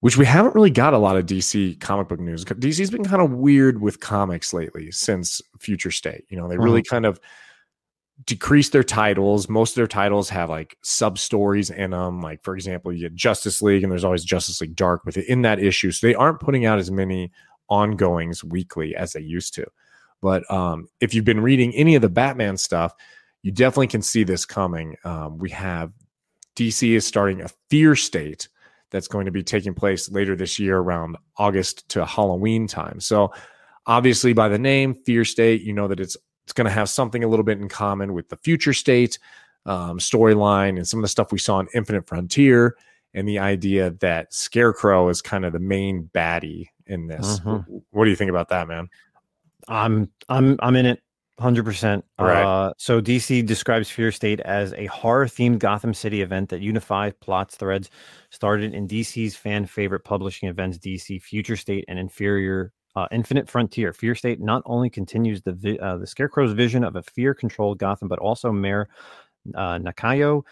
which 0.00 0.16
we 0.16 0.24
haven't 0.24 0.54
really 0.54 0.70
got 0.70 0.94
a 0.94 0.98
lot 0.98 1.16
of 1.16 1.26
DC 1.26 1.78
comic 1.80 2.08
book 2.08 2.20
news. 2.20 2.44
DC's 2.44 2.90
been 2.90 3.04
kind 3.04 3.20
of 3.20 3.32
weird 3.32 3.80
with 3.80 4.00
comics 4.00 4.52
lately 4.52 4.90
since 4.90 5.42
Future 5.58 5.90
State. 5.90 6.24
You 6.28 6.38
know, 6.38 6.48
they 6.48 6.56
really 6.56 6.82
mm-hmm. 6.82 6.94
kind 6.94 7.06
of 7.06 7.20
decreased 8.24 8.72
their 8.72 8.82
titles. 8.82 9.48
Most 9.48 9.72
of 9.72 9.76
their 9.76 9.86
titles 9.86 10.28
have 10.30 10.48
like 10.48 10.76
sub 10.82 11.18
stories 11.18 11.70
in 11.70 11.90
them. 11.90 12.20
Like, 12.20 12.42
for 12.42 12.54
example, 12.54 12.92
you 12.92 13.00
get 13.00 13.14
Justice 13.14 13.60
League, 13.60 13.82
and 13.82 13.92
there's 13.92 14.04
always 14.04 14.24
Justice 14.24 14.60
League 14.60 14.76
Dark 14.76 15.04
within 15.04 15.42
that 15.42 15.58
issue. 15.58 15.90
So 15.90 16.06
they 16.06 16.14
aren't 16.14 16.40
putting 16.40 16.64
out 16.64 16.78
as 16.78 16.90
many 16.90 17.32
ongoings 17.68 18.42
weekly 18.42 18.96
as 18.96 19.12
they 19.12 19.20
used 19.20 19.54
to. 19.54 19.66
But 20.20 20.50
um, 20.50 20.88
if 21.00 21.12
you've 21.12 21.24
been 21.24 21.40
reading 21.40 21.74
any 21.74 21.94
of 21.94 22.02
the 22.02 22.08
Batman 22.08 22.56
stuff, 22.56 22.94
you 23.42 23.52
definitely 23.52 23.86
can 23.88 24.02
see 24.02 24.24
this 24.24 24.44
coming. 24.44 24.96
Um, 25.04 25.38
we 25.38 25.50
have 25.50 25.92
DC 26.56 26.96
is 26.96 27.06
starting 27.06 27.40
a 27.40 27.48
fear 27.70 27.94
state 27.94 28.48
that's 28.90 29.08
going 29.08 29.26
to 29.26 29.32
be 29.32 29.42
taking 29.42 29.74
place 29.74 30.10
later 30.10 30.34
this 30.34 30.58
year 30.58 30.78
around 30.78 31.16
August 31.36 31.88
to 31.90 32.04
Halloween 32.04 32.66
time. 32.66 33.00
So, 33.00 33.32
obviously, 33.86 34.32
by 34.32 34.48
the 34.48 34.58
name 34.58 34.94
Fear 34.94 35.24
State, 35.24 35.62
you 35.62 35.72
know 35.72 35.88
that 35.88 36.00
it's 36.00 36.16
it's 36.44 36.52
going 36.52 36.66
to 36.66 36.70
have 36.70 36.88
something 36.88 37.22
a 37.22 37.28
little 37.28 37.44
bit 37.44 37.58
in 37.58 37.68
common 37.68 38.14
with 38.14 38.28
the 38.28 38.36
Future 38.36 38.72
State 38.72 39.18
um, 39.66 39.98
storyline 39.98 40.76
and 40.76 40.88
some 40.88 41.00
of 41.00 41.02
the 41.02 41.08
stuff 41.08 41.30
we 41.30 41.38
saw 41.38 41.60
in 41.60 41.68
Infinite 41.74 42.06
Frontier, 42.06 42.76
and 43.14 43.28
the 43.28 43.38
idea 43.38 43.90
that 44.00 44.32
Scarecrow 44.32 45.08
is 45.08 45.20
kind 45.20 45.44
of 45.44 45.52
the 45.52 45.58
main 45.58 46.10
baddie 46.14 46.68
in 46.86 47.06
this. 47.06 47.40
Mm-hmm. 47.40 47.76
What 47.90 48.04
do 48.04 48.10
you 48.10 48.16
think 48.16 48.30
about 48.30 48.48
that, 48.48 48.66
man? 48.68 48.88
I'm 49.68 50.10
I'm 50.28 50.56
I'm 50.60 50.76
in 50.76 50.86
it. 50.86 51.02
Hundred 51.38 51.64
percent. 51.64 52.04
Right. 52.18 52.42
Uh, 52.42 52.72
so 52.78 53.00
DC 53.00 53.46
describes 53.46 53.88
Fear 53.88 54.10
State 54.10 54.40
as 54.40 54.72
a 54.72 54.86
horror-themed 54.86 55.60
Gotham 55.60 55.94
City 55.94 56.20
event 56.20 56.48
that 56.48 56.60
unifies 56.60 57.12
plots 57.20 57.54
threads 57.54 57.90
started 58.30 58.74
in 58.74 58.88
DC's 58.88 59.36
fan 59.36 59.64
favorite 59.64 60.04
publishing 60.04 60.48
events, 60.48 60.78
DC 60.78 61.22
Future 61.22 61.56
State 61.56 61.84
and 61.86 61.96
Inferior 61.96 62.72
uh, 62.96 63.06
Infinite 63.12 63.48
Frontier. 63.48 63.92
Fear 63.92 64.16
State 64.16 64.40
not 64.40 64.62
only 64.66 64.90
continues 64.90 65.40
the 65.42 65.52
vi- 65.52 65.78
uh, 65.78 65.98
the 65.98 66.08
Scarecrow's 66.08 66.52
vision 66.52 66.82
of 66.82 66.96
a 66.96 67.04
fear-controlled 67.04 67.78
Gotham, 67.78 68.08
but 68.08 68.18
also 68.18 68.50
Mayor 68.50 68.88
uh, 69.54 69.78
Nakano 69.78 70.44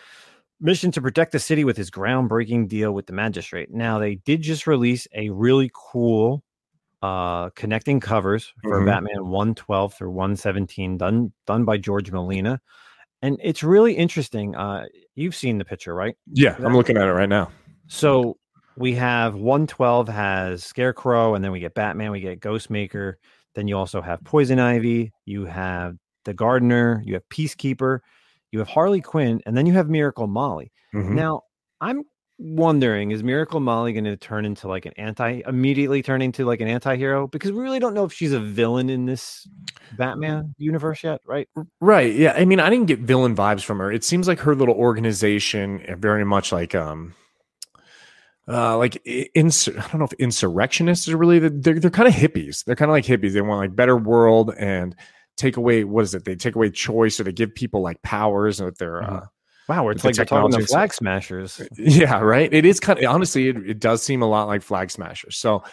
mission 0.61 0.91
to 0.93 1.03
protect 1.03 1.33
the 1.33 1.39
city 1.39 1.65
with 1.65 1.77
his 1.77 1.91
groundbreaking 1.91 2.69
deal 2.69 2.93
with 2.93 3.07
the 3.07 3.13
magistrate. 3.13 3.73
Now 3.73 3.99
they 3.99 4.17
did 4.17 4.43
just 4.43 4.67
release 4.67 5.07
a 5.15 5.31
really 5.31 5.71
cool 5.75 6.43
uh, 7.03 7.51
connecting 7.51 8.01
covers 8.01 8.53
for 8.63 8.79
mm-hmm. 8.79 8.87
Batman 8.87 9.27
112 9.27 9.95
through 9.95 10.11
117, 10.11 10.99
done 10.99 11.33
done 11.47 11.65
by 11.65 11.77
George 11.77 12.11
Molina. 12.11 12.61
And 13.23 13.39
it's 13.43 13.63
really 13.63 13.95
interesting. 13.95 14.55
Uh, 14.55 14.85
you've 15.15 15.35
seen 15.35 15.59
the 15.59 15.65
picture, 15.65 15.95
right? 15.95 16.17
Yeah, 16.33 16.57
I'm 16.59 16.77
looking 16.77 16.97
at 16.97 17.09
it 17.09 17.13
right 17.13 17.29
now. 17.29 17.51
So 17.89 18.37
we 18.77 18.95
have 18.95 19.35
112 19.35 20.09
has 20.09 20.65
Scarecrow, 20.65 21.35
and 21.35 21.45
then 21.45 21.53
we 21.53 21.61
get 21.61 21.75
Batman, 21.75 22.11
we 22.11 22.21
get 22.21 22.41
Ghostmaker. 22.41 23.15
Then 23.55 23.69
you 23.69 23.77
also 23.77 24.03
have 24.03 24.23
Poison 24.25 24.59
Ivy, 24.59 25.13
you 25.25 25.47
have 25.47 25.97
the 26.25 26.35
Gardener, 26.35 27.03
you 27.07 27.15
have 27.15 27.27
Peacekeeper, 27.31 28.01
you 28.53 28.59
have 28.59 28.69
Harley 28.69 29.01
Quinn, 29.01 29.41
and 29.47 29.57
then 29.57 29.65
you 29.65 29.73
have 29.73 29.89
Miracle 29.89 30.27
Molly. 30.27 30.73
Mm-hmm. 30.95 31.15
Now, 31.15 31.43
I'm 31.81 32.03
wondering 32.39 33.13
is 33.13 33.23
Miracle 33.23 33.61
Molly 33.61 33.93
going 33.93 34.05
to 34.05 34.17
turn 34.17 34.45
into 34.45 34.69
like 34.69 34.85
an 34.85 34.93
anti 34.97 35.43
immediately 35.47 36.03
turn 36.03 36.21
into 36.21 36.45
like 36.45 36.61
an 36.61 36.69
anti-hero 36.69 37.27
because 37.27 37.53
we 37.53 37.63
really 37.63 37.79
don't 37.79 37.95
know 37.95 38.05
if 38.05 38.13
she's 38.13 38.33
a 38.33 38.41
villain 38.41 38.91
in 38.91 39.07
this 39.07 39.49
Batman 39.97 40.55
universe 40.59 41.03
yet, 41.03 41.21
right? 41.25 41.49
Right. 41.81 42.15
Yeah. 42.15 42.33
I 42.37 42.45
mean, 42.45 42.61
I 42.61 42.69
didn't 42.69 42.87
get 42.87 43.01
villain 43.01 43.35
vibes 43.35 43.65
from 43.65 43.79
her. 43.79 43.91
It 43.91 44.05
seems 44.05 44.29
like 44.29 44.39
her 44.41 44.55
little 44.55 44.75
organization 44.75 45.81
eh, 45.87 45.95
very 45.95 46.25
much 46.25 46.53
like 46.53 46.75
um 46.75 47.15
uh 48.49 48.77
like 48.77 49.01
ins- 49.35 49.69
I 49.69 49.89
don't 49.89 49.99
know 49.99 50.05
if 50.05 50.13
insurrectionists 50.15 51.09
are 51.09 51.17
really 51.17 51.39
the, 51.39 51.51
they're 51.51 51.81
they're 51.81 51.91
kind 51.91 52.09
of 52.09 52.15
hippies. 52.15 52.65
They're 52.65 52.77
kind 52.77 52.91
of 52.91 52.95
like 52.95 53.07
hippies. 53.07 53.33
They 53.33 53.41
want 53.41 53.61
like 53.61 53.77
better 53.77 53.97
world 53.97 54.53
and 54.59 54.95
take 55.37 55.57
away 55.57 55.85
what 55.85 56.05
is 56.05 56.15
it? 56.15 56.25
They 56.25 56.35
take 56.35 56.55
away 56.55 56.71
choice 56.71 57.19
or 57.19 57.25
they 57.25 57.33
give 57.33 57.55
people 57.55 57.81
like 57.81 58.03
powers 58.03 58.61
with 58.61 58.77
their 58.77 59.01
mm-hmm. 59.01 59.17
uh 59.17 59.27
Wow, 59.69 59.89
it's 59.89 60.05
like 60.05 60.17
we're 60.17 60.25
talking 60.25 60.59
to 60.59 60.67
flag 60.67 60.95
smashers. 60.95 61.61
Yeah, 61.77 62.21
right. 62.21 62.53
It 62.53 62.65
is 62.65 62.79
kind 62.79 62.99
of 62.99 63.05
honestly, 63.07 63.49
it, 63.49 63.57
it, 63.71 63.81
does 63.81 64.03
seem 64.03 64.23
a 64.23 64.27
lot 64.27 64.47
like 64.47 64.63
flag 64.63 64.91
smashers. 64.91 65.37
So 65.37 65.65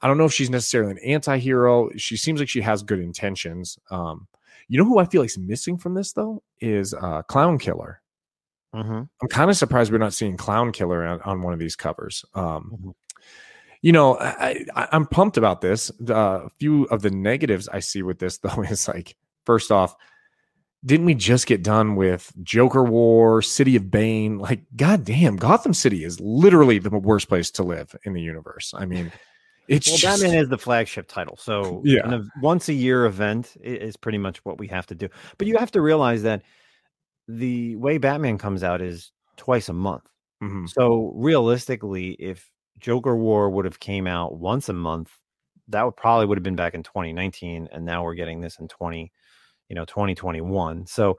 I 0.00 0.06
don't 0.06 0.16
know 0.16 0.24
if 0.24 0.32
she's 0.32 0.50
necessarily 0.50 0.92
an 0.92 0.98
anti-hero. 0.98 1.90
She 1.96 2.16
seems 2.16 2.38
like 2.38 2.48
she 2.48 2.60
has 2.60 2.82
good 2.82 3.00
intentions. 3.00 3.78
Um, 3.90 4.28
you 4.68 4.78
know 4.78 4.84
who 4.84 4.98
I 4.98 5.06
feel 5.06 5.22
like 5.22 5.30
is 5.30 5.38
missing 5.38 5.76
from 5.76 5.94
this 5.94 6.12
though 6.12 6.42
is 6.60 6.94
uh, 6.94 7.22
Clown 7.22 7.58
Killer. 7.58 8.00
Mm-hmm. 8.74 9.02
I'm 9.20 9.28
kind 9.28 9.50
of 9.50 9.56
surprised 9.56 9.92
we're 9.92 9.98
not 9.98 10.14
seeing 10.14 10.36
Clown 10.36 10.72
Killer 10.72 11.04
on, 11.04 11.20
on 11.22 11.42
one 11.42 11.52
of 11.52 11.58
these 11.58 11.76
covers. 11.76 12.24
Um, 12.34 12.70
mm-hmm. 12.72 12.90
You 13.82 13.92
know, 13.92 14.16
I, 14.18 14.64
am 14.92 15.06
pumped 15.06 15.36
about 15.36 15.60
this. 15.60 15.90
Uh, 16.08 16.44
a 16.44 16.50
few 16.60 16.84
of 16.84 17.02
the 17.02 17.10
negatives 17.10 17.68
I 17.68 17.80
see 17.80 18.02
with 18.02 18.18
this 18.18 18.38
though 18.42 18.62
is 18.62 18.88
like, 18.88 19.16
first 19.44 19.72
off, 19.72 19.96
didn't 20.84 21.06
we 21.06 21.14
just 21.14 21.46
get 21.46 21.62
done 21.62 21.94
with 21.96 22.32
Joker 22.42 22.82
War, 22.84 23.42
City 23.42 23.76
of 23.76 23.90
Bane? 23.90 24.38
Like, 24.38 24.62
goddamn, 24.76 25.36
Gotham 25.36 25.74
City 25.74 26.04
is 26.04 26.20
literally 26.20 26.78
the 26.78 26.90
worst 26.90 27.28
place 27.28 27.50
to 27.52 27.62
live 27.62 27.94
in 28.04 28.12
the 28.12 28.20
universe. 28.20 28.74
I 28.76 28.84
mean, 28.86 29.12
it's 29.68 29.88
well, 29.88 29.96
just, 29.96 30.22
Batman 30.22 30.38
is 30.38 30.48
the 30.48 30.58
flagship 30.58 31.06
title, 31.08 31.36
so 31.36 31.82
Yeah. 31.84 32.00
an 32.12 32.28
once 32.40 32.68
a 32.68 32.72
year 32.72 33.04
event 33.06 33.56
is 33.62 33.96
pretty 33.96 34.18
much 34.18 34.44
what 34.44 34.58
we 34.58 34.66
have 34.68 34.86
to 34.86 34.94
do. 34.94 35.08
But 35.38 35.46
you 35.46 35.56
have 35.56 35.70
to 35.72 35.80
realize 35.80 36.22
that 36.24 36.42
the 37.28 37.76
way 37.76 37.98
Batman 37.98 38.38
comes 38.38 38.64
out 38.64 38.82
is 38.82 39.12
twice 39.36 39.68
a 39.68 39.72
month. 39.72 40.08
Mhm. 40.42 40.68
So 40.68 41.12
realistically, 41.14 42.12
if 42.14 42.50
Joker 42.80 43.16
War 43.16 43.48
would 43.50 43.64
have 43.64 43.78
came 43.78 44.08
out 44.08 44.38
once 44.38 44.68
a 44.68 44.72
month, 44.72 45.16
that 45.68 45.84
would 45.84 45.96
probably 45.96 46.26
would 46.26 46.36
have 46.38 46.42
been 46.42 46.56
back 46.56 46.74
in 46.74 46.82
2019, 46.82 47.68
and 47.70 47.84
now 47.84 48.02
we're 48.02 48.14
getting 48.16 48.40
this 48.40 48.58
in 48.58 48.66
20, 48.66 49.12
you 49.68 49.76
know, 49.76 49.84
2021. 49.84 50.86
So 50.86 51.18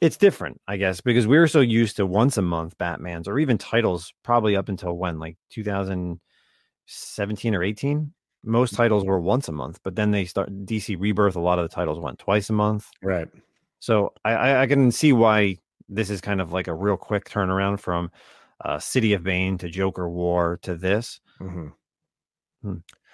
it's 0.00 0.16
different, 0.16 0.60
I 0.68 0.76
guess, 0.76 1.00
because 1.00 1.26
we 1.26 1.38
were 1.38 1.48
so 1.48 1.60
used 1.60 1.96
to 1.96 2.06
once 2.06 2.36
a 2.36 2.42
month 2.42 2.76
Batman's 2.78 3.26
or 3.28 3.38
even 3.38 3.58
titles 3.58 4.12
probably 4.22 4.56
up 4.56 4.68
until 4.68 4.94
when, 4.94 5.18
like 5.18 5.36
2017 5.50 7.54
or 7.54 7.62
18. 7.62 8.12
Most 8.44 8.74
titles 8.74 9.04
were 9.04 9.20
once 9.20 9.48
a 9.48 9.52
month, 9.52 9.80
but 9.82 9.96
then 9.96 10.12
they 10.12 10.24
start 10.24 10.48
DC 10.64 10.96
Rebirth. 10.98 11.34
A 11.36 11.40
lot 11.40 11.58
of 11.58 11.68
the 11.68 11.74
titles 11.74 11.98
went 11.98 12.18
twice 12.20 12.50
a 12.50 12.52
month. 12.52 12.86
right. 13.02 13.28
So 13.80 14.12
I, 14.24 14.32
I, 14.32 14.62
I 14.62 14.66
can 14.66 14.90
see 14.92 15.12
why 15.12 15.56
this 15.88 16.10
is 16.10 16.20
kind 16.20 16.40
of 16.40 16.52
like 16.52 16.68
a 16.68 16.74
real 16.74 16.96
quick 16.96 17.28
turnaround 17.28 17.80
from 17.80 18.10
uh, 18.64 18.78
City 18.78 19.12
of 19.12 19.24
Bane 19.24 19.58
to 19.58 19.68
Joker 19.68 20.08
War 20.08 20.58
to 20.62 20.76
this. 20.76 21.20
Mhm. 21.40 21.72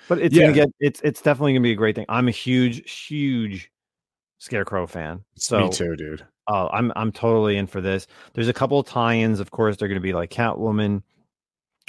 But 0.09 0.19
it's 0.19 0.35
Yeah. 0.35 0.43
gonna 0.43 0.55
get 0.55 0.69
it's 0.81 1.01
it's 1.03 1.23
definitely 1.23 1.53
gonna 1.55 1.63
be 1.63 1.73
a 1.73 1.77
great 1.77 1.97
thing. 1.97 2.07
I'm 2.09 2.29
a 2.29 2.33
huge 2.33 2.91
huge 3.09 3.71
Scarecrow 4.45 4.87
fan, 4.87 5.25
so 5.37 5.61
Me 5.61 5.71
too, 5.71 5.97
dude. 5.97 6.25
uh, 6.49 6.69
I'm 6.73 6.93
I'm 6.97 7.11
totally 7.13 7.57
in 7.57 7.67
for 7.67 7.81
this. 7.81 8.07
There's 8.35 8.49
a 8.49 8.53
couple 8.53 8.79
of 8.79 8.87
tie-ins, 8.87 9.41
of 9.41 9.51
course. 9.51 9.77
They're 9.77 9.89
gonna 9.89 10.01
be 10.01 10.13
like 10.13 10.31
Catwoman, 10.31 11.03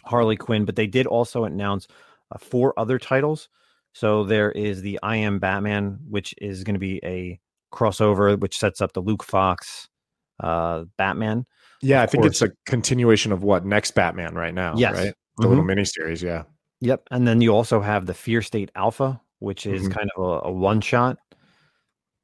Harley 0.06 0.38
Quinn, 0.38 0.66
but 0.66 0.76
they 0.76 0.88
did 0.88 1.06
also 1.08 1.44
announce 1.46 1.88
uh, 2.32 2.38
four 2.38 2.74
other 2.78 2.98
titles. 2.98 3.50
So 3.94 4.24
there 4.24 4.52
is 4.52 4.82
the 4.82 5.00
I 5.04 5.18
Am 5.18 5.40
Batman, 5.40 6.00
which 6.10 6.34
is 6.40 6.64
going 6.64 6.74
to 6.74 6.80
be 6.80 7.00
a 7.04 7.40
crossover, 7.74 8.38
which 8.38 8.58
sets 8.58 8.82
up 8.82 8.92
the 8.94 9.02
Luke 9.02 9.24
Fox 9.24 9.88
uh, 10.42 10.84
Batman. 10.98 11.46
Yeah, 11.82 12.02
I 12.02 12.06
think 12.06 12.24
course. 12.24 12.42
it's 12.42 12.52
a 12.52 12.56
continuation 12.70 13.32
of 13.32 13.44
what 13.44 13.66
next 13.66 13.92
Batman 13.96 14.36
right 14.36 14.54
now. 14.54 14.74
Yes. 14.76 14.96
right. 14.96 15.14
The 15.38 15.48
little 15.48 15.64
Mhm. 15.64 15.78
miniseries. 15.78 16.22
Yeah. 16.22 16.44
Yep. 16.82 17.04
And 17.12 17.26
then 17.28 17.40
you 17.42 17.54
also 17.56 17.80
have 17.80 18.06
the 18.06 18.14
Fear 18.14 18.42
State 18.42 18.70
Alpha, 18.76 19.22
which 19.40 19.66
is 19.66 19.88
Mhm. 19.88 19.94
kind 19.94 20.10
of 20.18 20.24
a, 20.24 20.48
a 20.48 20.52
one 20.52 20.82
shot. 20.82 21.18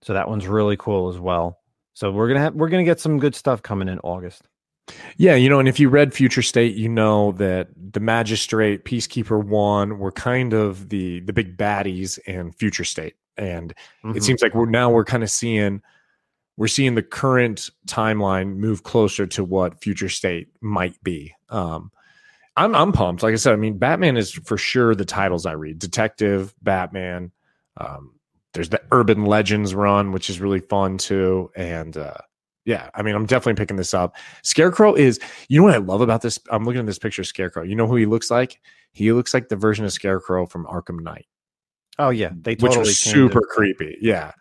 So 0.02 0.14
that 0.14 0.28
one's 0.28 0.48
really 0.48 0.78
cool 0.78 1.10
as 1.10 1.20
well. 1.20 1.60
So 1.94 2.12
we're 2.12 2.28
gonna 2.28 2.40
have 2.40 2.56
we're 2.56 2.70
gonna 2.70 2.84
get 2.84 3.00
some 3.00 3.20
good 3.20 3.36
stuff 3.36 3.62
coming 3.62 3.88
in 3.88 4.00
August. 4.00 4.48
Yeah, 5.18 5.36
you 5.36 5.48
know, 5.50 5.60
and 5.60 5.70
if 5.70 5.80
you 5.80 5.90
read 5.90 6.14
Future 6.14 6.42
State, 6.42 6.76
you 6.76 6.90
know 6.90 7.32
that 7.34 7.70
the 7.94 8.00
Magistrate, 8.00 8.84
Peacekeeper 8.84 9.44
One 9.44 10.00
were 10.00 10.12
kind 10.12 10.54
of 10.54 10.90
the 10.90 11.20
the 11.22 11.34
big 11.34 11.56
baddies 11.58 12.18
in 12.26 12.52
Future 12.54 12.84
State, 12.84 13.16
and 13.38 13.74
Mhm. 14.04 14.16
it 14.16 14.24
seems 14.24 14.42
like 14.42 14.56
we're 14.56 14.66
now 14.66 14.90
we're 14.90 15.06
kind 15.06 15.24
of 15.24 15.30
seeing 15.30 15.82
we're 16.58 16.68
seeing 16.68 16.96
the 16.96 17.04
current 17.04 17.70
timeline 17.88 18.56
move 18.58 18.84
closer 18.84 19.26
to 19.28 19.44
what 19.44 19.82
Future 19.82 20.10
State 20.10 20.50
might 20.62 21.02
be. 21.04 21.34
Um, 21.50 21.92
I'm 22.58 22.76
I'm 22.76 22.92
pumped. 22.92 23.24
Like 23.24 23.34
I 23.34 23.38
said, 23.38 23.54
I 23.54 23.58
mean, 23.58 23.78
Batman 23.78 24.18
is 24.18 24.32
for 24.32 24.58
sure 24.58 24.96
the 24.96 25.06
titles 25.06 25.46
I 25.46 25.54
read: 25.54 25.80
Detective, 25.80 26.54
Batman. 26.62 27.32
Um, 27.78 28.16
there's 28.54 28.70
the 28.70 28.82
Urban 28.92 29.26
Legends 29.26 29.74
run, 29.74 30.12
which 30.12 30.30
is 30.30 30.40
really 30.40 30.60
fun 30.60 30.98
too, 30.98 31.52
and 31.56 31.98
uh, 31.98 32.18
yeah, 32.66 32.90
I 32.94 33.02
mean, 33.02 33.16
I'm 33.16 33.26
definitely 33.26 33.60
picking 33.60 33.78
this 33.78 33.94
up. 33.94 34.16
Scarecrow 34.44 34.94
is, 34.94 35.20
you 35.50 35.60
know 35.60 35.66
what 35.66 35.74
I 35.74 35.78
love 35.78 36.02
about 36.02 36.22
this? 36.22 36.40
I'm 36.52 36.64
looking 36.64 36.82
at 36.82 36.86
this 36.86 37.00
picture 37.00 37.24
of 37.24 37.28
Scarecrow. 37.28 37.64
You 37.64 37.76
know 37.76 37.88
who 37.88 37.96
he 37.96 38.06
looks 38.06 38.30
like? 38.30 38.60
He 38.92 39.12
looks 39.12 39.34
like 39.34 39.50
the 39.50 39.56
version 39.56 39.86
of 39.86 39.94
Scarecrow 39.94 40.46
from 40.46 40.66
Arkham 40.66 41.00
Knight, 41.00 41.26
Oh 41.98 42.10
yeah, 42.10 42.32
they 42.34 42.56
which 42.56 42.76
was 42.78 42.98
super 42.98 43.42
creepy. 43.42 43.98
Yeah. 44.02 44.32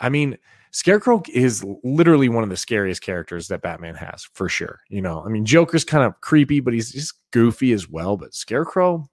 I 0.00 0.08
mean, 0.08 0.36
Scarecrow 0.72 1.22
is 1.32 1.64
literally 1.84 2.28
one 2.28 2.42
of 2.42 2.50
the 2.50 2.56
scariest 2.56 3.02
characters 3.02 3.48
that 3.48 3.62
Batman 3.62 3.94
has 3.94 4.24
for 4.34 4.48
sure. 4.48 4.80
You 4.88 5.00
know, 5.00 5.22
I 5.24 5.28
mean, 5.28 5.44
Joker's 5.44 5.84
kind 5.84 6.04
of 6.04 6.20
creepy, 6.20 6.60
but 6.60 6.74
he's 6.74 6.90
just 6.90 7.14
goofy 7.32 7.72
as 7.72 7.88
well. 7.88 8.16
But 8.16 8.34
Scarecrow, 8.34 9.08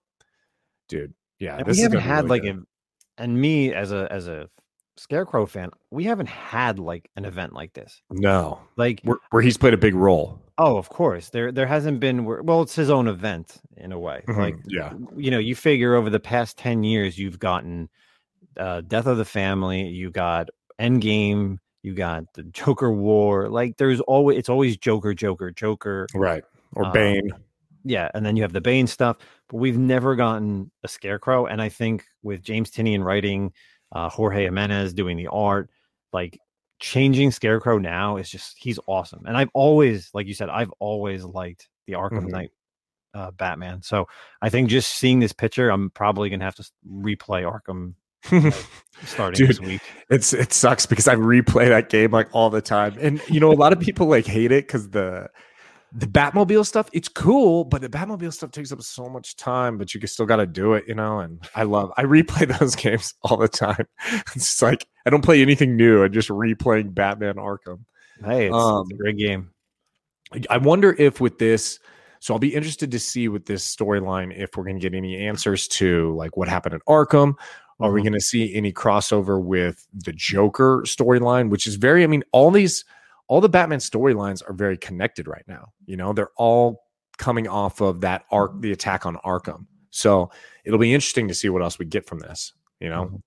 dude, 0.90 1.14
yeah, 1.40 1.62
this 1.64 1.78
we 1.78 1.84
haven't 1.84 2.00
had 2.00 2.26
really 2.26 2.30
like 2.30 2.42
good. 2.42 2.66
And 3.22 3.40
me 3.40 3.74
as 3.74 3.92
a 3.92 4.08
as 4.12 4.28
a 4.28 4.50
Scarecrow 4.98 5.46
fan, 5.46 5.70
we 5.90 6.04
haven't 6.04 6.28
had 6.30 6.78
like 6.80 7.10
an 7.16 7.26
event 7.26 7.54
like 7.54 7.74
this. 7.74 8.02
no, 8.12 8.60
Like 8.76 9.02
where, 9.04 9.18
where 9.30 9.42
he's 9.42 9.58
played 9.58 9.74
a 9.74 9.78
big 9.78 9.96
role. 9.96 10.40
oh, 10.58 10.78
of 10.78 10.90
course 10.90 11.30
there 11.30 11.52
there 11.52 11.66
hasn't 11.66 12.00
been 12.00 12.26
where 12.26 12.44
well 12.44 12.62
it's 12.62 12.76
his 12.76 12.90
own 12.90 13.08
event 13.08 13.58
in 13.78 13.92
a 13.92 14.00
way. 14.00 14.24
Like 14.28 14.56
Mhm, 14.56 14.62
yeah, 14.68 14.94
you 15.16 15.32
know, 15.32 15.40
you 15.40 15.56
figure 15.56 15.96
over 15.96 16.10
the 16.10 16.20
past 16.20 16.58
10 16.58 16.84
years, 16.84 17.18
you've 17.18 17.40
gotten 17.40 17.90
uh, 18.58 18.82
Death 18.82 19.08
of 19.08 19.18
the 19.18 19.26
Family, 19.26 19.88
you 19.88 20.12
got 20.12 20.50
Endgame, 20.80 21.58
you 21.84 21.94
got 21.94 22.26
the 22.34 22.44
Joker 22.44 22.92
War. 22.92 23.50
Like, 23.50 23.78
there's 23.78 24.02
always, 24.02 24.38
it's 24.38 24.50
always 24.50 24.78
Joker, 24.78 25.14
Joker, 25.14 25.52
Joker. 25.52 26.08
right. 26.14 26.44
Or 26.76 26.86
Um, 26.86 26.92
Bane. 26.92 27.30
Yeah. 27.84 28.10
And 28.14 28.26
then 28.26 28.36
you 28.36 28.44
have 28.44 28.54
the 28.54 28.62
Bane 28.62 28.88
stuff, 28.88 29.18
but 29.50 29.58
we've 29.58 29.78
never 29.78 30.16
gotten 30.16 30.72
a 30.84 30.88
Scarecrow. 30.88 31.46
And 31.46 31.62
I 31.62 31.70
think 31.70 32.06
with 32.24 32.42
James 32.44 32.70
Tynion 32.72 33.04
writing, 33.04 33.54
uh, 33.92 34.10
Jorge 34.10 34.44
Jimenez 34.44 34.94
doing 34.94 35.18
the 35.18 35.28
art, 35.28 35.70
like, 36.14 36.40
changing 36.80 37.32
Scarecrow 37.32 37.78
now 37.78 38.18
is 38.18 38.30
just, 38.30 38.56
he's 38.58 38.80
awesome. 38.88 39.24
And 39.28 39.38
I've 39.38 39.50
always, 39.54 40.10
like 40.14 40.26
you 40.28 40.34
said, 40.34 40.50
I've 40.50 40.72
always 40.80 41.24
liked 41.24 41.70
the 41.86 41.94
Arkham 41.94 42.26
Mhm. 42.26 42.30
Knight 42.30 42.52
uh, 43.14 43.32
Batman. 43.32 43.82
So 43.82 44.08
I 44.42 44.50
think 44.50 44.70
just 44.70 44.94
seeing 44.94 45.20
this 45.20 45.34
picture, 45.34 45.70
I'm 45.70 45.90
probably 45.92 46.30
gonna 46.30 46.46
have 46.46 46.56
to 46.56 46.70
replay 46.90 47.44
Arkham 47.44 47.94
starting 49.06 49.48
this 49.48 49.58
Dude, 49.58 49.68
week. 49.68 49.82
It's 50.10 50.34
it 50.34 50.54
sucks 50.54 50.86
because 50.86 51.08
I 51.08 51.16
replay 51.16 51.68
that 51.68 51.90
game 51.90 52.12
like 52.12 52.30
all 52.34 52.50
the 52.50 52.62
time, 52.62 52.96
and 53.02 53.22
you 53.28 53.40
know 53.40 53.52
a 53.52 53.54
lot 53.54 53.74
of 53.74 53.80
people 53.80 54.08
like 54.08 54.26
hate 54.26 54.52
it 54.52 54.66
because 54.68 54.90
the 54.92 55.28
the 55.94 56.08
Batmobile 56.08 56.66
stuff 56.66 56.90
it's 56.94 57.10
cool, 57.10 57.66
but 57.66 57.82
the 57.82 57.90
Batmobile 57.90 58.32
stuff 58.34 58.52
takes 58.52 58.72
up 58.72 58.82
so 58.82 59.10
much 59.10 59.36
time. 59.36 59.78
But 59.78 59.94
you 59.94 60.06
still 60.08 60.26
got 60.26 60.38
to 60.38 60.46
do 60.48 60.74
it, 60.74 60.86
you 60.88 60.96
know. 60.96 61.20
And 61.20 61.44
I 61.56 61.64
love 61.64 61.92
I 61.98 62.04
replay 62.04 62.48
those 62.60 62.76
games 62.76 63.14
all 63.24 63.38
the 63.38 63.48
time. 63.48 63.86
It's 64.36 64.62
like 64.62 64.86
I 65.06 65.10
don't 65.10 65.24
play 65.24 65.42
anything 65.42 65.76
new. 65.76 66.04
I'm 66.04 66.12
just 66.14 66.30
replaying 66.30 66.94
Batman 66.94 67.36
Arkham. 67.36 67.80
Hey, 68.24 68.48
it's, 68.48 68.56
Um, 68.56 68.86
it's 68.90 69.00
a 69.00 69.04
great 69.04 69.18
game. 69.18 69.52
I 70.50 70.58
wonder 70.58 70.96
if 70.98 71.20
with 71.20 71.40
this, 71.40 71.78
so 72.20 72.34
I'll 72.34 72.40
be 72.40 72.54
interested 72.56 72.92
to 72.92 73.00
see 73.00 73.28
with 73.28 73.46
this 73.46 73.76
storyline 73.76 74.34
if 74.34 74.56
we're 74.56 74.64
going 74.64 74.80
to 74.80 74.82
get 74.82 74.96
any 74.96 75.18
answers 75.28 75.68
to 75.70 76.16
like 76.16 76.38
what 76.38 76.48
happened 76.48 76.76
at 76.76 76.86
Arkham. 76.88 77.34
Are 77.82 77.92
we 77.92 78.00
Mhm. 78.00 78.04
going 78.06 78.14
to 78.14 78.22
see 78.22 78.54
any 78.56 78.72
crossover 78.72 79.44
with 79.44 79.86
the 79.94 80.14
Joker 80.14 80.84
storyline, 80.86 81.50
which 81.50 81.66
is 81.68 81.76
very, 81.76 82.04
I 82.04 82.08
mean, 82.08 82.24
all 82.32 82.52
these, 82.52 82.86
all 83.32 83.40
the 83.40 83.48
Batman 83.48 83.80
storylines 83.80 84.44
are 84.46 84.52
very 84.54 84.78
connected 84.78 85.26
right 85.26 85.46
now. 85.48 85.72
You 85.86 85.96
know, 85.96 86.12
they're 86.12 86.32
all 86.36 86.84
coming 87.18 87.48
off 87.48 87.80
of 87.80 88.02
that 88.02 88.26
arc, 88.30 88.60
the 88.60 88.74
attack 88.74 89.06
on 89.06 89.16
Arkham. 89.24 89.66
So 89.90 90.30
it'll 90.66 90.78
be 90.80 90.94
interesting 90.94 91.30
to 91.30 91.34
see 91.34 91.48
what 91.48 91.62
else 91.62 91.80
we 91.80 91.86
get 91.86 92.06
from 92.06 92.20
this. 92.20 92.52
You 92.82 92.90
know, 92.90 93.06
Mhm. 93.06 93.22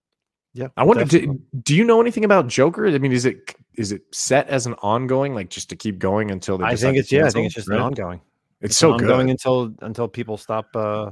Yeah, 0.52 0.68
I 0.76 0.84
wonder, 0.84 1.04
do, 1.06 1.40
do 1.62 1.74
you 1.74 1.84
know 1.84 2.02
anything 2.02 2.24
about 2.26 2.48
Joker? 2.48 2.86
I 2.86 2.98
mean, 2.98 3.12
is 3.12 3.24
it 3.24 3.56
is 3.76 3.92
it 3.92 4.02
set 4.12 4.46
as 4.48 4.66
an 4.66 4.74
ongoing, 4.82 5.34
like 5.34 5.48
just 5.48 5.70
to 5.70 5.76
keep 5.76 5.98
going 5.98 6.30
until 6.30 6.58
they 6.58 6.64
I 6.66 6.76
think 6.76 6.96
it's 6.98 7.10
yeah, 7.10 7.26
I 7.26 7.30
think 7.30 7.46
it's 7.46 7.54
just 7.54 7.68
right? 7.68 7.76
an 7.78 7.82
ongoing. 7.82 8.20
It's 8.60 8.76
so 8.76 8.92
ongoing 8.92 9.26
good. 9.28 9.32
until 9.32 9.74
until 9.80 10.06
people 10.06 10.36
stop. 10.36 10.66
uh 10.76 11.10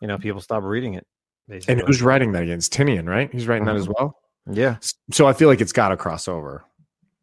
You 0.00 0.08
know, 0.08 0.18
people 0.18 0.40
stop 0.40 0.64
reading 0.64 0.94
it. 0.94 1.06
Basically. 1.48 1.74
And 1.74 1.82
who's 1.86 2.02
writing 2.02 2.32
that 2.32 2.42
again? 2.42 2.58
It's 2.58 2.68
Tynion, 2.68 3.08
right? 3.08 3.32
He's 3.32 3.46
writing 3.46 3.64
that 3.66 3.76
as 3.76 3.86
Mm-hmm. 3.86 3.92
well. 4.04 4.18
yeah, 4.50 4.76
So 5.12 5.26
I 5.28 5.32
feel 5.34 5.48
like 5.48 5.60
it's 5.60 5.72
got 5.72 5.90
to 5.90 5.96
cross 5.96 6.26
over. 6.26 6.64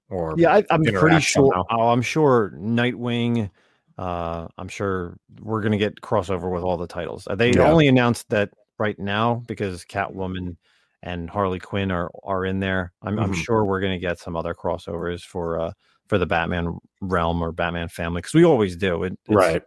Or 0.09 0.33
yeah. 0.37 0.53
I, 0.55 0.63
I'm 0.71 0.83
pretty 0.83 1.19
sure. 1.19 1.51
somehow. 1.51 1.63
Oh, 1.69 1.89
I'm 1.89 2.01
sure 2.01 2.51
Nightwing. 2.57 3.49
Uh, 3.97 4.47
I'm 4.57 4.67
sure 4.69 5.17
we're 5.41 5.61
gonna 5.61 5.77
get 5.77 6.01
crossover 6.01 6.51
with 6.51 6.63
all 6.63 6.77
the 6.77 6.87
titles. 6.87 7.27
Uh, 7.29 7.35
They 7.35 7.51
Yeah. 7.51 7.69
only 7.69 7.87
announced 7.87 8.29
that 8.29 8.49
right 8.79 8.97
now 8.97 9.43
because 9.47 9.83
Catwoman 9.85 10.55
and 11.03 11.29
Harley 11.29 11.59
Quinn 11.59 11.91
are 11.91 12.09
are 12.23 12.45
in 12.45 12.59
there. 12.59 12.91
I'm, 13.01 13.19
I'm 13.19 13.31
Mhm. 13.33 13.43
sure 13.43 13.65
we're 13.65 13.81
gonna 13.81 13.99
get 13.99 14.17
some 14.19 14.35
other 14.35 14.53
crossovers 14.53 15.21
for 15.23 15.59
uh 15.59 15.71
for 16.07 16.17
the 16.17 16.25
Batman 16.25 16.77
realm 17.01 17.41
or 17.43 17.51
Batman 17.51 17.87
family 17.89 18.19
because 18.21 18.33
we 18.33 18.45
always 18.45 18.75
do. 18.75 19.03
It, 19.03 19.13
it's- 19.13 19.35
right. 19.35 19.63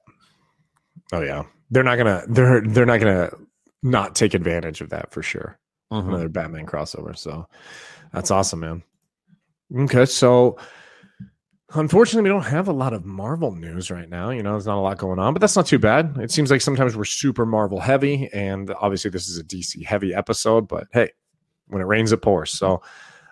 Oh 1.12 1.20
yeah, 1.20 1.45
they're 1.70 1.82
not 1.84 1.97
gonna 1.97 2.24
they're 2.28 2.62
they're 2.62 2.86
not 2.86 3.01
gonna 3.01 3.30
not 3.82 4.14
take 4.14 4.34
advantage 4.34 4.80
of 4.80 4.88
that 4.90 5.12
for 5.12 5.22
sure. 5.22 5.59
Mhm. 5.93 6.09
Another 6.09 6.28
Batman 6.28 6.66
crossover. 6.66 7.16
So 7.16 7.47
that's 8.12 8.30
awesome, 8.30 8.61
man. 8.61 8.82
Okay, 9.75 10.05
so 10.07 10.59
unfortunately, 11.75 12.29
we 12.29 12.35
don't 12.35 12.45
have 12.47 12.68
a 12.68 12.73
lot 12.73 12.93
of 12.93 13.05
Marvel 13.05 13.53
news 13.55 13.91
right 13.91 14.09
now. 14.09 14.31
You 14.31 14.43
know, 14.43 14.53
there's 14.53 14.66
not 14.66 14.79
a 14.79 14.81
lot 14.81 14.99
going 14.99 15.18
on, 15.18 15.33
but 15.33 15.41
that's 15.41 15.57
not 15.57 15.66
too 15.66 15.79
bad. 15.79 16.18
It 16.18 16.31
seems 16.31 16.51
like 16.51 16.61
sometimes 16.61 16.97
we're 16.97 17.05
super 17.05 17.47
Marvel 17.47 17.81
heavy, 17.81 18.29
and 18.33 18.70
obviously 18.81 19.11
this 19.11 19.29
is 19.29 19.39
a 19.39 19.45
DC 19.45 19.85
heavy 19.85 20.14
episode. 20.14 20.68
But 20.68 20.89
hey, 20.93 21.11
when 21.68 21.81
it 21.81 21.87
rains, 21.87 22.12
it 22.12 22.18
pours. 22.23 22.51
So 22.51 22.83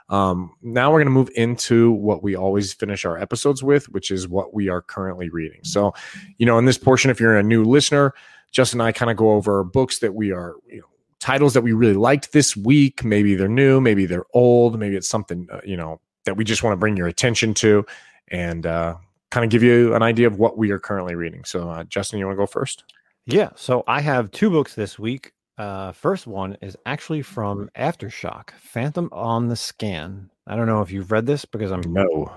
Um, 0.09 0.55
now 0.61 0.91
we're 0.91 0.99
going 0.99 1.07
to 1.07 1.13
move 1.13 1.31
into 1.37 1.93
what 1.93 2.21
we 2.21 2.35
always 2.35 2.73
finish 2.73 3.05
our 3.05 3.17
episodes 3.17 3.63
with, 3.63 3.89
which 3.91 4.11
is 4.11 4.27
what 4.27 4.53
we 4.53 4.69
are 4.69 4.83
currently 4.83 5.29
reading. 5.31 5.61
So, 5.63 5.95
you 6.37 6.47
know, 6.47 6.59
in 6.59 6.65
this 6.65 6.79
portion, 6.79 7.13
if 7.13 7.21
you're 7.21 7.37
a 7.37 7.45
new 7.45 7.63
listener, 7.63 8.13
Justin 8.51 8.81
and 8.81 8.89
I 8.89 8.93
kind 8.93 9.11
of 9.13 9.17
go 9.17 9.31
over 9.31 9.63
books 9.63 10.01
that 10.01 10.13
we 10.15 10.33
are, 10.33 10.55
you 10.67 10.79
know, 10.81 10.87
titles 11.21 11.55
that 11.55 11.63
we 11.63 11.73
really 11.73 11.95
liked 11.95 12.33
this 12.33 12.57
week. 12.57 13.05
Maybe 13.05 13.37
they're 13.37 13.47
new, 13.49 13.81
maybe 13.81 14.05
they're 14.05 14.25
old, 14.35 14.81
maybe 14.81 14.97
it's 14.97 15.09
something, 15.09 15.47
uh, 15.53 15.61
you 15.65 15.77
know, 15.77 16.01
that 16.31 16.37
we 16.37 16.45
just 16.45 16.63
want 16.63 16.73
to 16.73 16.77
bring 16.77 16.97
your 16.97 17.09
attention 17.09 17.53
to 17.55 17.85
and 18.29 18.65
uh, 18.65 18.95
kind 19.31 19.45
of 19.45 19.51
give 19.51 19.65
you 19.65 19.95
an 19.97 20.03
idea 20.03 20.29
of 20.29 20.39
what 20.39 20.57
we 20.57 20.71
are 20.71 20.79
currently 20.79 21.17
reading. 21.17 21.45
So, 21.45 21.69
uh, 21.69 21.83
Justin, 21.85 22.21
you 22.21 22.27
want 22.27 22.37
to 22.37 22.43
go 22.43 22.47
first? 22.47 22.85
Yeah. 23.27 23.51
So 23.57 23.83
I 23.89 24.01
have 24.01 24.31
two 24.31 24.49
books 24.49 24.77
this 24.77 24.97
week. 24.97 25.33
Uh, 25.59 25.91
first 25.91 26.29
one 26.29 26.57
is 26.63 26.77
actually 26.87 27.23
from 27.23 27.69
Aftershock, 27.77 28.51
Phantom 28.53 29.09
on 29.11 29.49
the 29.49 29.57
Scan. 29.57 30.31
I 30.47 30.55
don't 30.55 30.67
know 30.67 30.83
if 30.83 30.93
you've 30.93 31.11
read 31.11 31.27
this 31.27 31.45
because 31.45 31.73
I'm 31.73 31.83
no 31.93 32.33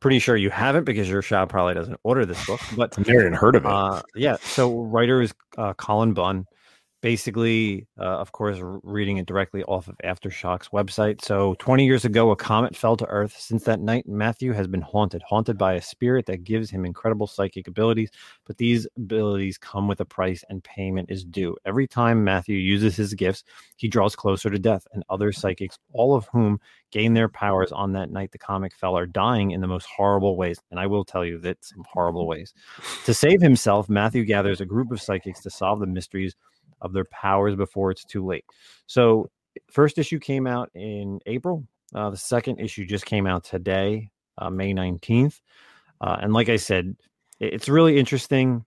pretty 0.00 0.18
sure 0.18 0.36
you 0.36 0.50
haven't 0.50 0.84
because 0.84 1.08
your 1.08 1.22
shop 1.22 1.50
probably 1.50 1.74
doesn't 1.74 2.00
order 2.02 2.26
this 2.26 2.44
book. 2.46 2.60
But 2.76 2.98
I've 2.98 3.06
never 3.06 3.20
even 3.20 3.32
heard 3.32 3.54
of 3.54 3.64
it. 3.64 3.70
Uh, 3.70 4.02
yeah. 4.16 4.36
So 4.42 4.82
writer 4.82 5.22
is 5.22 5.32
uh, 5.56 5.74
Cullen 5.74 6.14
Bunn 6.14 6.46
basically, 7.00 7.86
uh, 7.98 8.04
of 8.04 8.32
course, 8.32 8.58
reading 8.60 9.16
it 9.16 9.26
directly 9.26 9.62
off 9.64 9.88
of 9.88 9.96
Aftershock's 10.04 10.68
website. 10.68 11.22
So, 11.22 11.54
20 11.58 11.84
years 11.84 12.04
ago, 12.04 12.30
a 12.30 12.36
comet 12.36 12.76
fell 12.76 12.96
to 12.96 13.06
Earth. 13.06 13.36
Since 13.38 13.64
that 13.64 13.80
night, 13.80 14.06
Matthew 14.06 14.52
has 14.52 14.66
been 14.66 14.82
haunted, 14.82 15.22
haunted 15.22 15.56
by 15.56 15.74
a 15.74 15.82
spirit 15.82 16.26
that 16.26 16.44
gives 16.44 16.70
him 16.70 16.84
incredible 16.84 17.26
psychic 17.26 17.68
abilities. 17.68 18.10
But 18.46 18.58
these 18.58 18.86
abilities 18.96 19.58
come 19.58 19.88
with 19.88 20.00
a 20.00 20.04
price, 20.04 20.44
and 20.48 20.62
payment 20.62 21.10
is 21.10 21.24
due. 21.24 21.56
Every 21.64 21.86
time 21.86 22.24
Matthew 22.24 22.56
uses 22.56 22.96
his 22.96 23.14
gifts, 23.14 23.44
he 23.76 23.88
draws 23.88 24.14
closer 24.14 24.50
to 24.50 24.58
death, 24.58 24.86
and 24.92 25.04
other 25.08 25.32
psychics, 25.32 25.78
all 25.92 26.14
of 26.14 26.28
whom 26.32 26.60
gain 26.90 27.14
their 27.14 27.28
powers 27.28 27.72
on 27.72 27.92
that 27.92 28.10
night 28.10 28.32
the 28.32 28.38
comic 28.38 28.74
fell, 28.74 28.96
are 28.96 29.06
dying 29.06 29.52
in 29.52 29.60
the 29.60 29.66
most 29.66 29.86
horrible 29.86 30.36
ways. 30.36 30.60
And 30.70 30.78
I 30.78 30.86
will 30.86 31.04
tell 31.04 31.24
you 31.24 31.38
that 31.38 31.64
some 31.64 31.84
horrible 31.88 32.26
ways. 32.26 32.52
To 33.06 33.14
save 33.14 33.40
himself, 33.40 33.88
Matthew 33.88 34.24
gathers 34.24 34.60
a 34.60 34.66
group 34.66 34.90
of 34.90 35.00
psychics 35.00 35.40
to 35.42 35.50
solve 35.50 35.80
the 35.80 35.86
mysteries 35.86 36.34
of 36.80 36.92
their 36.92 37.04
powers 37.06 37.54
before 37.56 37.90
it's 37.90 38.04
too 38.04 38.24
late. 38.24 38.44
So, 38.86 39.30
first 39.70 39.98
issue 39.98 40.18
came 40.18 40.46
out 40.46 40.70
in 40.74 41.20
April. 41.26 41.66
Uh, 41.94 42.10
the 42.10 42.16
second 42.16 42.60
issue 42.60 42.84
just 42.84 43.04
came 43.04 43.26
out 43.26 43.44
today, 43.44 44.10
uh, 44.38 44.50
May 44.50 44.72
19th. 44.72 45.40
Uh, 46.00 46.16
and 46.20 46.32
like 46.32 46.48
I 46.48 46.56
said, 46.56 46.96
it's 47.40 47.68
really 47.68 47.98
interesting. 47.98 48.64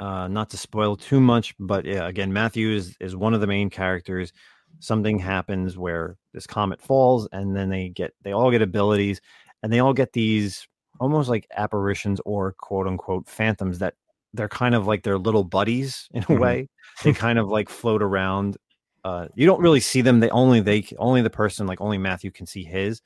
Uh, 0.00 0.26
not 0.26 0.50
to 0.50 0.56
spoil 0.56 0.96
too 0.96 1.20
much, 1.20 1.54
but 1.60 1.84
yeah, 1.84 2.08
again, 2.08 2.32
Matthew 2.32 2.70
is, 2.70 2.96
is 3.00 3.14
one 3.14 3.32
of 3.32 3.40
the 3.40 3.46
main 3.46 3.70
characters. 3.70 4.32
Something 4.80 5.20
happens 5.20 5.78
where 5.78 6.16
this 6.32 6.48
comet 6.48 6.82
falls, 6.82 7.28
and 7.30 7.54
then 7.54 7.68
they 7.68 7.90
get 7.90 8.12
they 8.22 8.32
all 8.32 8.50
get 8.50 8.60
abilities, 8.60 9.20
and 9.62 9.72
they 9.72 9.78
all 9.78 9.92
get 9.92 10.12
these 10.12 10.66
almost 10.98 11.28
like 11.28 11.46
apparitions 11.56 12.20
or 12.24 12.52
quote 12.58 12.88
unquote 12.88 13.28
phantoms 13.28 13.78
that 13.78 13.94
they're 14.34 14.48
kind 14.48 14.74
of 14.74 14.86
like 14.86 15.04
their 15.04 15.16
little 15.16 15.44
buddies 15.44 16.08
in 16.12 16.22
a 16.22 16.26
mm-hmm. 16.26 16.42
way. 16.42 16.68
They 17.02 17.12
kind 17.12 17.38
of 17.38 17.48
like 17.48 17.68
float 17.68 18.02
around. 18.02 18.56
Uh, 19.04 19.28
you 19.34 19.46
don't 19.46 19.60
really 19.60 19.80
see 19.80 20.00
them. 20.00 20.20
They 20.20 20.30
only 20.30 20.60
they 20.60 20.84
only 20.98 21.22
the 21.22 21.30
person 21.30 21.66
like 21.66 21.80
only 21.80 21.98
Matthew 21.98 22.30
can 22.30 22.46
see 22.46 22.64
his, 22.64 23.00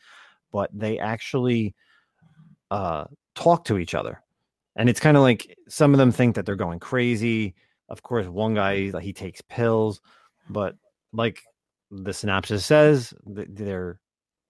but 0.52 0.70
they 0.72 0.98
actually 0.98 1.74
uh, 2.70 3.04
talk 3.34 3.64
to 3.66 3.78
each 3.78 3.94
other, 3.94 4.22
and 4.76 4.88
it's 4.88 5.00
kind 5.00 5.16
of 5.16 5.22
like 5.22 5.56
some 5.68 5.94
of 5.94 5.98
them 5.98 6.12
think 6.12 6.34
that 6.34 6.46
they're 6.46 6.56
going 6.56 6.80
crazy. 6.80 7.54
Of 7.88 8.02
course, 8.02 8.26
one 8.26 8.54
guy 8.54 8.90
like, 8.92 9.02
he 9.02 9.12
takes 9.12 9.40
pills, 9.42 10.00
but 10.50 10.74
like 11.12 11.42
the 11.90 12.12
synopsis 12.12 12.64
says, 12.64 13.14
they're 13.24 14.00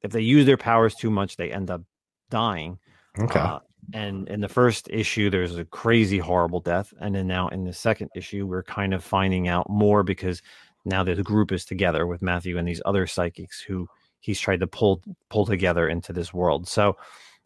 if 0.03 0.13
they 0.13 0.21
use 0.21 0.47
their 0.47 0.57
powers 0.57 0.95
too 0.95 1.11
much, 1.11 1.37
they 1.37 1.51
end 1.51 1.71
up 1.71 1.83
dying. 2.31 2.79
Okay. 3.19 3.41
Uh, 3.41 3.61
and 3.95 4.29
in 4.29 4.41
the 4.41 4.49
first 4.49 4.89
issue 4.91 5.31
there's 5.31 5.57
a 5.57 5.65
crazy 5.65 6.19
horrible 6.19 6.61
death 6.61 6.93
and 7.01 7.15
then 7.15 7.27
now 7.27 7.49
in 7.49 7.65
the 7.65 7.73
second 7.73 8.11
issue 8.15 8.47
we're 8.47 8.63
kind 8.63 8.93
of 8.93 9.03
finding 9.03 9.49
out 9.49 9.69
more 9.71 10.03
because 10.03 10.43
now 10.85 11.03
the 11.03 11.15
group 11.23 11.53
is 11.53 11.65
together 11.65 12.07
with 12.07 12.21
matthew 12.21 12.59
and 12.59 12.69
these 12.69 12.83
other 12.85 13.07
psychics 13.07 13.61
who 13.61 13.89
he's 14.21 14.41
tried 14.41 14.61
to 14.61 14.67
pull 14.67 15.03
pull 15.31 15.47
together 15.47 15.89
into 15.89 16.13
this 16.13 16.33
world. 16.33 16.69
So 16.69 16.97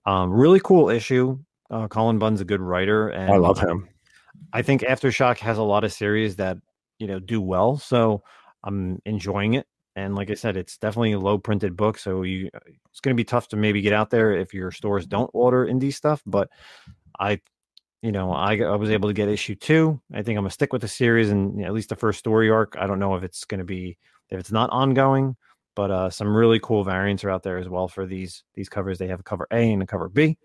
um, 0.06 0.32
really 0.32 0.60
cool 0.60 0.88
issue. 0.88 1.38
Uh, 1.70 1.88
cullen 1.88 2.18
bunn's 2.18 2.40
a 2.40 2.44
good 2.44 2.60
writer 2.60 3.08
and 3.08 3.32
i 3.32 3.36
love 3.36 3.58
him. 3.58 3.88
I 4.52 4.60
think 4.60 4.82
aftershock 4.82 5.38
has 5.38 5.56
a 5.56 5.62
lot 5.62 5.84
of 5.84 5.92
series 5.92 6.36
that 6.36 6.58
you 6.98 7.06
know 7.06 7.18
do 7.18 7.40
well 7.40 7.78
so 7.78 8.22
i'm 8.62 9.00
enjoying 9.06 9.54
it 9.54 9.66
and 9.94 10.14
like 10.14 10.30
I 10.30 10.34
said, 10.34 10.56
it's 10.56 10.78
definitely 10.78 11.12
a 11.12 11.18
low 11.18 11.38
printed 11.38 11.76
book, 11.76 11.98
so 11.98 12.22
you 12.22 12.50
it's 12.54 13.00
going 13.00 13.14
to 13.14 13.20
be 13.20 13.24
tough 13.24 13.48
to 13.48 13.56
maybe 13.56 13.82
get 13.82 13.92
out 13.92 14.10
there 14.10 14.32
if 14.32 14.54
your 14.54 14.70
stores 14.70 15.06
don't 15.06 15.30
order 15.34 15.66
indie 15.66 15.92
stuff. 15.92 16.22
But 16.24 16.48
I, 17.18 17.40
you 18.00 18.12
know, 18.12 18.32
I, 18.32 18.56
I 18.58 18.76
was 18.76 18.90
able 18.90 19.08
to 19.08 19.14
get 19.14 19.28
issue 19.28 19.54
two. 19.54 20.00
I 20.12 20.22
think 20.22 20.38
I'm 20.38 20.44
gonna 20.44 20.50
stick 20.50 20.72
with 20.72 20.82
the 20.82 20.88
series 20.88 21.30
and 21.30 21.56
you 21.56 21.62
know, 21.62 21.68
at 21.68 21.74
least 21.74 21.90
the 21.90 21.96
first 21.96 22.18
story 22.18 22.50
arc. 22.50 22.76
I 22.78 22.86
don't 22.86 22.98
know 22.98 23.14
if 23.16 23.22
it's 23.22 23.44
going 23.44 23.58
to 23.58 23.64
be 23.64 23.98
if 24.30 24.40
it's 24.40 24.52
not 24.52 24.70
ongoing, 24.70 25.36
but 25.76 25.90
uh, 25.90 26.10
some 26.10 26.34
really 26.34 26.58
cool 26.60 26.84
variants 26.84 27.22
are 27.24 27.30
out 27.30 27.42
there 27.42 27.58
as 27.58 27.68
well 27.68 27.88
for 27.88 28.06
these 28.06 28.44
these 28.54 28.68
covers. 28.68 28.98
They 28.98 29.08
have 29.08 29.20
a 29.20 29.24
cover 29.24 29.46
A 29.52 29.72
and 29.72 29.82
a 29.82 29.86
cover 29.86 30.08
B. 30.08 30.38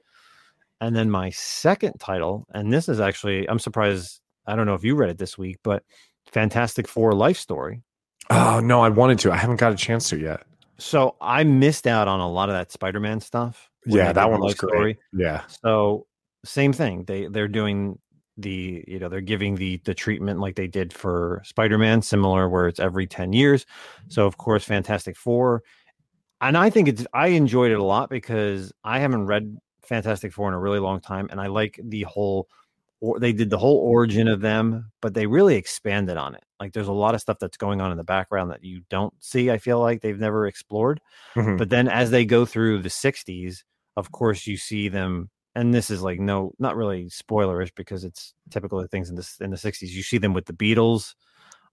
And 0.79 0.95
then 0.95 1.09
my 1.09 1.31
second 1.31 1.93
title, 1.99 2.45
and 2.53 2.71
this 2.71 2.89
is 2.89 2.99
actually 2.99 3.49
I'm 3.49 3.59
surprised. 3.59 4.19
I 4.45 4.55
don't 4.55 4.65
know 4.65 4.75
if 4.75 4.83
you 4.83 4.95
read 4.95 5.09
it 5.09 5.17
this 5.17 5.37
week, 5.37 5.57
but 5.63 5.83
Fantastic 6.31 6.87
Four 6.87 7.13
Life 7.13 7.37
Story 7.37 7.81
Oh 8.29 8.59
no, 8.59 8.81
I 8.81 8.89
wanted 8.89 9.19
to. 9.19 9.31
I 9.31 9.37
haven't 9.37 9.57
got 9.57 9.71
a 9.71 9.75
chance 9.75 10.09
to 10.09 10.17
yet. 10.17 10.43
So 10.77 11.15
I 11.21 11.43
missed 11.43 11.87
out 11.87 12.07
on 12.07 12.19
a 12.19 12.29
lot 12.29 12.49
of 12.49 12.55
that 12.55 12.71
Spider-Man 12.71 13.19
stuff. 13.19 13.69
Yeah, 13.85 14.11
that 14.11 14.29
one 14.29 14.41
was 14.41 14.53
great. 14.55 14.71
Story. 14.71 14.99
Yeah. 15.13 15.43
So 15.63 16.07
same 16.43 16.73
thing. 16.73 17.03
They 17.05 17.27
they're 17.27 17.47
doing 17.47 17.99
the 18.37 18.83
you 18.87 18.99
know 18.99 19.09
they're 19.09 19.21
giving 19.21 19.55
the 19.55 19.81
the 19.85 19.93
treatment 19.93 20.39
like 20.39 20.55
they 20.55 20.67
did 20.67 20.93
for 20.93 21.41
Spider-Man, 21.45 22.01
similar 22.01 22.49
where 22.49 22.67
it's 22.67 22.79
every 22.79 23.07
ten 23.07 23.33
years. 23.33 23.65
So 24.07 24.25
of 24.25 24.37
course, 24.37 24.63
Fantastic 24.63 25.17
Four, 25.17 25.63
and 26.41 26.57
I 26.57 26.69
think 26.69 26.87
it's 26.89 27.05
I 27.13 27.27
enjoyed 27.27 27.71
it 27.71 27.79
a 27.79 27.83
lot 27.83 28.09
because 28.09 28.71
I 28.83 28.99
haven't 28.99 29.25
read 29.25 29.57
Fantastic 29.83 30.33
Four 30.33 30.49
in 30.49 30.53
a 30.53 30.59
really 30.59 30.79
long 30.79 30.99
time, 30.99 31.27
and 31.31 31.39
I 31.41 31.47
like 31.47 31.79
the 31.83 32.03
whole 32.03 32.47
or 32.99 33.19
they 33.19 33.33
did 33.33 33.49
the 33.49 33.57
whole 33.57 33.77
origin 33.77 34.27
of 34.27 34.41
them, 34.41 34.91
but 35.01 35.13
they 35.13 35.27
really 35.27 35.55
expanded 35.55 36.17
on 36.17 36.35
it. 36.35 36.43
Like 36.59 36.73
there's 36.73 36.87
a 36.87 36.93
lot 36.93 37.13
of 37.13 37.21
stuff 37.21 37.37
that's 37.39 37.57
going 37.57 37.81
on 37.81 37.91
in 37.91 37.97
the 37.97 38.03
background 38.03 38.51
that 38.51 38.63
you 38.63 38.81
don't 38.89 39.13
see. 39.19 39.51
I 39.51 39.59
feel 39.59 39.79
like 39.79 40.01
they've 40.01 40.19
never 40.19 40.47
explored. 40.47 40.99
Mm-hmm. 41.35 41.57
But 41.57 41.69
then 41.69 41.87
as 41.87 42.09
they 42.09 42.25
go 42.25 42.45
through 42.45 42.81
the 42.81 42.89
60s, 42.89 43.63
of 43.95 44.11
course 44.11 44.47
you 44.47 44.57
see 44.57 44.89
them 44.89 45.29
and 45.55 45.73
this 45.73 45.89
is 45.89 46.03
like 46.03 46.19
no 46.19 46.53
not 46.59 46.75
really 46.75 47.05
spoilerish 47.05 47.71
because 47.75 48.03
it's 48.03 48.33
typical 48.51 48.79
of 48.79 48.89
things 48.91 49.09
in 49.09 49.15
this 49.15 49.39
in 49.39 49.51
the 49.51 49.57
60s. 49.57 49.89
You 49.89 50.03
see 50.03 50.17
them 50.17 50.33
with 50.33 50.45
the 50.45 50.53
Beatles. 50.53 51.15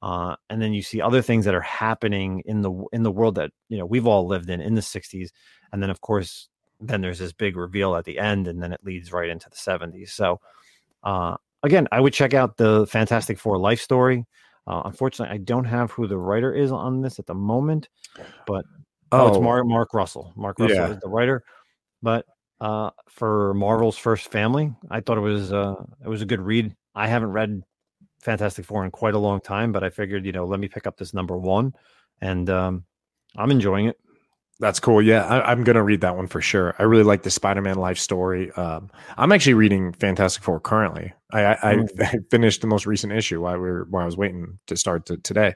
Uh, 0.02 0.36
and 0.50 0.60
then 0.60 0.74
you 0.74 0.82
see 0.82 1.00
other 1.00 1.22
things 1.22 1.46
that 1.46 1.54
are 1.54 1.62
happening 1.62 2.42
in 2.44 2.60
the 2.60 2.72
in 2.92 3.02
the 3.02 3.10
world 3.10 3.36
that 3.36 3.50
you 3.70 3.78
know 3.78 3.86
we've 3.86 4.06
all 4.06 4.26
lived 4.26 4.50
in 4.50 4.60
in 4.60 4.74
the 4.74 4.82
60s 4.82 5.30
and 5.72 5.82
then 5.82 5.88
of 5.88 6.02
course 6.02 6.50
then 6.78 7.00
there's 7.00 7.20
this 7.20 7.32
big 7.32 7.56
reveal 7.56 7.96
at 7.96 8.04
the 8.04 8.18
end 8.18 8.46
and 8.46 8.62
then 8.62 8.70
it 8.70 8.84
leads 8.84 9.12
right 9.12 9.30
into 9.30 9.48
the 9.48 9.56
70s 9.56 10.10
so 10.10 10.40
uh, 11.04 11.36
again, 11.62 11.86
I 11.92 12.00
would 12.00 12.12
check 12.12 12.34
out 12.34 12.56
the 12.56 12.86
Fantastic 12.86 13.38
Four 13.38 13.58
life 13.58 13.80
story. 13.80 14.24
Uh, 14.66 14.82
unfortunately, 14.86 15.34
I 15.34 15.38
don't 15.38 15.64
have 15.64 15.90
who 15.90 16.06
the 16.06 16.16
writer 16.16 16.52
is 16.52 16.72
on 16.72 17.02
this 17.02 17.18
at 17.18 17.26
the 17.26 17.34
moment, 17.34 17.88
but 18.46 18.64
oh, 19.12 19.26
oh 19.26 19.28
it's 19.28 19.38
Mark 19.38 19.66
Mark 19.66 19.94
Russell. 19.94 20.32
Mark 20.36 20.58
Russell 20.58 20.76
yeah. 20.76 20.90
is 20.90 21.00
the 21.00 21.08
writer. 21.08 21.44
But 22.02 22.24
uh, 22.60 22.90
for 23.08 23.52
Marvel's 23.54 23.98
First 23.98 24.30
Family, 24.30 24.72
I 24.90 25.00
thought 25.00 25.18
it 25.18 25.22
was 25.22 25.52
uh, 25.52 25.74
it 26.02 26.08
was 26.08 26.22
a 26.22 26.26
good 26.26 26.40
read. 26.40 26.74
I 26.94 27.08
haven't 27.08 27.32
read 27.32 27.62
Fantastic 28.20 28.64
Four 28.64 28.84
in 28.84 28.90
quite 28.90 29.14
a 29.14 29.18
long 29.18 29.40
time, 29.40 29.72
but 29.72 29.84
I 29.84 29.90
figured 29.90 30.24
you 30.24 30.32
know 30.32 30.46
let 30.46 30.60
me 30.60 30.68
pick 30.68 30.86
up 30.86 30.96
this 30.96 31.12
number 31.12 31.36
one, 31.36 31.74
and 32.22 32.48
um, 32.48 32.84
I'm 33.36 33.50
enjoying 33.50 33.86
it. 33.86 33.98
That's 34.60 34.78
cool. 34.78 35.02
Yeah, 35.02 35.26
I, 35.26 35.50
am 35.50 35.64
gonna 35.64 35.82
read 35.82 36.00
that 36.02 36.16
one 36.16 36.28
for 36.28 36.40
sure. 36.40 36.74
I 36.78 36.84
really 36.84 37.02
like 37.02 37.22
the 37.22 37.30
Spider-Man 37.30 37.76
life 37.76 37.98
story. 37.98 38.52
Um, 38.52 38.88
I'm 39.16 39.32
actually 39.32 39.54
reading 39.54 39.92
Fantastic 39.92 40.44
Four 40.44 40.60
currently. 40.60 41.12
I, 41.32 41.44
I, 41.44 41.52
I, 41.52 41.74
mm. 41.74 42.24
finished 42.30 42.60
the 42.60 42.68
most 42.68 42.86
recent 42.86 43.12
issue 43.12 43.40
while 43.40 43.54
we 43.54 43.60
were 43.60 43.86
while 43.90 44.02
I 44.02 44.06
was 44.06 44.16
waiting 44.16 44.58
to 44.68 44.76
start 44.76 45.06
to, 45.06 45.16
today. 45.16 45.54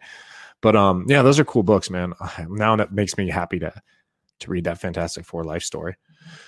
But 0.60 0.74
um, 0.74 1.04
yeah, 1.06 1.22
those 1.22 1.38
are 1.38 1.44
cool 1.44 1.62
books, 1.62 1.90
man. 1.90 2.12
Now 2.48 2.74
that 2.76 2.92
makes 2.92 3.16
me 3.16 3.28
happy 3.28 3.60
to 3.60 3.72
to 4.40 4.50
read 4.50 4.64
that 4.64 4.80
Fantastic 4.80 5.24
Four 5.24 5.44
life 5.44 5.62
story. 5.62 5.94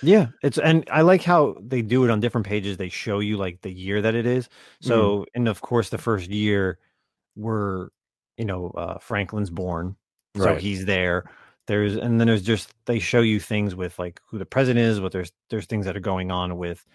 Yeah, 0.01 0.27
it's 0.43 0.57
and 0.57 0.87
I 0.91 1.03
like 1.03 1.23
how 1.23 1.55
they 1.61 1.81
do 1.81 2.03
it 2.03 2.11
on 2.11 2.19
different 2.19 2.47
pages. 2.47 2.75
They 2.75 2.89
show 2.89 3.19
you 3.19 3.37
like 3.37 3.61
the 3.61 3.71
year 3.71 4.01
that 4.01 4.13
it 4.13 4.25
is. 4.25 4.49
So, 4.81 5.19
mm. 5.19 5.25
and 5.35 5.47
of 5.47 5.61
course, 5.61 5.89
the 5.89 5.97
first 5.97 6.29
year, 6.29 6.79
we're 7.37 7.87
you 8.35 8.43
know 8.43 8.71
uh, 8.71 8.99
Franklin's 8.99 9.49
born, 9.49 9.95
so 10.35 10.45
right. 10.45 10.59
he's 10.59 10.83
there 10.83 11.23
there's 11.71 11.95
and 11.95 12.19
then 12.19 12.27
there's 12.27 12.41
just 12.43 12.73
they 12.85 12.99
show 12.99 13.21
you 13.21 13.39
things 13.39 13.75
with 13.75 13.97
like 13.97 14.19
who 14.27 14.37
the 14.37 14.45
president 14.45 14.85
is 14.85 14.99
but 14.99 15.11
there's 15.11 15.31
there's 15.49 15.65
things 15.65 15.85
that 15.85 15.95
are 15.95 16.01
going 16.13 16.29
on 16.31 16.57
with 16.57 16.85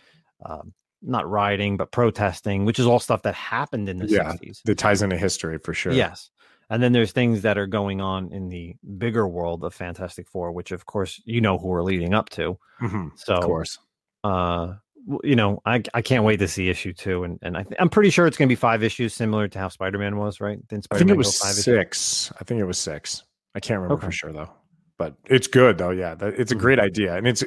um, 0.44 0.72
not 1.02 1.28
rioting 1.28 1.76
but 1.76 1.90
protesting 1.90 2.64
which 2.66 2.78
is 2.78 2.86
all 2.86 3.00
stuff 3.00 3.22
that 3.22 3.34
happened 3.34 3.88
in 3.88 3.96
the 3.96 4.06
yeah, 4.06 4.32
60s 4.32 4.62
that 4.64 4.76
ties 4.78 5.02
into 5.02 5.16
history 5.16 5.58
for 5.58 5.72
sure 5.74 5.92
yes 5.92 6.30
and 6.68 6.82
then 6.82 6.92
there's 6.92 7.12
things 7.12 7.42
that 7.42 7.56
are 7.58 7.66
going 7.68 8.00
on 8.00 8.32
in 8.32 8.48
the 8.48 8.74
bigger 8.98 9.28
world 9.28 9.62
of 9.62 9.72
Fantastic 9.72 10.28
Four, 10.28 10.50
which 10.50 10.72
of 10.72 10.84
course 10.84 11.22
you 11.24 11.40
know 11.40 11.58
who 11.58 11.68
we're 11.68 11.84
leading 11.84 12.12
up 12.12 12.28
to. 12.30 12.58
Mm-hmm. 12.82 13.08
So 13.14 13.34
Of 13.36 13.44
course. 13.44 13.78
uh 14.24 14.74
you 15.22 15.36
know 15.36 15.62
i 15.64 15.80
i 15.94 16.02
can't 16.02 16.24
wait 16.24 16.38
to 16.38 16.48
see 16.48 16.68
issue 16.68 16.92
two 16.92 17.22
and 17.22 17.38
and 17.40 17.56
I 17.56 17.62
th- 17.62 17.76
i'm 17.78 17.88
pretty 17.88 18.10
sure 18.10 18.26
it's 18.26 18.36
going 18.36 18.48
to 18.48 18.52
be 18.52 18.56
five 18.56 18.82
issues 18.82 19.14
similar 19.14 19.46
to 19.46 19.58
how 19.60 19.68
spider-man 19.68 20.16
was 20.16 20.40
right 20.40 20.58
didn't 20.66 20.88
I 20.90 20.98
think 20.98 21.10
it 21.10 21.16
was 21.16 21.38
five 21.38 21.52
issues? 21.52 21.64
six. 21.64 22.32
I 22.40 22.42
think 22.42 22.58
it 22.60 22.64
was 22.64 22.78
six. 22.78 23.22
I 23.54 23.60
can't 23.60 23.78
remember 23.80 23.94
Okay. 24.02 24.06
for 24.08 24.12
sure 24.12 24.32
though. 24.32 24.50
But 24.98 25.14
it's 25.26 25.46
good 25.46 25.78
though. 25.78 25.90
Yeah, 25.90 26.14
that, 26.14 26.34
it's 26.38 26.52
a 26.52 26.54
Mhm. 26.54 26.60
great 26.60 26.78
idea, 26.78 27.16
and 27.16 27.26
it's. 27.26 27.44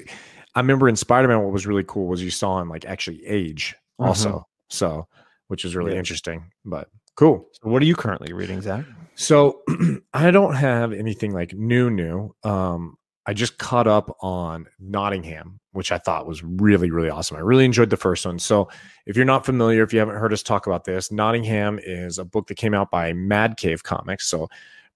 I 0.56 0.60
remember 0.62 0.90
in 0.90 0.96
Spider 0.96 1.28
Man, 1.28 1.42
what 1.44 1.52
was 1.54 1.68
really 1.68 1.84
cool 1.88 2.08
was 2.08 2.24
you 2.24 2.32
saw 2.32 2.60
him 2.60 2.70
like 2.70 2.86
actually 2.86 3.26
age 3.26 3.76
also, 4.00 4.46
so 4.70 5.08
which 5.48 5.64
is 5.66 5.76
really 5.76 5.94
Yeah. 5.94 6.00
interesting. 6.00 6.52
But 6.66 6.90
cool. 7.16 7.48
so 7.54 7.70
what 7.70 7.82
are 7.82 7.86
you 7.86 7.96
currently 7.96 8.34
reading 8.34 8.62
zack 8.62 8.86
So 9.16 9.62
I 10.14 10.32
don't 10.32 10.54
have 10.56 10.92
anything 10.94 11.34
like 11.34 11.54
new, 11.54 11.90
new. 11.90 12.34
Um, 12.44 12.98
I 13.26 13.34
just 13.34 13.58
caught 13.60 13.86
up 13.88 14.16
on 14.22 14.66
Nottingham, 14.80 15.60
which 15.72 15.92
I 15.92 15.98
thought 16.00 16.26
was 16.26 16.44
really, 16.44 16.90
really 16.90 17.10
awesome. 17.12 17.38
I 17.38 17.42
really 17.42 17.66
enjoyed 17.66 17.90
the 17.92 17.98
first 17.98 18.26
one. 18.26 18.40
So 18.40 18.70
if 19.06 19.16
you're 19.16 19.26
not 19.26 19.46
familiar, 19.46 19.84
if 19.84 19.94
you 19.94 20.00
haven't 20.00 20.16
heard 20.16 20.34
us 20.34 20.42
talk 20.42 20.66
about 20.66 20.84
this, 20.86 21.12
Nottingham 21.12 21.80
is 21.84 22.18
a 22.18 22.26
book 22.26 22.48
that 22.48 22.56
came 22.56 22.74
out 22.74 22.90
by 22.90 23.14
Mad 23.14 23.58
Cave 23.58 23.84
Comics. 23.84 24.28
So 24.28 24.50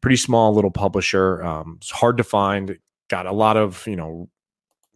pretty 0.03 0.17
small 0.17 0.53
little 0.53 0.69
publisher. 0.69 1.41
Um, 1.41 1.77
it's 1.77 1.89
hard 1.89 2.17
to 2.17 2.23
find. 2.23 2.77
Got 3.07 3.25
a 3.25 3.31
lot 3.31 3.57
of 3.57 3.87
you 3.87 3.95
know 3.95 4.29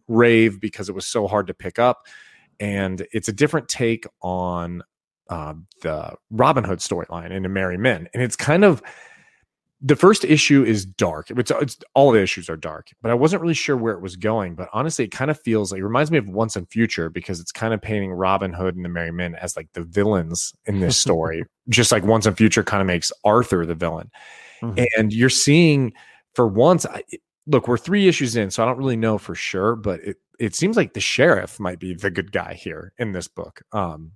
rave 0.06 0.60
because 0.60 0.88
it 0.88 0.94
was 0.94 1.06
so 1.06 1.26
hard 1.26 1.48
to 1.48 1.54
pick 1.54 1.78
up, 1.78 2.06
and 2.60 3.04
it's 3.10 3.28
a 3.28 3.32
different 3.32 3.68
take 3.68 4.04
on 4.20 4.82
uh, 5.30 5.54
the 5.80 6.14
Robin 6.30 6.62
Hood 6.62 6.78
storyline 6.80 7.30
in 7.30 7.50
Merry 7.52 7.78
Men, 7.78 8.08
and 8.12 8.22
it's 8.22 8.36
kind 8.36 8.64
of 8.64 8.82
the 9.80 9.96
first 9.96 10.24
issue 10.24 10.62
is 10.64 10.84
dark. 10.84 11.30
It's, 11.30 11.52
it's 11.52 11.78
all 11.94 12.10
the 12.10 12.20
issues 12.20 12.50
are 12.50 12.56
dark, 12.56 12.88
but 13.00 13.10
I 13.10 13.14
wasn't 13.14 13.40
really 13.40 13.54
sure 13.54 13.76
where 13.76 13.94
it 13.94 14.02
was 14.02 14.16
going. 14.16 14.56
But 14.56 14.68
honestly, 14.72 15.06
it 15.06 15.12
kind 15.12 15.30
of 15.30 15.40
feels 15.40 15.72
like 15.72 15.78
it 15.78 15.84
reminds 15.84 16.10
me 16.10 16.18
of 16.18 16.28
Once 16.28 16.56
and 16.56 16.68
Future 16.68 17.08
because 17.08 17.40
it's 17.40 17.52
kind 17.52 17.72
of 17.72 17.80
painting 17.80 18.12
Robin 18.12 18.52
Hood 18.52 18.76
and 18.76 18.84
the 18.84 18.90
Merry 18.90 19.12
Men 19.12 19.36
as 19.36 19.56
like 19.56 19.68
the 19.72 19.84
villains 19.84 20.52
in 20.66 20.80
this 20.80 20.98
story, 20.98 21.44
just 21.70 21.92
like 21.92 22.04
Once 22.04 22.26
and 22.26 22.36
Future 22.36 22.64
kind 22.64 22.82
of 22.82 22.86
makes 22.86 23.10
Arthur 23.24 23.64
the 23.64 23.74
villain. 23.74 24.10
Mhm. 24.62 24.86
And 24.96 25.12
you're 25.12 25.28
seeing 25.30 25.92
for 26.34 26.46
once, 26.48 26.86
I, 26.86 27.02
look, 27.46 27.68
we're 27.68 27.78
three 27.78 28.08
issues 28.08 28.36
in, 28.36 28.50
so 28.50 28.62
I 28.62 28.66
don't 28.66 28.78
really 28.78 28.96
know 28.96 29.18
for 29.18 29.34
sure, 29.34 29.76
but 29.76 30.00
it 30.00 30.16
it 30.38 30.54
seems 30.54 30.76
like 30.76 30.94
the 30.94 31.00
sheriff 31.00 31.58
might 31.58 31.80
be 31.80 31.94
the 31.94 32.10
good 32.12 32.30
guy 32.30 32.54
here 32.54 32.92
in 32.98 33.10
this 33.12 33.26
book. 33.28 33.62
Um, 33.72 34.12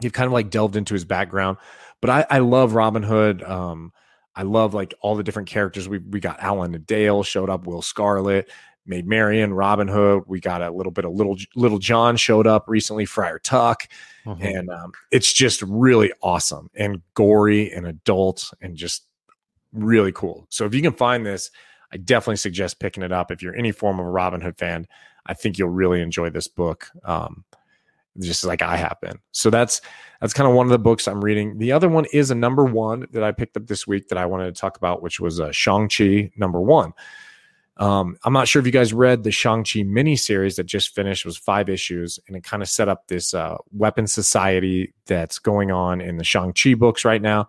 you've 0.00 0.12
kind 0.12 0.26
of 0.26 0.32
like 0.32 0.50
delved 0.50 0.76
into 0.76 0.94
his 0.94 1.04
background, 1.04 1.58
but 2.00 2.10
I, 2.10 2.26
I 2.30 2.38
love 2.40 2.74
Robin 2.74 3.02
Hood. 3.02 3.42
Um, 3.42 3.92
I 4.36 4.42
love 4.42 4.74
like 4.74 4.94
all 5.00 5.16
the 5.16 5.22
different 5.24 5.48
characters. 5.48 5.88
We 5.88 5.98
we 5.98 6.20
got 6.20 6.40
Alan 6.40 6.74
and 6.74 6.86
Dale 6.86 7.22
showed 7.24 7.50
up, 7.50 7.66
Will 7.66 7.82
Scarlet, 7.82 8.50
Maid 8.86 9.06
Marian, 9.06 9.52
Robin 9.54 9.88
Hood. 9.88 10.24
We 10.28 10.40
got 10.40 10.62
a 10.62 10.70
little 10.70 10.92
bit 10.92 11.04
of 11.04 11.12
little 11.12 11.36
little 11.56 11.78
John 11.78 12.16
showed 12.16 12.46
up 12.46 12.64
recently, 12.68 13.04
Friar 13.04 13.38
Tuck, 13.40 13.88
Mhm. 14.26 14.44
and 14.58 14.70
um, 14.70 14.92
it's 15.10 15.32
just 15.32 15.62
really 15.62 16.12
awesome 16.22 16.70
and 16.74 17.02
gory 17.14 17.72
and 17.72 17.86
adult 17.86 18.52
and 18.60 18.76
just 18.76 19.04
really 19.72 20.12
cool. 20.12 20.46
So 20.50 20.64
if 20.64 20.74
you 20.74 20.82
can 20.82 20.92
find 20.92 21.24
this, 21.24 21.50
I 21.92 21.96
definitely 21.96 22.36
suggest 22.36 22.80
picking 22.80 23.02
it 23.02 23.12
up. 23.12 23.30
If 23.30 23.42
you're 23.42 23.56
any 23.56 23.72
form 23.72 23.98
of 23.98 24.06
a 24.06 24.10
Robin 24.10 24.40
Hood 24.40 24.58
fan, 24.58 24.86
I 25.26 25.34
think 25.34 25.58
you'll 25.58 25.68
really 25.68 26.00
enjoy 26.00 26.30
this 26.30 26.48
book. 26.48 26.90
Um, 27.04 27.44
just 28.20 28.44
like 28.44 28.62
I 28.62 28.76
have 28.76 29.00
been. 29.00 29.18
So 29.30 29.48
that's 29.48 29.80
that's 30.20 30.32
kind 30.32 30.48
of 30.48 30.54
one 30.54 30.66
of 30.66 30.70
the 30.70 30.78
books 30.78 31.06
I'm 31.06 31.24
reading. 31.24 31.58
The 31.58 31.72
other 31.72 31.88
one 31.88 32.06
is 32.12 32.30
a 32.30 32.34
number 32.34 32.64
one 32.64 33.06
that 33.12 33.22
I 33.22 33.32
picked 33.32 33.56
up 33.56 33.66
this 33.66 33.86
week 33.86 34.08
that 34.08 34.18
I 34.18 34.26
wanted 34.26 34.52
to 34.52 34.60
talk 34.60 34.76
about, 34.76 35.02
which 35.02 35.20
was 35.20 35.40
uh, 35.40 35.52
Shang-Chi 35.52 36.32
number 36.36 36.60
one. 36.60 36.92
Um, 37.76 38.16
I'm 38.24 38.32
not 38.32 38.48
sure 38.48 38.58
if 38.58 38.66
you 38.66 38.72
guys 38.72 38.92
read 38.92 39.22
the 39.22 39.30
Shang-Chi 39.30 39.80
miniseries 39.80 40.56
that 40.56 40.64
just 40.64 40.96
finished, 40.96 41.24
it 41.24 41.28
was 41.28 41.36
five 41.36 41.68
issues, 41.68 42.18
and 42.26 42.36
it 42.36 42.42
kind 42.42 42.60
of 42.60 42.68
set 42.68 42.88
up 42.88 43.06
this 43.06 43.34
uh, 43.34 43.56
weapon 43.70 44.08
society 44.08 44.92
that's 45.06 45.38
going 45.38 45.70
on 45.70 46.00
in 46.00 46.16
the 46.16 46.24
Shang-Chi 46.24 46.74
books 46.74 47.04
right 47.04 47.22
now, 47.22 47.48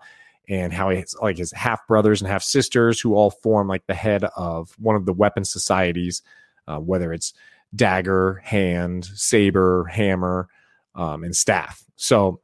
and 0.50 0.74
how 0.74 0.90
he's 0.90 1.16
like 1.22 1.38
his 1.38 1.52
half 1.54 1.86
brothers 1.88 2.22
and 2.22 2.30
half 2.30 2.44
sisters 2.44 3.00
who 3.00 3.14
all 3.14 3.30
form 3.30 3.68
like 3.68 3.86
the 3.88 3.94
head 3.94 4.24
of 4.36 4.72
one 4.80 4.96
of 4.96 5.06
the 5.06 5.14
weapon 5.14 5.46
societies, 5.46 6.22
uh, 6.68 6.80
whether 6.80 7.14
it's 7.14 7.34
dagger, 7.76 8.42
hand, 8.44 9.06
saber, 9.06 9.86
hammer, 9.86 10.48
um, 10.96 11.24
and 11.24 11.36
staff. 11.36 11.84
So 11.96 12.42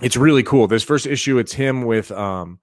it's 0.00 0.16
really 0.16 0.42
cool. 0.44 0.68
This 0.68 0.84
first 0.84 1.06
issue, 1.06 1.38
it's 1.38 1.52
him 1.52 1.84
with 1.84 2.10
um, 2.12 2.60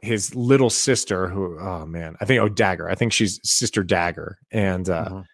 his 0.00 0.34
little 0.34 0.70
sister, 0.70 1.28
who 1.28 1.58
oh 1.58 1.86
man, 1.86 2.16
I 2.20 2.24
think 2.24 2.40
oh 2.40 2.48
Dagger. 2.48 2.88
I 2.88 2.94
think 2.94 3.12
she's 3.12 3.40
Sister 3.42 3.82
Dagger, 3.82 4.38
and 4.52 4.88
uh, 4.88 5.08
Mhm. 5.10 5.24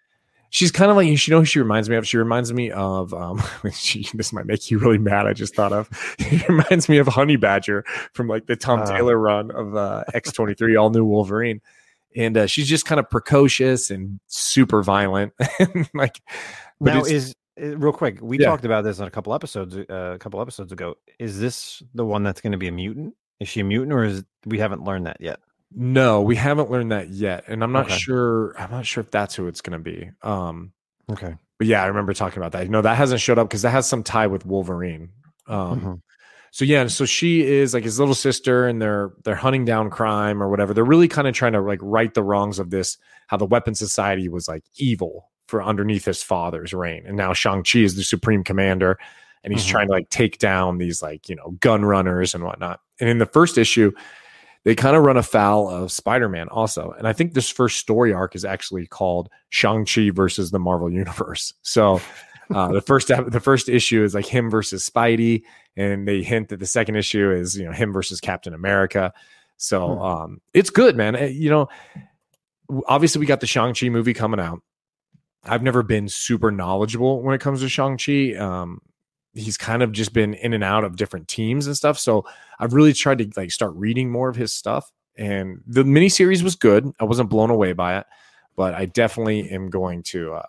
She's 0.53 0.71
kind 0.71 0.91
of 0.91 0.95
like 0.95 1.07
you 1.07 1.31
know 1.33 1.39
who 1.39 1.45
she 1.45 1.57
reminds 1.59 1.89
me 1.89 1.95
of. 1.95 2.07
She 2.07 2.15
reminds 2.17 2.53
me 2.53 2.69
of 2.71 3.11
um, 3.13 3.41
she, 3.73 4.07
this 4.13 4.31
might 4.31 4.45
make 4.45 4.69
you 4.69 4.77
really 4.77 4.99
mad. 4.99 5.25
I 5.25 5.33
just 5.33 5.55
thought 5.55 5.73
of. 5.73 5.89
It 6.19 6.47
reminds 6.47 6.87
me 6.87 6.99
of 6.99 7.07
Honey 7.07 7.35
Badger 7.35 7.83
from 8.13 8.27
like 8.27 8.45
the 8.45 8.55
Tom 8.55 8.79
Ah. 8.81 8.85
Taylor 8.85 9.17
run 9.17 9.51
of 9.51 9.75
uh, 9.75 10.03
X 10.13 10.31
twenty 10.31 10.53
three, 10.53 10.75
all 10.75 10.89
new 10.91 11.03
Wolverine. 11.03 11.59
And 12.15 12.37
uh, 12.37 12.45
she's 12.45 12.67
just 12.67 12.85
kind 12.85 12.99
of 12.99 13.09
precocious 13.09 13.89
and 13.89 14.19
super 14.27 14.83
violent, 14.83 15.33
like. 15.95 16.21
But 16.79 16.93
now 16.93 17.03
is 17.03 17.33
uh, 17.59 17.75
real 17.77 17.91
quick 17.93 18.19
we 18.21 18.37
Yeah. 18.39 18.45
talked 18.47 18.65
about 18.65 18.83
this 18.83 18.99
on 18.99 19.07
a 19.07 19.11
couple 19.11 19.33
episodes 19.33 19.75
uh, 19.75 20.11
a 20.15 20.19
couple 20.19 20.39
episodes 20.41 20.71
ago 20.71 20.95
is 21.19 21.39
this 21.39 21.81
the 21.95 22.05
one 22.05 22.21
that's 22.23 22.41
going 22.41 22.51
to 22.51 22.57
be 22.57 22.67
a 22.67 22.71
mutant 22.71 23.15
is 23.39 23.47
she 23.47 23.59
a 23.61 23.63
mutant 23.63 23.93
or 23.93 24.03
is 24.03 24.23
we 24.45 24.57
haven't 24.59 24.83
learned 24.83 25.05
that 25.07 25.17
yet 25.19 25.39
No, 25.75 26.21
we 26.21 26.35
haven't 26.35 26.69
learned 26.69 26.91
that 26.91 27.09
yet, 27.09 27.45
and 27.47 27.63
I'm 27.63 27.71
not 27.71 27.85
Okay. 27.85 27.97
sure. 27.97 28.53
I'm 28.59 28.71
not 28.71 28.85
sure 28.85 29.01
if 29.01 29.11
that's 29.11 29.35
who 29.35 29.47
it's 29.47 29.61
going 29.61 29.77
to 29.77 29.83
be. 29.83 30.09
Um, 30.21 30.71
okay 31.11 31.35
but 31.59 31.67
yeah, 31.67 31.83
I 31.83 31.85
remember 31.87 32.13
talking 32.13 32.39
about 32.39 32.51
that. 32.53 32.69
No, 32.69 32.81
that 32.81 32.97
hasn't 32.97 33.21
showed 33.21 33.37
up 33.37 33.47
because 33.47 33.61
that 33.61 33.69
has 33.69 33.87
some 33.87 34.03
tie 34.03 34.27
with 34.27 34.45
Wolverine. 34.45 35.09
Um, 35.47 35.81
Mhm. 35.81 36.01
so 36.51 36.65
yeah, 36.65 36.87
so 36.87 37.05
she 37.05 37.43
is 37.45 37.73
like 37.73 37.83
his 37.83 37.99
little 37.99 38.15
sister, 38.15 38.67
and 38.67 38.81
they're 38.81 39.11
they're 39.23 39.35
hunting 39.35 39.63
down 39.63 39.89
crime 39.89 40.41
or 40.41 40.49
whatever. 40.49 40.73
They're 40.73 40.83
really 40.83 41.07
kind 41.07 41.27
of 41.27 41.33
trying 41.35 41.53
to 41.53 41.61
like 41.61 41.79
right 41.81 42.13
the 42.13 42.23
wrongs 42.23 42.57
of 42.59 42.69
this. 42.71 42.97
How 43.27 43.37
the 43.37 43.45
Weapon 43.45 43.75
Society 43.75 44.27
was 44.29 44.47
like 44.47 44.63
evil 44.77 45.29
for 45.47 45.63
underneath 45.63 46.05
his 46.05 46.21
father's 46.23 46.73
reign, 46.73 47.03
and 47.05 47.15
now 47.15 47.33
Shang 47.33 47.63
Chi 47.63 47.79
is 47.79 47.95
the 47.95 48.03
supreme 48.03 48.43
commander, 48.43 48.97
and 49.43 49.53
he's 49.53 49.63
Mhm. 49.65 49.69
trying 49.69 49.87
to 49.87 49.93
like 49.93 50.09
take 50.09 50.39
down 50.39 50.79
these 50.79 51.01
like 51.01 51.29
you 51.29 51.35
know 51.35 51.51
gun 51.61 51.85
runners 51.85 52.33
and 52.35 52.43
whatnot. 52.43 52.79
And 52.99 53.09
in 53.09 53.19
the 53.19 53.25
first 53.27 53.57
issue, 53.57 53.91
they 54.63 54.75
kind 54.75 54.95
of 54.95 55.03
run 55.03 55.17
afoul 55.17 55.69
of 55.69 55.91
Spider-Man 55.91 56.47
also. 56.49 56.93
And 56.97 57.07
I 57.07 57.13
think 57.13 57.33
this 57.33 57.49
first 57.49 57.77
story 57.79 58.13
arc 58.13 58.35
is 58.35 58.45
actually 58.45 58.87
called 58.87 59.29
Shang-Chi 59.49 60.09
versus 60.11 60.51
the 60.51 60.59
Marvel 60.59 60.91
Universe. 60.91 61.53
So 61.63 62.01
uh, 62.53 62.71
the 62.73 62.81
first 62.81 63.07
the 63.07 63.39
first 63.41 63.69
issue 63.69 64.03
is 64.03 64.13
like 64.13 64.25
him 64.25 64.49
versus 64.49 64.87
Spidey, 64.87 65.43
and 65.77 66.07
they 66.07 66.21
hint 66.21 66.49
that 66.49 66.59
the 66.59 66.65
second 66.65 66.95
issue 66.97 67.31
is 67.31 67.57
you 67.57 67.65
know 67.65 67.71
him 67.71 67.91
versus 67.93 68.19
Captain 68.19 68.53
America. 68.53 69.13
So 69.57 69.87
Hmm. 69.95 70.01
um, 70.01 70.41
it's 70.53 70.69
good, 70.69 70.95
man. 70.97 71.15
Uh, 71.15 71.19
You 71.25 71.49
know, 71.49 71.69
obviously 72.87 73.19
we 73.19 73.25
got 73.25 73.39
the 73.39 73.47
Shang-Chi 73.47 73.89
movie 73.89 74.13
coming 74.13 74.39
out. 74.39 74.59
I've 75.45 75.63
never 75.63 75.83
been 75.83 76.07
super 76.07 76.51
knowledgeable 76.51 77.21
when 77.21 77.33
it 77.35 77.41
comes 77.41 77.61
to 77.61 77.69
Shang-Chi. 77.69 78.33
Um, 78.35 78.81
he's 79.33 79.57
kind 79.57 79.81
of 79.81 79.91
just 79.91 80.13
been 80.13 80.33
in 80.35 80.53
and 80.53 80.63
out 80.63 80.83
of 80.83 80.95
different 80.95 81.27
teams 81.27 81.65
and 81.67 81.75
stuff. 81.75 81.97
So 81.97 82.25
I've 82.59 82.73
really 82.73 82.93
tried 82.93 83.17
to 83.19 83.29
like 83.35 83.51
start 83.51 83.73
reading 83.75 84.09
more 84.11 84.29
of 84.29 84.35
his 84.35 84.53
stuff. 84.53 84.91
And 85.17 85.61
the 85.67 85.83
miniseries 85.83 86.41
was 86.43 86.55
good. 86.55 86.91
I 86.99 87.03
wasn't 87.03 87.29
blown 87.29 87.49
away 87.49 87.73
by 87.73 87.97
it, 87.97 88.05
but 88.55 88.73
I 88.73 88.85
definitely 88.85 89.49
am 89.51 89.69
going 89.69 90.03
to 90.03 90.33
uh, 90.33 90.45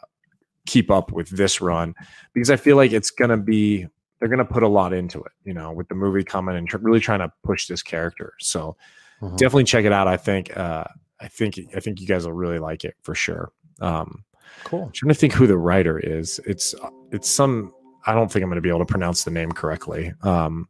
keep 0.66 0.90
up 0.90 1.12
with 1.12 1.28
this 1.28 1.60
run 1.60 1.94
because 2.32 2.50
I 2.50 2.56
feel 2.56 2.76
like 2.76 2.92
it's 2.92 3.10
going 3.10 3.30
to 3.30 3.36
be 3.36 3.86
they're 4.18 4.28
going 4.28 4.38
to 4.38 4.44
put 4.44 4.62
a 4.62 4.68
lot 4.68 4.92
into 4.94 5.18
it, 5.22 5.32
you 5.44 5.52
know, 5.52 5.70
with 5.72 5.88
the 5.88 5.94
movie 5.94 6.24
coming 6.24 6.56
and 6.56 6.66
tr- 6.68 6.78
really 6.78 7.00
trying 7.00 7.18
to 7.18 7.30
push 7.42 7.66
this 7.66 7.82
character. 7.82 8.32
So 8.40 8.76
Mhm. 9.22 9.36
definitely 9.36 9.64
check 9.64 9.84
it 9.84 9.92
out. 9.92 10.08
I 10.08 10.16
think 10.16 10.56
uh, 10.56 10.84
I 11.20 11.28
think 11.28 11.58
I 11.76 11.80
think 11.80 12.00
you 12.00 12.06
guys 12.06 12.24
will 12.26 12.32
really 12.32 12.58
like 12.58 12.84
it 12.84 12.94
for 13.02 13.14
sure. 13.14 13.52
Um, 13.80 14.24
cool 14.64 14.84
I'm 14.84 14.92
trying 14.92 15.08
to 15.08 15.14
think 15.14 15.32
who 15.34 15.46
the 15.46 15.58
writer 15.58 15.98
is. 15.98 16.40
It's 16.46 16.74
it's 17.12 17.30
some. 17.30 17.72
I 18.06 18.12
don't 18.12 18.30
think 18.30 18.42
I'm 18.42 18.48
going 18.48 18.56
to 18.56 18.62
be 18.62 18.68
able 18.68 18.80
to 18.80 18.84
pronounce 18.86 19.24
the 19.24 19.30
name 19.30 19.52
correctly. 19.52 20.12
Um, 20.22 20.68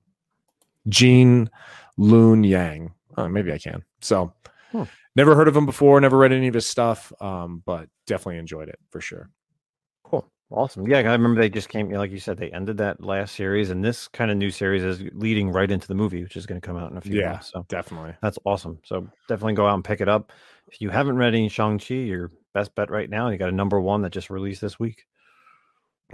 Gene 0.89 1.51
Luen 1.99 2.47
Yang. 2.49 2.93
Uh, 3.17 3.29
maybe 3.29 3.53
I 3.53 3.59
can. 3.59 3.83
So, 4.01 4.33
Hmm. 4.73 4.85
never 5.17 5.35
heard 5.35 5.49
of 5.49 5.57
him 5.57 5.67
before. 5.67 6.01
Never 6.01 6.19
read 6.19 6.33
any 6.33 6.49
of 6.49 6.55
his 6.55 6.67
stuff. 6.67 7.13
Um, 7.21 7.63
but 7.65 7.89
definitely 8.07 8.39
enjoyed 8.39 8.69
it 8.69 8.79
for 8.91 9.01
sure. 9.01 9.31
Cool. 10.03 10.29
Awesome. 10.51 10.87
Yeah, 10.87 10.99
I 10.99 11.13
remember 11.13 11.41
they 11.41 11.49
just 11.49 11.69
came, 11.69 11.91
like 11.91 12.11
you 12.11 12.19
said, 12.21 12.37
they 12.37 12.51
ended 12.51 12.77
that 12.79 13.03
last 13.03 13.35
series, 13.35 13.71
and 13.71 13.85
this 13.85 14.07
kind 14.09 14.31
of 14.31 14.37
new 14.37 14.51
series 14.51 14.83
is 14.83 15.01
leading 15.15 15.51
right 15.51 15.71
into 15.71 15.89
the 15.89 15.95
movie, 15.95 16.23
which 16.23 16.37
is 16.37 16.45
going 16.47 16.61
to 16.61 16.67
come 16.67 16.77
out 16.77 16.91
in 16.91 16.97
a 16.97 17.01
few 17.01 17.19
Yeah. 17.19 17.33
months. 17.33 17.51
So 17.53 17.65
Definitely. 17.69 18.15
that's 18.21 18.39
awesome. 18.45 18.79
So 18.85 19.09
definitely 19.29 19.55
go 19.55 19.67
out 19.67 19.75
and 19.75 19.85
pick 19.85 20.01
it 20.01 20.09
up. 20.09 20.33
If 20.69 20.81
you 20.81 20.91
haven't 20.91 21.17
read 21.17 21.35
any 21.35 21.49
Shang-Chi, 21.49 21.95
your 21.95 22.31
best 22.53 22.75
bet 22.75 22.91
right 22.91 23.09
now, 23.09 23.29
you 23.31 23.39
got 23.39 23.49
a 23.49 23.53
number 23.53 23.81
one 23.81 24.03
that 24.03 24.11
just 24.11 24.31
released 24.31 24.61
this 24.61 24.79
week. 24.79 25.07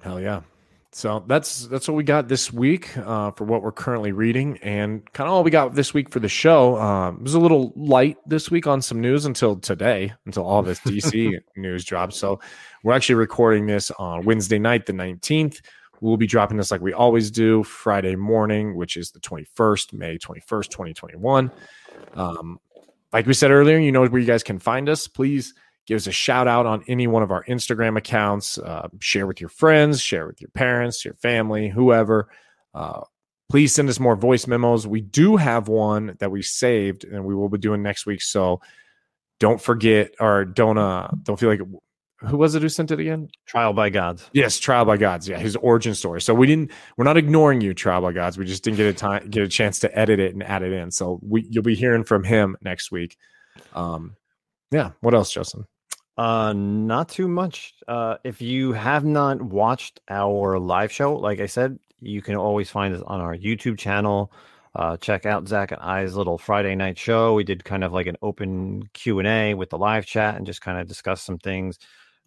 Hell 0.02 0.20
yeah. 0.20 0.42
So 0.92 1.24
that's 1.28 1.66
that's 1.68 1.86
what 1.86 1.94
we 1.94 2.02
got 2.02 2.26
this 2.26 2.52
week 2.52 2.96
uh, 2.98 3.30
for 3.30 3.44
what 3.44 3.62
we're 3.62 3.70
currently 3.70 4.10
reading, 4.10 4.58
and 4.60 5.04
kind 5.12 5.28
of 5.28 5.34
all 5.34 5.44
we 5.44 5.50
got 5.52 5.74
this 5.74 5.94
week 5.94 6.10
for 6.10 6.18
the 6.18 6.28
show. 6.28 6.76
Um, 6.78 7.18
it 7.18 7.22
was 7.22 7.34
a 7.34 7.38
little 7.38 7.72
light 7.76 8.16
this 8.26 8.50
week 8.50 8.66
on 8.66 8.82
some 8.82 9.00
news 9.00 9.24
until 9.24 9.54
today, 9.54 10.12
until 10.26 10.44
all 10.44 10.62
this 10.62 10.80
DC 10.80 11.38
news 11.56 11.84
dropped. 11.84 12.14
So 12.14 12.40
we're 12.82 12.92
actually 12.92 13.14
recording 13.14 13.66
this 13.66 13.92
on 13.92 14.24
Wednesday 14.24 14.58
night, 14.58 14.86
the 14.86 14.92
nineteenth. 14.92 15.60
We'll 16.00 16.16
be 16.16 16.26
dropping 16.26 16.56
this 16.56 16.72
like 16.72 16.80
we 16.80 16.92
always 16.92 17.30
do 17.30 17.62
Friday 17.62 18.16
morning, 18.16 18.74
which 18.74 18.96
is 18.96 19.12
the 19.12 19.20
twenty 19.20 19.44
first, 19.54 19.92
May 19.92 20.18
twenty 20.18 20.40
first, 20.40 20.72
twenty 20.72 20.92
twenty 20.92 21.16
one. 21.16 21.52
Um, 22.14 22.58
like 23.12 23.26
we 23.26 23.34
said 23.34 23.52
earlier, 23.52 23.78
you 23.78 23.92
know 23.92 24.04
where 24.04 24.20
you 24.20 24.26
guys 24.26 24.42
can 24.42 24.58
find 24.58 24.88
us. 24.88 25.06
Please 25.06 25.54
give 25.90 25.96
us 25.96 26.06
a 26.06 26.12
shout 26.12 26.46
out 26.46 26.66
on 26.66 26.84
any 26.86 27.08
one 27.08 27.24
of 27.24 27.32
our 27.32 27.42
Instagram 27.46 27.98
accounts. 27.98 28.58
Uh, 28.58 28.86
share 29.00 29.26
with 29.26 29.40
your 29.40 29.50
friends, 29.50 30.00
share 30.00 30.28
with 30.28 30.40
your 30.40 30.50
parents, 30.50 31.04
your 31.04 31.14
family, 31.14 31.68
whoever. 31.68 32.30
Uh, 32.72 33.00
please 33.50 33.74
send 33.74 33.88
us 33.88 33.98
more 33.98 34.14
voice 34.14 34.46
memos. 34.46 34.86
We 34.86 35.00
do 35.00 35.36
have 35.36 35.66
one 35.66 36.16
that 36.20 36.30
we 36.30 36.42
saved, 36.42 37.02
and 37.02 37.24
we 37.24 37.34
will 37.34 37.48
be 37.48 37.58
doing 37.58 37.82
next 37.82 38.06
week. 38.06 38.22
So 38.22 38.60
don't 39.40 39.60
forget, 39.60 40.14
or 40.20 40.44
don't 40.44 40.78
uh, 40.78 41.10
don't 41.24 41.40
feel 41.40 41.48
like 41.48 41.62
who 42.18 42.36
was 42.36 42.54
it 42.54 42.62
who 42.62 42.68
sent 42.68 42.92
it 42.92 43.00
again? 43.00 43.28
Trial 43.46 43.72
by 43.72 43.90
Gods. 43.90 44.30
Yes, 44.32 44.60
Trial 44.60 44.84
by 44.84 44.96
Gods. 44.96 45.28
Yeah, 45.28 45.40
his 45.40 45.56
origin 45.56 45.96
story. 45.96 46.20
So 46.20 46.34
we 46.34 46.46
didn't. 46.46 46.70
We're 46.98 47.04
not 47.04 47.16
ignoring 47.16 47.62
you, 47.62 47.74
Trial 47.74 48.00
by 48.00 48.12
Gods. 48.12 48.38
We 48.38 48.44
just 48.44 48.62
didn't 48.62 48.76
get 48.76 48.86
a 48.86 48.92
time, 48.92 49.28
get 49.28 49.42
a 49.42 49.48
chance 49.48 49.80
to 49.80 49.98
edit 49.98 50.20
it 50.20 50.34
and 50.34 50.42
add 50.44 50.62
it 50.62 50.72
in. 50.72 50.92
So 50.92 51.18
we 51.20 51.48
you'll 51.50 51.64
be 51.64 51.74
hearing 51.74 52.04
from 52.04 52.22
him 52.22 52.56
next 52.62 52.92
week. 52.92 53.16
Um, 53.74 54.14
yeah. 54.70 54.92
What 55.00 55.14
else, 55.14 55.32
Justin? 55.32 55.64
Uh, 56.20 56.52
not 56.52 57.08
too 57.08 57.26
much. 57.26 57.72
Uh, 57.88 58.18
if 58.24 58.42
you 58.42 58.72
have 58.74 59.06
not 59.06 59.40
watched 59.40 60.00
our 60.10 60.58
live 60.58 60.92
show, 60.92 61.16
like 61.16 61.40
I 61.40 61.46
said, 61.46 61.78
you 61.98 62.20
can 62.20 62.36
always 62.36 62.68
find 62.68 62.94
us 62.94 63.00
on 63.06 63.22
our 63.22 63.34
YouTube 63.34 63.78
channel. 63.78 64.30
Uh, 64.76 64.98
check 64.98 65.24
out 65.24 65.48
Zack 65.48 65.72
and 65.72 65.80
I's 65.80 66.14
little 66.14 66.36
Friday 66.36 66.74
night 66.74 66.98
show. 66.98 67.32
We 67.32 67.42
did 67.42 67.64
kind 67.64 67.82
of 67.82 67.94
like 67.94 68.06
an 68.06 68.18
open 68.20 68.82
Q 68.92 69.20
and 69.20 69.26
A 69.26 69.54
with 69.54 69.70
the 69.70 69.78
live 69.78 70.04
chat 70.04 70.36
and 70.36 70.44
just 70.44 70.60
kind 70.60 70.78
of 70.78 70.86
discuss 70.86 71.22
some 71.22 71.38
things. 71.38 71.78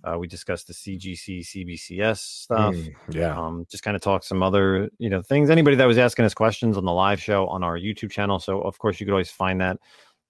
Uh, 0.03 0.17
we 0.17 0.27
discussed 0.27 0.65
the 0.65 0.73
CGC 0.73 1.41
CBCS 1.41 2.17
stuff. 2.17 2.73
Mm, 2.73 2.95
yeah. 3.11 3.39
Um, 3.39 3.67
just 3.69 3.83
kind 3.83 3.95
of 3.95 4.01
talk 4.01 4.23
some 4.23 4.41
other 4.41 4.89
you 4.97 5.11
know 5.11 5.21
things. 5.21 5.51
Anybody 5.51 5.75
that 5.75 5.85
was 5.85 5.99
asking 5.99 6.25
us 6.25 6.33
questions 6.33 6.77
on 6.77 6.85
the 6.85 6.91
live 6.91 7.21
show 7.21 7.45
on 7.45 7.61
our 7.61 7.77
YouTube 7.77 8.09
channel. 8.09 8.39
So 8.39 8.59
of 8.61 8.79
course 8.79 8.99
you 8.99 9.05
could 9.05 9.13
always 9.13 9.29
find 9.29 9.61
that. 9.61 9.77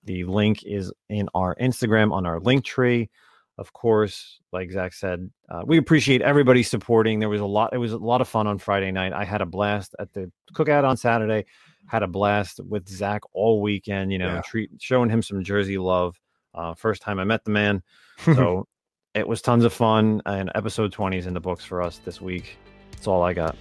The 0.03 0.26
link 0.26 0.66
is 0.66 0.91
in 1.07 1.30
our 1.34 1.55
Instagram 1.55 2.11
on 2.11 2.26
our 2.26 2.41
link 2.41 2.66
tree 2.66 3.09
of 3.57 3.71
course, 3.73 4.39
like 4.51 4.71
Zack 4.71 4.93
said, 4.93 5.29
uh, 5.49 5.61
we 5.65 5.77
appreciate 5.77 6.21
everybody 6.21 6.63
supporting. 6.63 7.19
There 7.19 7.29
was 7.29 7.41
a 7.41 7.45
lot. 7.45 7.73
It 7.73 7.77
was 7.77 7.91
a 7.91 7.97
lot 7.97 8.21
of 8.21 8.27
fun 8.27 8.47
on 8.47 8.57
Friday 8.57 8.91
night. 8.91 9.13
I 9.13 9.23
had 9.23 9.41
a 9.41 9.45
blast 9.45 9.95
at 9.99 10.11
the 10.13 10.31
cookout 10.53 10.83
on 10.83 10.97
Saturday. 10.97 11.45
Had 11.85 12.01
a 12.01 12.07
blast 12.07 12.59
with 12.67 12.87
Zack 12.89 13.21
all 13.33 13.61
weekend. 13.61 14.11
You 14.11 14.17
know, 14.17 14.35
yeah. 14.35 14.41
treat 14.41 14.71
showing 14.79 15.09
him 15.09 15.21
some 15.21 15.43
Jersey 15.43 15.77
love. 15.77 16.19
Uh, 16.55 16.73
first 16.73 17.01
time 17.01 17.19
I 17.19 17.23
met 17.23 17.43
the 17.45 17.51
man, 17.51 17.83
so 18.25 18.67
it 19.13 19.27
was 19.27 19.41
tons 19.41 19.65
of 19.65 19.73
fun. 19.73 20.21
And 20.25 20.51
episode 20.55 20.91
twenty 20.91 21.17
is 21.17 21.27
in 21.27 21.33
the 21.33 21.41
books 21.41 21.63
for 21.63 21.81
us 21.81 21.99
this 22.03 22.21
week. 22.21 22.57
That's 22.91 23.07
all 23.07 23.21
I 23.21 23.33
got. 23.33 23.55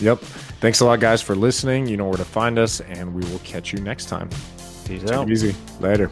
Yep. 0.00 0.18
Thanks 0.60 0.80
a 0.80 0.84
lot, 0.84 1.00
guys, 1.00 1.22
for 1.22 1.34
listening. 1.34 1.86
You 1.86 1.96
know 1.96 2.06
where 2.06 2.18
to 2.18 2.24
find 2.24 2.58
us, 2.58 2.80
and 2.80 3.14
we 3.14 3.22
will 3.30 3.38
catch 3.40 3.72
you 3.72 3.78
next 3.78 4.06
time. 4.06 4.28
Peace 4.84 5.02
Take 5.02 5.12
out. 5.12 5.30
easy. 5.30 5.54
Later. 5.80 6.10